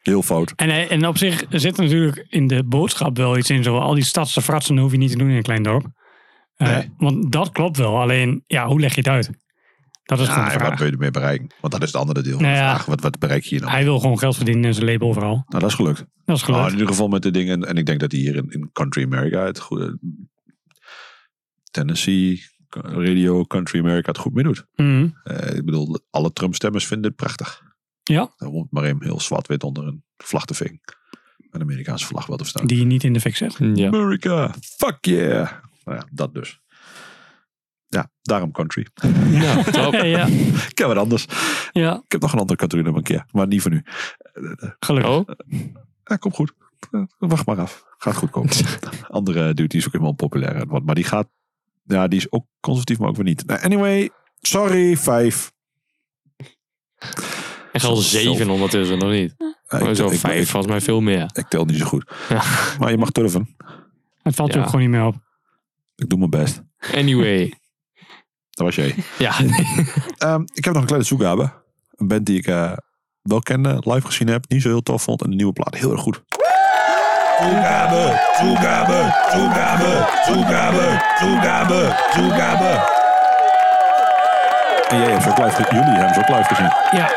Heel 0.00 0.22
fout. 0.22 0.52
En, 0.56 0.70
eh, 0.70 0.92
en 0.92 1.06
op 1.06 1.18
zich 1.18 1.44
zit 1.48 1.76
er 1.78 1.82
natuurlijk 1.84 2.26
in 2.28 2.46
de 2.46 2.64
boodschap 2.64 3.16
wel 3.16 3.36
iets 3.38 3.50
in. 3.50 3.62
Zo, 3.62 3.78
al 3.78 3.94
die 3.94 4.04
stadse 4.04 4.42
fratsen 4.42 4.78
hoef 4.78 4.92
je 4.92 4.98
niet 4.98 5.10
te 5.10 5.16
doen 5.16 5.28
in 5.30 5.36
een 5.36 5.42
klein 5.42 5.62
dorp. 5.62 5.86
Eh, 6.56 6.68
Nee. 6.68 6.90
Want 6.98 7.32
dat 7.32 7.50
klopt 7.52 7.76
wel. 7.76 8.00
Alleen, 8.00 8.44
ja, 8.46 8.66
hoe 8.66 8.80
leg 8.80 8.90
je 8.94 9.00
het 9.00 9.08
uit? 9.08 9.30
Dat 10.02 10.20
is 10.20 10.28
gewoon 10.28 10.44
Ja, 10.44 10.50
de 10.52 10.58
en 10.64 10.70
wat 10.70 10.78
wil 10.78 10.86
je 10.86 10.92
ermee 10.92 11.10
bereiken? 11.10 11.46
Want 11.60 11.72
dat 11.72 11.82
is 11.82 11.88
het 11.92 12.00
andere 12.00 12.22
deel 12.22 12.32
van 12.32 12.42
Nou 12.42 12.54
de 12.54 12.60
ja. 12.60 12.70
vraag. 12.74 12.86
Wat, 12.86 13.00
wat 13.00 13.18
bereik 13.18 13.42
je 13.42 13.48
hier 13.48 13.60
nou? 13.60 13.70
Hij 13.72 13.84
wil 13.84 13.98
gewoon 14.00 14.18
geld 14.18 14.36
verdienen 14.36 14.64
in 14.64 14.74
zijn 14.74 14.86
label 14.86 15.12
vooral. 15.12 15.34
Nou, 15.34 15.44
dat 15.62 15.70
is 15.70 15.74
gelukt. 15.74 15.98
Dat 15.98 16.36
is 16.36 16.42
Nou, 16.42 16.52
gelukt. 16.52 16.66
in 16.66 16.72
ieder 16.72 16.86
geval 16.88 17.08
met 17.08 17.22
de 17.22 17.30
dingen. 17.30 17.64
En 17.64 17.76
ik 17.76 17.86
denk 17.86 18.00
dat 18.00 18.12
hij 18.12 18.20
hier 18.20 18.36
in, 18.36 18.46
in 18.50 18.70
Country 18.72 19.04
America 19.04 19.44
het 19.44 19.58
goede. 19.58 19.98
Tennessee 21.70 22.42
Radio 22.70 23.44
Country 23.44 23.78
America 23.80 24.08
het 24.08 24.18
goed 24.20 24.34
meedoet. 24.34 24.66
Mhm. 24.74 25.08
Eh, 25.24 25.56
ik 25.56 25.64
bedoel, 25.64 26.00
alle 26.10 26.32
Trump-stemmers 26.32 26.86
vinden 26.86 27.06
het 27.06 27.16
prachtig. 27.16 27.62
Ja. 28.02 28.32
Dan 28.36 28.50
wordt 28.50 28.72
maar 28.72 28.84
even 28.84 29.02
heel 29.02 29.20
zwart-wit 29.20 29.62
onder 29.62 29.86
een 29.86 30.04
vlag 30.16 30.44
te 30.44 30.54
ving. 30.54 30.80
Een 31.50 31.60
Amerikaanse 31.60 32.06
vlag 32.06 32.26
wel 32.26 32.36
te 32.36 32.44
staan. 32.44 32.66
Die 32.66 32.78
je 32.78 32.84
niet 32.84 33.04
in 33.04 33.12
de 33.12 33.20
fik 33.20 33.36
zet. 33.36 33.56
Ja. 33.74 33.86
America, 33.86 34.54
fuck 34.60 35.04
yeah. 35.04 35.50
Nou 35.84 35.96
ja, 35.98 36.06
dat 36.12 36.34
dus. 36.34 36.60
Ja, 37.86 38.10
daarom 38.22 38.50
country. 38.52 38.86
Ja, 39.30 39.62
top. 39.82 39.92
ja, 39.92 40.26
Ik 40.68 40.78
heb 40.78 40.86
wat 40.86 40.96
anders. 40.96 41.26
ja, 41.72 41.94
Ik 42.04 42.12
heb 42.12 42.20
nog 42.20 42.32
een 42.32 42.38
andere 42.38 42.58
country 42.58 42.78
nummer 42.80 42.96
een 42.98 43.06
keer. 43.06 43.24
Maar 43.32 43.46
niet 43.46 43.62
voor 43.62 43.70
nu. 43.70 43.82
gelukkig. 44.80 45.12
Oh, 45.12 45.28
Ja, 46.04 46.16
komt 46.16 46.34
goed. 46.34 46.52
Wacht 47.18 47.46
maar 47.46 47.58
af. 47.60 47.84
Gaat 47.98 48.14
goed 48.16 48.30
komen. 48.30 48.50
Andere 49.08 49.54
dude 49.54 49.68
die 49.68 49.78
is 49.78 49.86
ook 49.86 49.92
helemaal 49.92 50.12
populair. 50.14 50.66
Want- 50.66 50.84
Maar 50.84 50.94
die 50.94 51.04
gaat... 51.04 51.28
Ja, 51.90 52.08
die 52.08 52.18
is 52.18 52.32
ook 52.32 52.46
conservatief, 52.60 52.98
maar 52.98 53.08
ook 53.08 53.16
weer 53.16 53.24
niet. 53.24 53.46
Nou, 53.46 53.60
anyway, 53.60 54.10
sorry, 54.40 54.96
vijf. 54.96 55.52
echt 57.72 57.84
al 57.84 57.96
zeven 57.96 58.50
ondertussen, 58.50 58.98
nog 58.98 59.10
niet. 59.10 59.34
Oh, 59.68 59.88
ik, 59.88 59.96
zo 59.96 60.10
ik- 60.10 60.18
vijf, 60.18 60.40
ik, 60.42 60.48
volgens 60.48 60.72
mij 60.72 60.80
veel 60.80 61.00
meer. 61.00 61.30
ik 61.32 61.48
tel 61.48 61.64
niet 61.64 61.76
zo 61.78 61.84
goed. 61.86 62.12
Ja. 62.28 62.42
Maar 62.78 62.90
je 62.90 62.98
mag 62.98 63.10
turven. 63.10 63.56
Het 64.22 64.34
valt 64.34 64.52
je 64.52 64.58
Ja. 64.58 64.64
ook 64.64 64.70
gewoon 64.70 64.80
niet 64.90 64.90
meer 64.90 65.04
op. 65.06 65.14
Ik 65.96 66.08
doe 66.08 66.18
mijn 66.18 66.30
best. 66.30 66.62
Anyway. 66.94 67.48
Dat 68.50 68.66
was 68.66 68.74
jij. 68.74 68.94
Ja, 69.18 69.34
Ehm, 70.18 70.42
ik 70.54 70.64
heb 70.64 70.72
nog 70.72 70.82
een 70.82 70.86
kleine 70.88 71.06
toegave. 71.06 71.52
Een 71.96 72.08
band 72.08 72.26
die 72.26 72.38
ik 72.38 72.46
eh, 72.46 72.72
wel 73.22 73.40
kende, 73.40 73.82
live 73.84 74.06
gezien 74.06 74.28
heb. 74.28 74.44
Niet 74.48 74.62
zo 74.62 74.68
heel 74.68 74.82
tof 74.82 75.02
vond. 75.02 75.22
En 75.22 75.30
de 75.30 75.36
nieuwe 75.36 75.52
plaat 75.52 75.74
heel 75.76 75.90
erg 75.92 76.00
goed. 76.00 76.22
Toegabe, 77.40 78.20
toegabe, 78.40 79.14
toegabe, 79.32 80.06
toegabe, 80.26 81.00
toegabe, 81.18 81.96
toegabe. 82.14 82.98
En 84.90 84.98
jij 84.98 85.10
hebt 85.10 85.22
ze 85.22 85.28
ook 85.30 85.38
live 85.38 85.50
gezien. 85.62 85.78
Jullie 85.84 85.98
hebben 85.98 86.14
ze 86.14 86.20
ook 86.20 86.28
live 86.36 86.54
gezien. 86.54 86.70
Ja. 87.00 87.10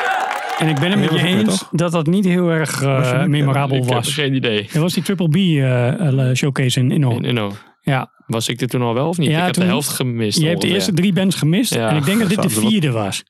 En 0.59 0.67
ik 0.67 0.79
ben 0.79 0.91
het 0.91 0.99
met 0.99 1.09
je 1.19 1.25
eens 1.25 1.57
toch? 1.59 1.69
dat 1.71 1.91
dat 1.91 2.05
niet 2.07 2.25
heel 2.25 2.49
erg 2.49 2.81
eh, 2.81 2.97
Was 2.99 3.11
niet? 3.19 3.27
memorabel 3.27 3.77
ik 3.77 3.83
heb 3.83 3.93
was. 3.93 4.13
geen 4.13 4.33
idee. 4.33 4.61
Dat 4.73 4.81
was 4.81 4.93
die 4.93 5.03
Triple 5.03 5.29
B 5.29 5.35
eh, 5.35 6.29
eh, 6.29 6.35
showcase 6.35 6.79
in 6.79 6.91
Inno. 6.91 7.09
In 7.11 7.23
Inno. 7.23 7.51
Ja, 7.81 8.11
Was 8.27 8.47
ik 8.47 8.59
dit 8.59 8.69
toen 8.69 8.81
al 8.81 8.93
wel 8.93 9.07
of 9.07 9.17
niet? 9.17 9.29
Ja, 9.29 9.37
ik 9.39 9.43
heb 9.45 9.53
toen- 9.53 9.63
de 9.63 9.69
helft 9.69 9.89
gemist. 9.89 10.39
je 10.39 10.47
hebt 10.47 10.61
de 10.61 10.67
eerste 10.67 10.93
drie 10.93 11.13
bands 11.13 11.35
gemist. 11.35 11.73
Ja. 11.73 11.89
En 11.89 11.95
ik 11.95 12.05
denk 12.05 12.19
dat 12.19 12.29
dit 12.29 12.41
de 12.41 12.49
vierde 12.49 12.91
was. 12.91 13.23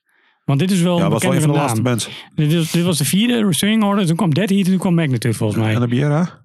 Want 0.44 0.58
dit 0.58 0.70
is 0.70 0.80
wel 0.80 0.98
Ja, 0.98 1.04
een 1.04 1.10
was 1.10 1.22
wel 1.22 1.34
een 1.34 1.40
van 1.40 1.48
de 1.48 1.54
naam. 1.54 1.62
laatste 1.64 1.82
bands. 1.82 2.08
Dit, 2.34 2.54
was- 2.54 2.70
dit 2.70 2.84
was 2.84 2.98
de 2.98 3.04
vierde, 3.04 3.46
Restraining 3.46 3.84
Order. 3.84 4.06
Toen 4.06 4.16
kwam 4.16 4.34
Dead 4.34 4.48
Heat 4.48 4.64
en 4.64 4.70
toen 4.70 4.78
kwam 4.78 4.94
Magnitude 4.94 5.34
volgens 5.34 5.60
mij. 5.60 5.74
En 5.74 5.80
de 5.80 5.88
Biera? 5.88 6.42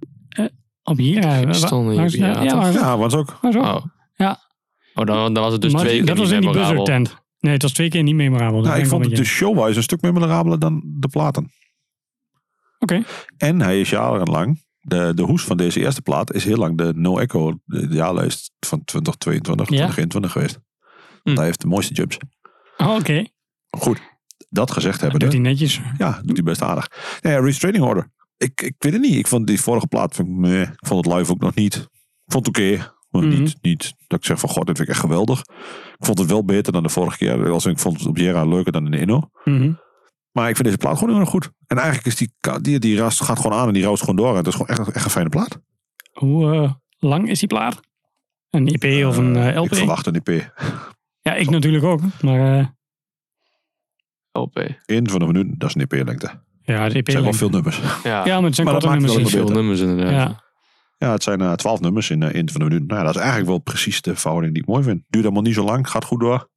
Op 0.89 0.97
hier. 0.97 1.55
stonden 1.55 1.93
hier, 2.09 2.19
ja, 2.19 2.41
ja, 2.43 2.55
waar- 2.57 2.71
Ja, 2.73 2.97
was 2.97 3.13
ook. 3.15 3.37
Oh. 3.41 3.85
Ja. 4.15 4.39
Oh, 4.93 5.05
dan, 5.05 5.33
dan 5.33 5.43
was 5.43 5.53
het 5.53 5.61
dus 5.61 5.71
Maar 5.73 5.81
twee 5.81 5.97
keer 5.97 6.05
dat 6.05 6.17
was 6.17 6.31
in 6.31 6.41
die. 6.41 6.51
Buzzard 6.51 6.85
tent. 6.85 7.15
Nee, 7.39 7.53
het 7.53 7.61
was 7.61 7.71
twee 7.71 7.89
keer 7.89 8.03
niet 8.03 8.15
memorabel. 8.15 8.57
Dat 8.61 8.67
Nou, 8.67 8.79
ik 8.79 8.87
vond 8.87 9.01
het 9.01 9.09
met 9.11 9.19
de 9.19 9.25
showwise 9.25 9.77
een 9.77 9.83
stuk 9.83 10.01
memorabeler 10.01 10.59
dan 10.59 10.81
de 10.85 11.07
platen. 11.07 11.51
Oké. 12.79 13.03
En 13.37 13.61
hij 13.61 13.79
is 13.79 13.89
jarenlang, 13.89 14.63
de, 14.79 15.11
de 15.15 15.21
hoes 15.23 15.43
van 15.43 15.57
deze 15.57 15.79
eerste 15.79 16.01
plaat 16.01 16.33
is 16.33 16.43
heel 16.43 16.57
lang 16.57 16.77
de 16.77 16.93
No 16.95 17.17
Echo, 17.17 17.53
de 17.65 17.87
jaarlijst 17.89 18.51
van 18.59 18.83
2022, 18.83 19.69
Ja. 19.69 19.75
2021 19.75 20.31
geweest. 20.31 20.59
Hm. 21.23 21.35
Hij 21.35 21.45
heeft 21.45 21.61
de 21.61 21.67
mooiste 21.67 21.93
jumps. 21.93 22.17
Oh, 22.77 22.95
Oké. 22.95 23.25
Goed, 23.69 23.99
dat 24.49 24.71
gezegd 24.71 25.01
hebben. 25.01 25.19
Doet 25.19 25.31
hij 25.31 25.41
netjes. 25.41 25.81
Ja, 25.97 26.21
doet 26.23 26.35
hij 26.35 26.43
best 26.45 26.61
aardig. 26.61 26.87
Ja, 27.21 27.29
ja, 27.31 27.39
Restraining 27.39 27.85
Order. 27.85 28.11
Ik, 28.39 28.61
ik 28.61 28.75
weet 28.77 28.93
het 28.93 29.01
niet. 29.01 29.15
Ik 29.15 29.27
vond 29.27 29.47
die 29.47 29.61
vorige 29.61 29.87
plaat, 29.87 30.15
vind 30.15 30.27
ik, 30.27 30.33
meh. 30.33 30.61
ik 30.61 30.85
vond 30.87 31.05
het 31.05 31.15
live 31.15 31.31
ook 31.31 31.39
nog 31.39 31.55
niet. 31.55 31.75
Ik 31.75 32.31
vond 32.31 32.45
het 32.45 32.57
oké. 32.57 32.77
maar 33.09 33.23
Mhm. 33.23 33.39
niet, 33.39 33.57
niet 33.61 33.93
dat 34.07 34.19
ik 34.19 34.25
zeg 34.25 34.39
van 34.39 34.49
god, 34.49 34.65
dit 34.65 34.75
vind 34.77 34.87
ik 34.89 34.93
echt 34.93 35.03
geweldig. 35.03 35.39
Ik 35.97 36.05
vond 36.05 36.19
het 36.19 36.29
wel 36.29 36.45
beter 36.45 36.73
dan 36.73 36.83
de 36.83 36.89
vorige 36.89 37.17
keer. 37.17 37.49
Als 37.49 37.65
ik 37.65 37.79
vond 37.79 37.97
het 37.97 38.07
op 38.07 38.17
Jera 38.17 38.45
leuker 38.45 38.71
dan 38.71 38.85
in 38.85 38.91
de 38.91 38.99
Inno. 38.99 39.29
Mhm. 39.43 39.73
Maar 40.31 40.49
ik 40.49 40.55
vind 40.55 40.67
deze 40.67 40.77
plaat 40.77 40.97
gewoon 40.97 41.09
heel 41.13 41.19
erg 41.19 41.29
goed. 41.29 41.49
En 41.67 41.77
eigenlijk 41.77 42.07
is 42.07 42.15
die, 42.15 42.33
die, 42.61 42.79
die 42.79 42.97
rast 42.99 43.23
gaat 43.23 43.39
gewoon 43.39 43.57
aan 43.59 43.67
en 43.67 43.73
die 43.73 43.83
roast 43.83 43.99
gewoon 43.99 44.15
door. 44.15 44.29
En 44.31 44.35
het 44.35 44.47
is 44.47 44.53
gewoon 44.53 44.67
echt, 44.67 44.91
echt 44.91 45.05
een 45.05 45.11
fijne 45.11 45.29
plaat. 45.29 45.59
Hoe 46.11 46.53
eh, 46.53 46.73
lang 46.97 47.29
is 47.29 47.39
die 47.39 47.47
plaat? 47.47 47.79
Een 48.49 48.67
EP 48.67 49.05
of 49.05 49.17
een 49.17 49.35
eh, 49.35 49.55
LP? 49.61 49.71
Ik 49.71 49.75
verwacht 49.77 50.05
een 50.07 50.21
EP. 50.23 50.53
Ja, 51.21 51.35
ik 51.35 51.49
natuurlijk 51.49 51.83
ook. 51.83 52.01
Maar 52.21 52.59
eh, 52.59 52.65
LP. 54.31 54.57
21 54.85 55.27
minuten, 55.31 55.57
dat 55.57 55.69
is 55.69 55.75
een 55.75 55.87
EP-lengte. 55.87 56.41
Ja, 56.74 56.89
de 56.89 56.93
EP. 56.95 57.05
Het 57.05 57.11
zijn 57.11 57.24
wel 57.24 57.24
lengte. 57.24 57.38
veel 57.38 57.49
nummers. 57.49 57.80
Ja, 58.03 58.26
Ja, 58.26 58.36
maar 58.36 58.43
het 58.43 58.55
zijn 58.55 58.67
Maar 58.67 58.76
dat 58.80 58.84
korte 58.84 58.88
maakt 58.88 58.99
nummers. 59.15 59.32
het 59.32 59.34
wel 59.34 59.47
veel 59.47 59.55
nummers 59.55 59.80
inderdaad. 59.80 60.11
Ja. 60.11 60.47
Ja, 60.97 61.11
het 61.11 61.24
zijn 61.24 61.41
eh, 61.41 61.53
12 61.53 61.80
nummers 61.80 62.09
in 62.09 62.22
uh, 62.22 62.28
21 62.28 62.57
minuten. 62.67 62.88
Nou 62.88 62.99
ja, 62.99 63.05
dat 63.05 63.15
is 63.15 63.22
eigenlijk 63.22 63.49
wel 63.49 63.59
precies 63.59 64.01
de 64.01 64.15
verhouding 64.15 64.53
die 64.53 64.61
ik 64.63 64.70
mooi 64.70 64.84
vind. 64.84 65.03
Duurt 65.07 65.26
allemaal 65.26 65.41
niet 65.43 65.53
zo 65.53 65.63
lang, 65.63 65.89
gaat 65.89 66.05
goed 66.05 66.20
door. 66.20 66.49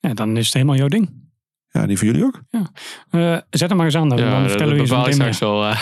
ja, 0.00 0.14
dan 0.14 0.36
is 0.36 0.44
het 0.44 0.54
helemaal 0.54 0.76
jouw 0.76 0.88
ding. 0.88 1.26
Ja, 1.70 1.86
die 1.86 1.96
voor 1.98 2.06
jullie 2.06 2.24
ook? 2.24 2.40
Eh, 3.10 3.36
zet 3.50 3.68
hem 3.68 3.76
maar 3.76 3.86
eens 3.86 3.94
aan. 3.96 4.08
Dan, 4.08 4.18
Ja, 4.18 4.30
dan 4.30 4.48
vertellen 4.48 4.74
we 4.74 4.80
je 4.80 4.86
zo 4.86 4.96
meteen 4.98 5.18
meer. 5.18 5.36
wel. 5.40 5.74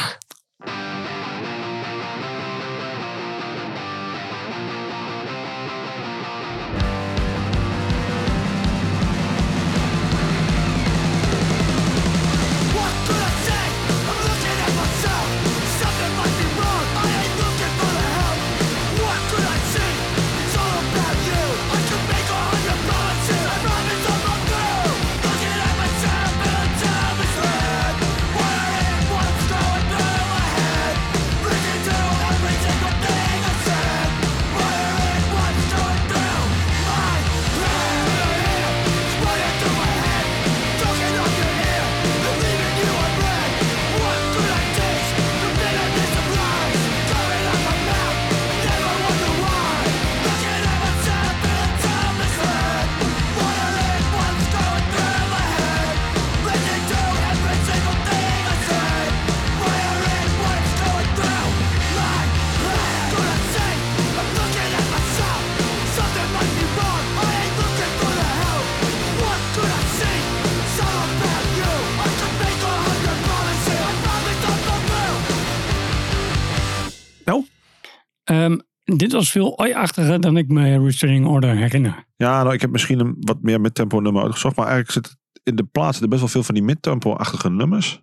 Dit 78.96 79.12
was 79.12 79.30
veel 79.30 79.58
oi-achtiger 79.58 80.20
dan 80.20 80.36
ik 80.36 80.48
me 80.48 80.78
Restraining 80.78 81.26
Order 81.26 81.56
herinner. 81.56 82.04
Ja, 82.16 82.42
nou, 82.42 82.54
ik 82.54 82.60
heb 82.60 82.70
misschien 82.70 83.00
een 83.00 83.16
wat 83.20 83.42
meer 83.42 83.60
midtempo 83.60 84.00
nummer 84.00 84.22
uitgezocht. 84.22 84.56
Maar 84.56 84.66
eigenlijk 84.66 85.06
zit 85.06 85.16
in 85.42 85.56
de 85.56 85.64
plaats 85.64 86.00
er 86.00 86.08
best 86.08 86.20
wel 86.20 86.30
veel 86.30 86.42
van 86.42 86.54
die 86.54 86.64
midtempo-achtige 86.64 87.50
nummers. 87.50 88.02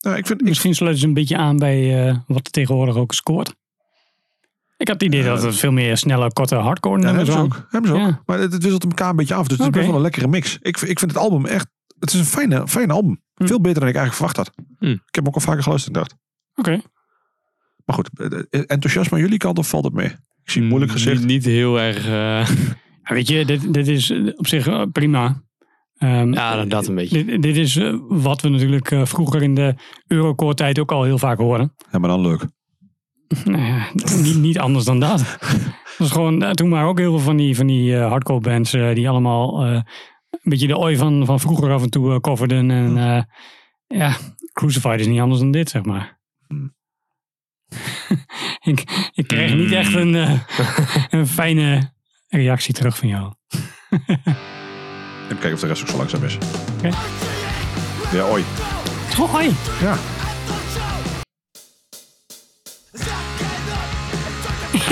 Nou, 0.00 0.16
ik 0.16 0.26
vind, 0.26 0.40
ik, 0.40 0.46
Misschien 0.46 0.74
sluit 0.74 0.98
ze 0.98 1.06
een 1.06 1.14
beetje 1.14 1.36
aan 1.36 1.56
bij 1.56 2.08
eh, 2.08 2.16
wat 2.26 2.46
er 2.46 2.52
tegenwoordig 2.52 2.96
ook 2.96 3.14
scoort. 3.14 3.54
Ik 4.76 4.88
had 4.88 5.00
het 5.00 5.02
idee 5.02 5.24
dat 5.24 5.42
het 5.42 5.56
veel 5.56 5.72
meer 5.72 5.96
snelle, 5.96 6.32
korte 6.32 6.54
hardcore 6.54 7.00
ja, 7.00 7.04
nummers 7.04 7.28
hebben 7.28 7.48
ze 7.48 7.50
waren. 7.50 7.64
ook. 7.64 7.72
Hebben 7.72 7.90
ze 7.90 7.96
ook. 7.96 8.10
Ja. 8.10 8.22
Maar 8.26 8.38
het, 8.38 8.52
het 8.52 8.62
wisselt 8.62 8.84
elkaar 8.84 9.10
een 9.10 9.16
beetje 9.16 9.34
af. 9.34 9.48
Dus 9.48 9.58
het 9.58 9.66
is 9.66 9.72
best 9.72 9.86
wel 9.86 9.96
een 9.96 10.02
lekkere 10.02 10.28
mix. 10.28 10.58
Ik, 10.60 10.80
ik 10.80 10.98
vind 10.98 11.10
het 11.10 11.16
album 11.16 11.46
echt... 11.46 11.66
Het 11.98 12.12
is 12.12 12.18
een 12.18 12.24
fijne, 12.24 12.68
fijne 12.68 12.92
album. 12.92 13.22
Hm. 13.34 13.46
Veel 13.46 13.60
beter 13.60 13.80
dan 13.80 13.88
ik 13.88 13.96
eigenlijk 13.96 14.14
verwacht 14.14 14.36
had. 14.36 14.66
Hm. 14.78 14.86
Ik 14.86 15.00
heb 15.04 15.14
hem 15.14 15.26
ook 15.26 15.34
al 15.34 15.40
vaker 15.40 15.62
geluisterd 15.62 15.96
en 15.96 16.02
dacht. 16.02 16.16
Oké. 16.54 16.80
Maar 17.88 17.96
goed, 17.96 18.10
eh, 18.50 18.60
enthousiasme 18.66 19.16
aan 19.16 19.22
jullie 19.22 19.38
kant 19.38 19.58
of 19.58 19.68
valt 19.68 19.84
het 19.84 19.92
mee? 19.94 20.06
Ik 20.44 20.50
zie 20.50 20.62
moeilijk 20.62 20.92
gezegd. 20.92 21.18
Niet, 21.18 21.26
niet 21.28 21.44
heel 21.44 21.80
erg... 21.80 22.06
eh, 22.06 22.48
Ja, 23.08 23.14
weet 23.14 23.28
je, 23.28 23.44
dit, 23.44 23.74
dit 23.74 23.88
is 23.88 24.10
eh, 24.10 24.26
op 24.36 24.46
zich 24.46 24.66
eh, 24.66 24.82
prima. 24.92 25.42
Ehm, 25.98 26.32
ja, 26.32 26.64
dat 26.64 26.86
een 26.88 26.94
beetje. 26.94 27.24
dit, 27.24 27.42
dit 27.42 27.56
is 27.56 27.76
eh, 27.76 27.94
wat 28.08 28.40
we 28.40 28.48
natuurlijk 28.48 28.90
eh, 28.90 29.04
vroeger 29.04 29.42
in 29.42 29.54
de 29.54 29.74
Eurocore 30.06 30.54
tijd 30.54 30.78
ook 30.78 30.92
al 30.92 31.02
heel 31.02 31.18
vaak 31.18 31.38
horen. 31.38 31.74
Ja, 31.92 31.98
maar 31.98 32.08
dan 32.10 32.20
leuk. 32.20 32.44
Nou 33.44 33.62
ja, 33.62 33.86
niet, 34.22 34.36
niet 34.36 34.58
anders 34.58 34.84
dan 34.84 35.00
dat. 35.00 35.18
Dat 35.98 36.06
is 36.06 36.12
gewoon, 36.12 36.42
eh, 36.42 36.50
toen 36.50 36.70
waren 36.70 36.88
ook 36.88 36.98
heel 36.98 37.10
veel 37.10 37.24
van 37.24 37.36
die, 37.36 37.56
van 37.56 37.66
die 37.66 37.96
eh, 37.96 38.08
hardcore 38.08 38.40
bands 38.40 38.72
eh, 38.72 38.94
die 38.94 39.08
allemaal 39.08 39.64
eh, 39.64 39.72
een 40.30 40.50
beetje 40.50 40.66
de 40.66 40.78
ooi 40.78 40.96
van, 40.96 41.26
van 41.26 41.40
vroeger 41.40 41.72
af 41.72 41.82
en 41.82 41.90
toe 41.90 42.12
eh, 42.12 42.18
coverden. 42.20 42.70
En 42.70 42.96
eh, 42.96 43.22
ja, 43.98 44.16
Crucified 44.52 45.00
is 45.00 45.06
niet 45.06 45.20
anders 45.20 45.40
dan 45.40 45.50
dit, 45.50 45.68
zeg 45.68 45.84
maar. 45.84 46.20
Hmm. 46.46 46.76
ik, 48.72 49.08
ik 49.14 49.26
kreeg 49.26 49.54
niet 49.54 49.72
echt 49.72 49.94
een, 49.94 50.14
eh, 50.14 50.40
een 51.20 51.26
fijne 51.26 51.92
reactie 52.28 52.74
terug 52.74 52.96
van 52.96 53.08
jou. 53.08 53.32
Even 53.90 55.38
kijken 55.38 55.52
of 55.52 55.60
de 55.60 55.66
rest 55.66 55.82
ook 55.82 55.88
zo 55.88 55.96
langzaam 55.96 56.24
is. 56.24 56.38
Oké. 56.76 56.90
Ja, 58.12 58.24
oi. 58.24 58.44
Het 59.08 59.34
ooi. 59.34 59.54
Ja. 59.80 59.96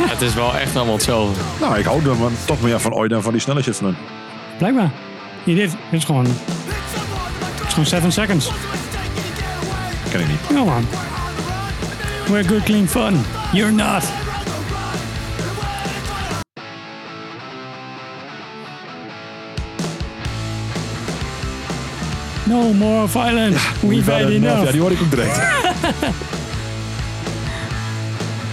Het 0.08 0.20
is 0.20 0.34
wel 0.34 0.56
echt 0.56 0.76
allemaal 0.76 0.94
hetzelfde. 0.94 1.40
Nou, 1.60 1.78
ik 1.78 1.84
hou 1.84 2.08
er 2.08 2.16
maar 2.16 2.30
toch 2.46 2.62
meer 2.62 2.80
van 2.80 2.94
oi 2.94 3.08
dan 3.08 3.22
van 3.22 3.32
die 3.32 3.40
snelle 3.40 3.62
shit 3.62 3.76
van 3.76 3.86
hun. 3.86 3.96
Blijkbaar. 4.58 4.90
Hier, 5.44 5.54
dit, 5.54 5.70
dit 5.70 5.78
is 5.90 6.04
gewoon... 6.04 6.24
Dit 6.24 7.66
is 7.66 7.72
gewoon 7.72 7.86
7 7.86 8.12
seconds. 8.12 8.50
Ken 10.10 10.20
ik 10.20 10.28
niet. 10.28 10.40
Ja 10.50 10.64
man. 10.64 10.84
We're 12.30 12.42
good 12.42 12.64
clean 12.64 12.86
fun. 12.86 13.24
You're 13.52 13.70
not. 13.72 14.02
No 22.46 22.72
more 22.72 23.08
violence. 23.08 23.58
We've 23.86 24.06
had 24.12 24.30
enough. 24.30 24.64
Ja, 24.64 24.70
die 24.70 24.80
hoorde 24.80 24.94
ik 24.96 25.02
ook 25.02 25.10
direct. 25.10 25.34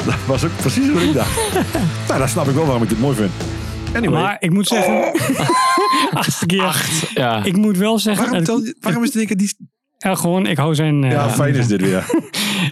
dat 0.05 0.15
was 0.27 0.43
ook 0.43 0.55
precies 0.57 0.91
wat 0.91 1.01
ik 1.01 1.13
dacht. 1.13 1.35
nou, 2.07 2.19
dan 2.19 2.29
snap 2.29 2.47
ik 2.47 2.53
wel 2.55 2.63
waarom 2.65 2.83
ik 2.83 2.89
dit 2.89 2.99
mooi 2.99 3.15
vind. 3.15 3.31
Anyway, 3.95 4.21
Maar 4.21 4.35
ik 4.39 4.51
moet 4.51 4.67
zeggen... 4.67 5.11
achtste 6.13 6.45
keer. 6.45 6.85
Ja. 7.13 7.43
Ik 7.43 7.55
moet 7.57 7.77
wel 7.77 7.99
zeggen... 7.99 8.23
waarom, 8.23 8.45
dat- 8.45 8.63
tel 8.63 8.73
waarom 8.79 9.03
is 9.03 9.13
het 9.13 9.21
in 9.21 9.27
één 9.27 9.37
keer 9.37 9.37
die... 9.37 9.71
ja, 10.03 10.15
gewoon, 10.15 10.45
ik 10.45 10.57
hou 10.57 10.75
zijn... 10.75 11.03
eh, 11.03 11.11
Ja, 11.11 11.29
fijn 11.29 11.55
is 11.55 11.67
dit 11.67 11.81
weer. 11.81 12.05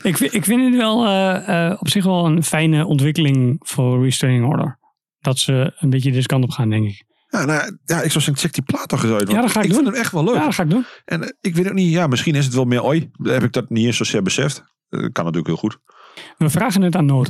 Ik, 0.04 0.18
vind- 0.18 0.34
ik 0.34 0.46
vind 0.46 0.64
het 0.66 0.76
wel 0.76 1.06
eh, 1.06 1.68
eh, 1.72 1.78
op 1.80 1.90
zich 1.90 2.04
wel 2.04 2.26
een 2.26 2.44
fijne 2.44 2.86
ontwikkeling 2.86 3.56
voor 3.60 4.04
Restraining 4.04 4.46
Order. 4.52 4.80
Dat 5.20 5.40
ze 5.40 5.74
een 5.80 5.90
beetje 5.90 6.12
deze 6.12 6.28
kant 6.28 6.44
op 6.44 6.50
gaan, 6.52 6.70
denk 6.70 6.88
ik. 6.90 7.04
Ja, 7.28 7.46
nou, 7.46 7.78
ja, 7.86 7.96
ik 8.02 8.12
zou 8.12 8.24
zeggen, 8.24 8.38
check 8.38 8.54
die 8.54 8.64
plaat 8.64 8.88
toch 8.90 9.04
eens 9.04 9.14
uit. 9.14 9.32
Ja, 9.32 9.42
dat 9.42 9.52
ga 9.52 9.60
ik 9.60 9.66
ik 9.66 9.72
doen. 9.72 9.82
vind 9.84 9.92
hem 9.94 10.04
echt 10.04 10.12
wel 10.12 10.24
leuk. 10.24 10.36
Ja, 10.36 10.44
dat 10.44 10.54
ga 10.56 10.64
ik 10.64 10.70
doen. 10.70 10.86
En 11.06 11.24
eh, 11.24 11.30
ik 11.42 11.56
weet 11.56 11.68
ook 11.68 11.74
niet, 11.74 11.92
ja, 11.92 12.08
misschien 12.08 12.36
is 12.36 12.46
het 12.46 12.54
wel 12.54 12.66
meer 12.66 12.84
oi. 12.84 13.10
Dan 13.14 13.34
heb 13.34 13.44
ik 13.44 13.52
dat 13.52 13.70
niet 13.70 13.86
eens 13.86 13.98
zozeer 13.98 14.22
beseft. 14.22 14.64
Dat 14.90 15.00
kan 15.12 15.26
natuurlijk 15.26 15.48
heel 15.48 15.56
goed. 15.70 15.78
We 16.38 16.50
vragen 16.50 16.82
het 16.82 16.96
aan 16.96 17.06
Nood. 17.06 17.30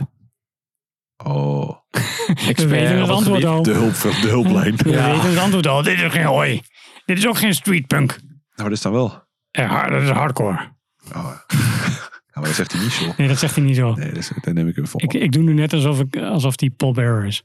Oh, 1.24 1.70
We 2.56 2.68
weten 2.68 3.00
het 3.00 3.10
antwoord 3.10 3.46
al. 3.46 3.64
de, 3.64 3.72
hulp, 3.72 3.94
de 4.02 4.28
hulplijn. 4.28 4.76
We 4.76 4.84
weten 4.84 5.30
het 5.30 5.38
antwoord 5.38 5.68
al. 5.68 5.84
Dit 5.84 6.00
is 6.00 6.12
geen 6.12 6.26
hoi. 6.26 6.62
Dit 7.06 7.18
is 7.18 7.28
ook 7.28 7.38
geen 7.38 7.54
streetpunk. 7.54 8.10
Nou, 8.56 8.70
wat 8.70 8.72
is 8.72 8.82
dan 8.82 8.92
wel? 8.92 9.30
Ja, 9.52 9.66
hard- 9.66 9.92
dat 9.92 10.02
is 10.02 10.10
hardcore. 10.10 10.72
Oh. 11.16 11.32
Ja, 12.34 12.40
maar 12.40 12.46
dat 12.50 12.56
zegt 12.58 12.72
hij 12.72 12.82
niet 12.82 12.92
zo. 12.92 13.14
Nee, 13.18 13.28
dat 13.28 13.38
zegt 13.38 13.56
hij 13.56 13.64
niet 13.64 13.76
zo. 13.76 13.94
Nee, 13.94 14.08
dat, 14.08 14.18
is- 14.18 14.32
dat 14.42 14.54
neem 14.54 14.68
ik 14.68 14.76
hem 14.76 14.88
voor. 14.88 15.02
Ik, 15.02 15.14
ik 15.14 15.32
doe 15.32 15.44
nu 15.44 15.54
net 15.54 15.74
alsof, 15.74 16.00
ik, 16.00 16.18
alsof 16.18 16.56
die 16.56 16.70
Paul 16.70 16.94
Bearer 16.94 17.26
is. 17.26 17.44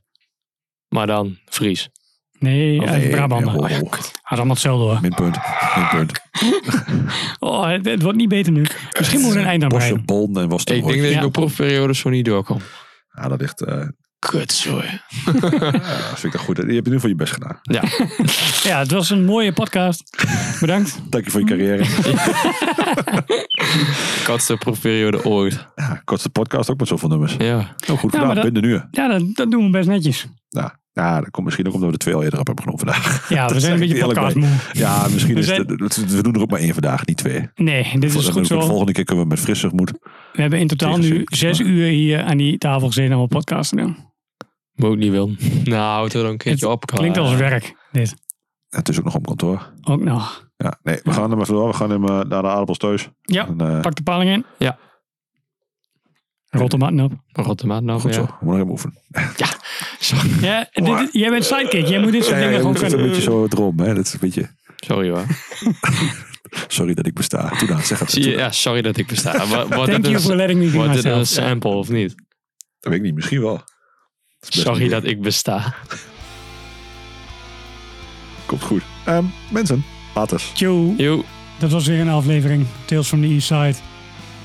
Maar 0.88 1.06
dan 1.06 1.38
Fries. 1.44 1.88
Nee, 2.38 2.80
Oh, 2.80 2.88
uit 2.88 3.02
nee, 3.02 3.10
Brabant. 3.10 3.46
Oh. 3.46 3.64
Het 3.68 3.94
is 3.94 4.12
allemaal 4.24 4.48
hetzelfde 4.48 4.84
hoor. 4.84 5.00
Minpunt. 5.00 5.36
Minpunt. 5.76 6.12
Oh, 7.38 7.66
het, 7.68 7.84
het 7.84 8.02
wordt 8.02 8.18
niet 8.18 8.28
beter 8.28 8.52
nu. 8.52 8.64
Misschien 8.98 9.20
moeten 9.20 9.38
we 9.38 9.44
een 9.44 9.50
eind 9.50 9.62
aan 9.62 9.68
Bosje. 9.68 10.02
Bolden 10.04 10.42
en 10.42 10.48
was 10.48 10.60
Ik 10.60 10.66
denk 10.66 10.82
dat 10.84 10.94
ik 10.94 11.10
Ja. 11.10 11.18
mijn 11.18 11.30
proefperiode 11.30 11.94
zo 11.94 12.08
niet 12.08 12.24
doorkom. 12.24 12.58
Ja, 13.14 13.28
dat 13.28 13.40
ligt... 13.40 13.60
eh 13.64 13.86
Kut, 14.30 14.52
sorry. 14.52 14.86
ja, 15.50 15.70
vind 16.14 16.24
ik 16.24 16.32
dat 16.32 16.40
goed. 16.40 16.56
Je 16.56 16.62
hebt 16.62 16.68
in 16.68 16.74
ieder 16.74 16.92
geval 16.92 17.08
je 17.08 17.14
best 17.16 17.32
gedaan. 17.32 17.58
Ja. 17.62 17.82
Ja, 18.62 18.78
het 18.78 18.90
was 18.90 19.10
een 19.10 19.24
mooie 19.24 19.52
podcast. 19.52 20.24
Bedankt. 20.60 20.98
Dank 21.10 21.24
je 21.24 21.30
voor 21.30 21.40
je 21.40 21.46
carrière. 21.46 21.84
Kortste 24.24 24.56
proefperiode 24.56 25.24
ooit. 25.24 25.66
Ja, 25.74 26.00
kortste 26.04 26.30
podcast 26.30 26.70
ook 26.70 26.78
met 26.78 26.88
zoveel 26.88 27.08
nummers. 27.08 27.34
Ja. 27.38 27.74
Oh, 27.90 27.98
goed 27.98 28.12
Ja, 28.12 28.18
gedaan. 28.18 28.34
dat- 28.34 28.44
Binnen 28.44 28.62
nu. 28.62 28.80
Ja, 28.90 29.08
dat, 29.08 29.22
dat 29.34 29.50
doen 29.50 29.64
we 29.64 29.70
best 29.70 29.88
netjes. 29.88 30.26
Nou, 30.50 30.70
ja, 30.92 31.20
dat 31.20 31.30
komt 31.30 31.44
misschien 31.44 31.66
ook 31.66 31.72
omdat 31.74 31.88
we 31.88 31.94
er 31.94 32.00
twee 32.00 32.14
al 32.14 32.22
eerder 32.22 32.38
op 32.40 32.46
hebben 32.46 32.64
genomen 32.64 32.84
vandaag. 32.86 33.28
Ja, 33.28 33.48
we 33.48 33.60
zijn 33.60 33.72
een 33.72 33.78
beetje 33.78 33.98
podcastmoe. 33.98 34.48
Ja, 34.72 35.06
misschien 35.12 35.34
We 35.34 35.40
is 35.40 35.46
zijn- 35.46 35.66
het, 35.76 36.10
we 36.10 36.22
doen 36.22 36.34
er 36.34 36.40
ook 36.40 36.50
maar 36.50 36.60
één 36.60 36.72
vandaag, 36.72 37.06
niet 37.06 37.16
twee. 37.16 37.48
Nee, 37.54 37.90
dit 37.98 38.14
is 38.14 38.28
goed 38.28 38.34
de 38.48 38.54
zo. 38.54 38.60
volgende 38.60 38.92
keer 38.92 39.04
kunnen 39.04 39.24
we 39.24 39.30
met 39.30 39.40
frissig 39.40 39.72
moed. 39.72 39.92
We 40.32 40.40
hebben 40.40 40.58
in 40.58 40.66
totaal 40.66 40.96
nu 40.96 41.22
zes 41.24 41.58
uur 41.60 41.86
hier 41.88 42.22
aan 42.22 42.36
die 42.36 42.58
tafel 42.58 42.86
gezeten 42.86 43.16
om 43.16 43.22
een 43.22 43.28
podcast 43.28 43.70
te 43.70 43.76
doen. 43.76 43.96
Moet 44.76 44.92
ik 44.92 44.98
niet 44.98 45.10
willen. 45.10 45.38
Nou, 45.64 46.04
er 46.06 46.12
dan 46.12 46.26
een 46.26 46.36
keertje 46.36 46.68
op. 46.68 46.86
Klinkt 46.86 47.18
als 47.18 47.34
werk, 47.34 47.74
dit. 47.92 48.14
Het 48.68 48.88
is 48.88 48.98
ook 48.98 49.04
nog 49.04 49.14
op 49.14 49.26
kantoor. 49.26 49.72
Ook 49.82 50.00
nog. 50.00 50.48
Ja, 50.56 50.78
nee, 50.82 51.00
we 51.02 51.12
gaan 51.12 51.30
er 51.30 51.36
maar 51.36 51.46
vandoor. 51.46 51.68
We 51.68 51.74
gaan 51.74 51.90
hem 51.90 52.04
eh, 52.04 52.10
naar 52.10 52.42
de 52.42 52.48
aardappels 52.48 52.78
thuis. 52.78 53.08
Ja, 53.22 53.46
En, 53.46 53.60
eh, 53.60 53.80
pak 53.80 53.94
de 53.94 54.02
paling 54.02 54.30
in. 54.30 54.44
Ja. 54.58 54.78
Rot 56.48 56.70
de 56.70 56.76
matten 56.76 57.00
op. 57.00 57.12
Rotterdam 57.32 57.84
nog, 57.84 58.00
goed 58.00 58.14
ja. 58.14 58.16
zo. 58.16 58.22
We 58.40 58.44
moeten 58.46 58.46
nog 58.46 58.56
even 58.56 58.70
oefenen. 58.70 59.02
Ja, 60.40 60.68
dit, 60.72 61.12
jij 61.12 61.30
bent 61.30 61.44
sidekick. 61.44 61.86
Jij 61.86 62.00
moet 62.00 62.12
dit 62.12 62.24
soort 62.24 62.36
Ja, 62.36 62.42
ja, 62.42 62.48
dingen 62.48 62.52
je 62.52 62.56
gewoon 62.58 62.72
moet 62.72 62.80
kunnen. 62.80 62.98
een 63.00 63.06
beetje 63.06 63.22
zo 63.22 63.46
erom. 63.50 63.78
Hè? 63.78 63.94
Dat 63.94 64.04
is 64.06 64.12
een 64.12 64.18
beetje... 64.20 64.48
Sorry 64.76 65.10
hoor. 65.10 65.24
Sorry 66.76 66.94
dat 66.94 67.06
ik 67.06 67.14
besta. 67.14 67.48
Toen 67.48 67.72
aan, 67.72 67.82
zeg 67.82 67.98
het. 67.98 68.10
Zie 68.10 68.22
je, 68.22 68.28
Toen- 68.30 68.38
ja, 68.38 68.50
sorry 68.50 68.82
dat 68.82 68.96
ik 68.96 69.06
besta. 69.06 69.46
Wa- 69.46 69.46
Wordt 69.46 69.68
Thank 69.68 69.86
dit 69.86 70.04
you 70.04 70.14
een, 70.14 70.20
for 70.20 70.34
letting 70.34 70.60
me 70.60 70.66
be 70.70 70.76
wordt 70.76 70.92
dit 70.92 71.04
een 71.04 71.26
sample 71.26 71.70
of 71.70 71.88
niet? 71.88 72.14
Dat 72.80 72.90
weet 72.92 72.94
ik 72.94 73.02
niet. 73.02 73.14
Misschien 73.14 73.40
wel. 73.40 73.60
Dat 74.38 74.52
Sorry 74.52 74.88
dat 74.88 75.04
ik 75.04 75.20
besta. 75.20 75.74
Komt 78.46 78.62
goed. 78.62 78.82
Ehm, 79.04 79.24
mensen, 79.50 79.84
later. 80.14 80.42
Yo, 80.54 80.94
Yo. 80.96 81.24
dat 81.58 81.70
was 81.70 81.86
weer 81.86 82.00
een 82.00 82.08
aflevering 82.08 82.66
Tales 82.84 83.08
from 83.08 83.20
the 83.20 83.26
East 83.26 83.46
Side. 83.46 83.74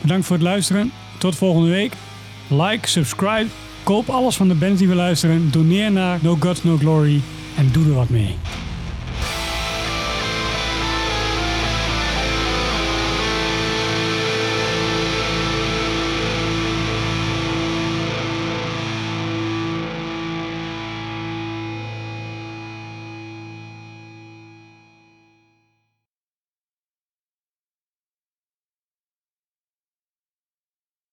Bedankt 0.02 0.26
voor 0.26 0.36
het 0.36 0.46
luisteren. 0.46 0.92
Tot 1.18 1.36
volgende 1.36 1.70
week. 1.70 1.94
Like, 2.48 2.88
subscribe. 2.88 3.48
Koop 3.84 4.10
alles 4.10 4.36
van 4.36 4.48
de 4.48 4.54
bands 4.56 4.80
die 4.80 4.88
we 4.88 4.96
luisteren. 4.96 5.52
Doneer 5.52 5.92
naar 5.92 6.20
No 6.22 6.38
Gods 6.40 6.64
No 6.64 6.78
Glory. 6.78 7.22
En 7.58 7.72
doe 7.72 7.86
er 7.86 7.94
wat 7.94 8.10
mee. 8.10 8.36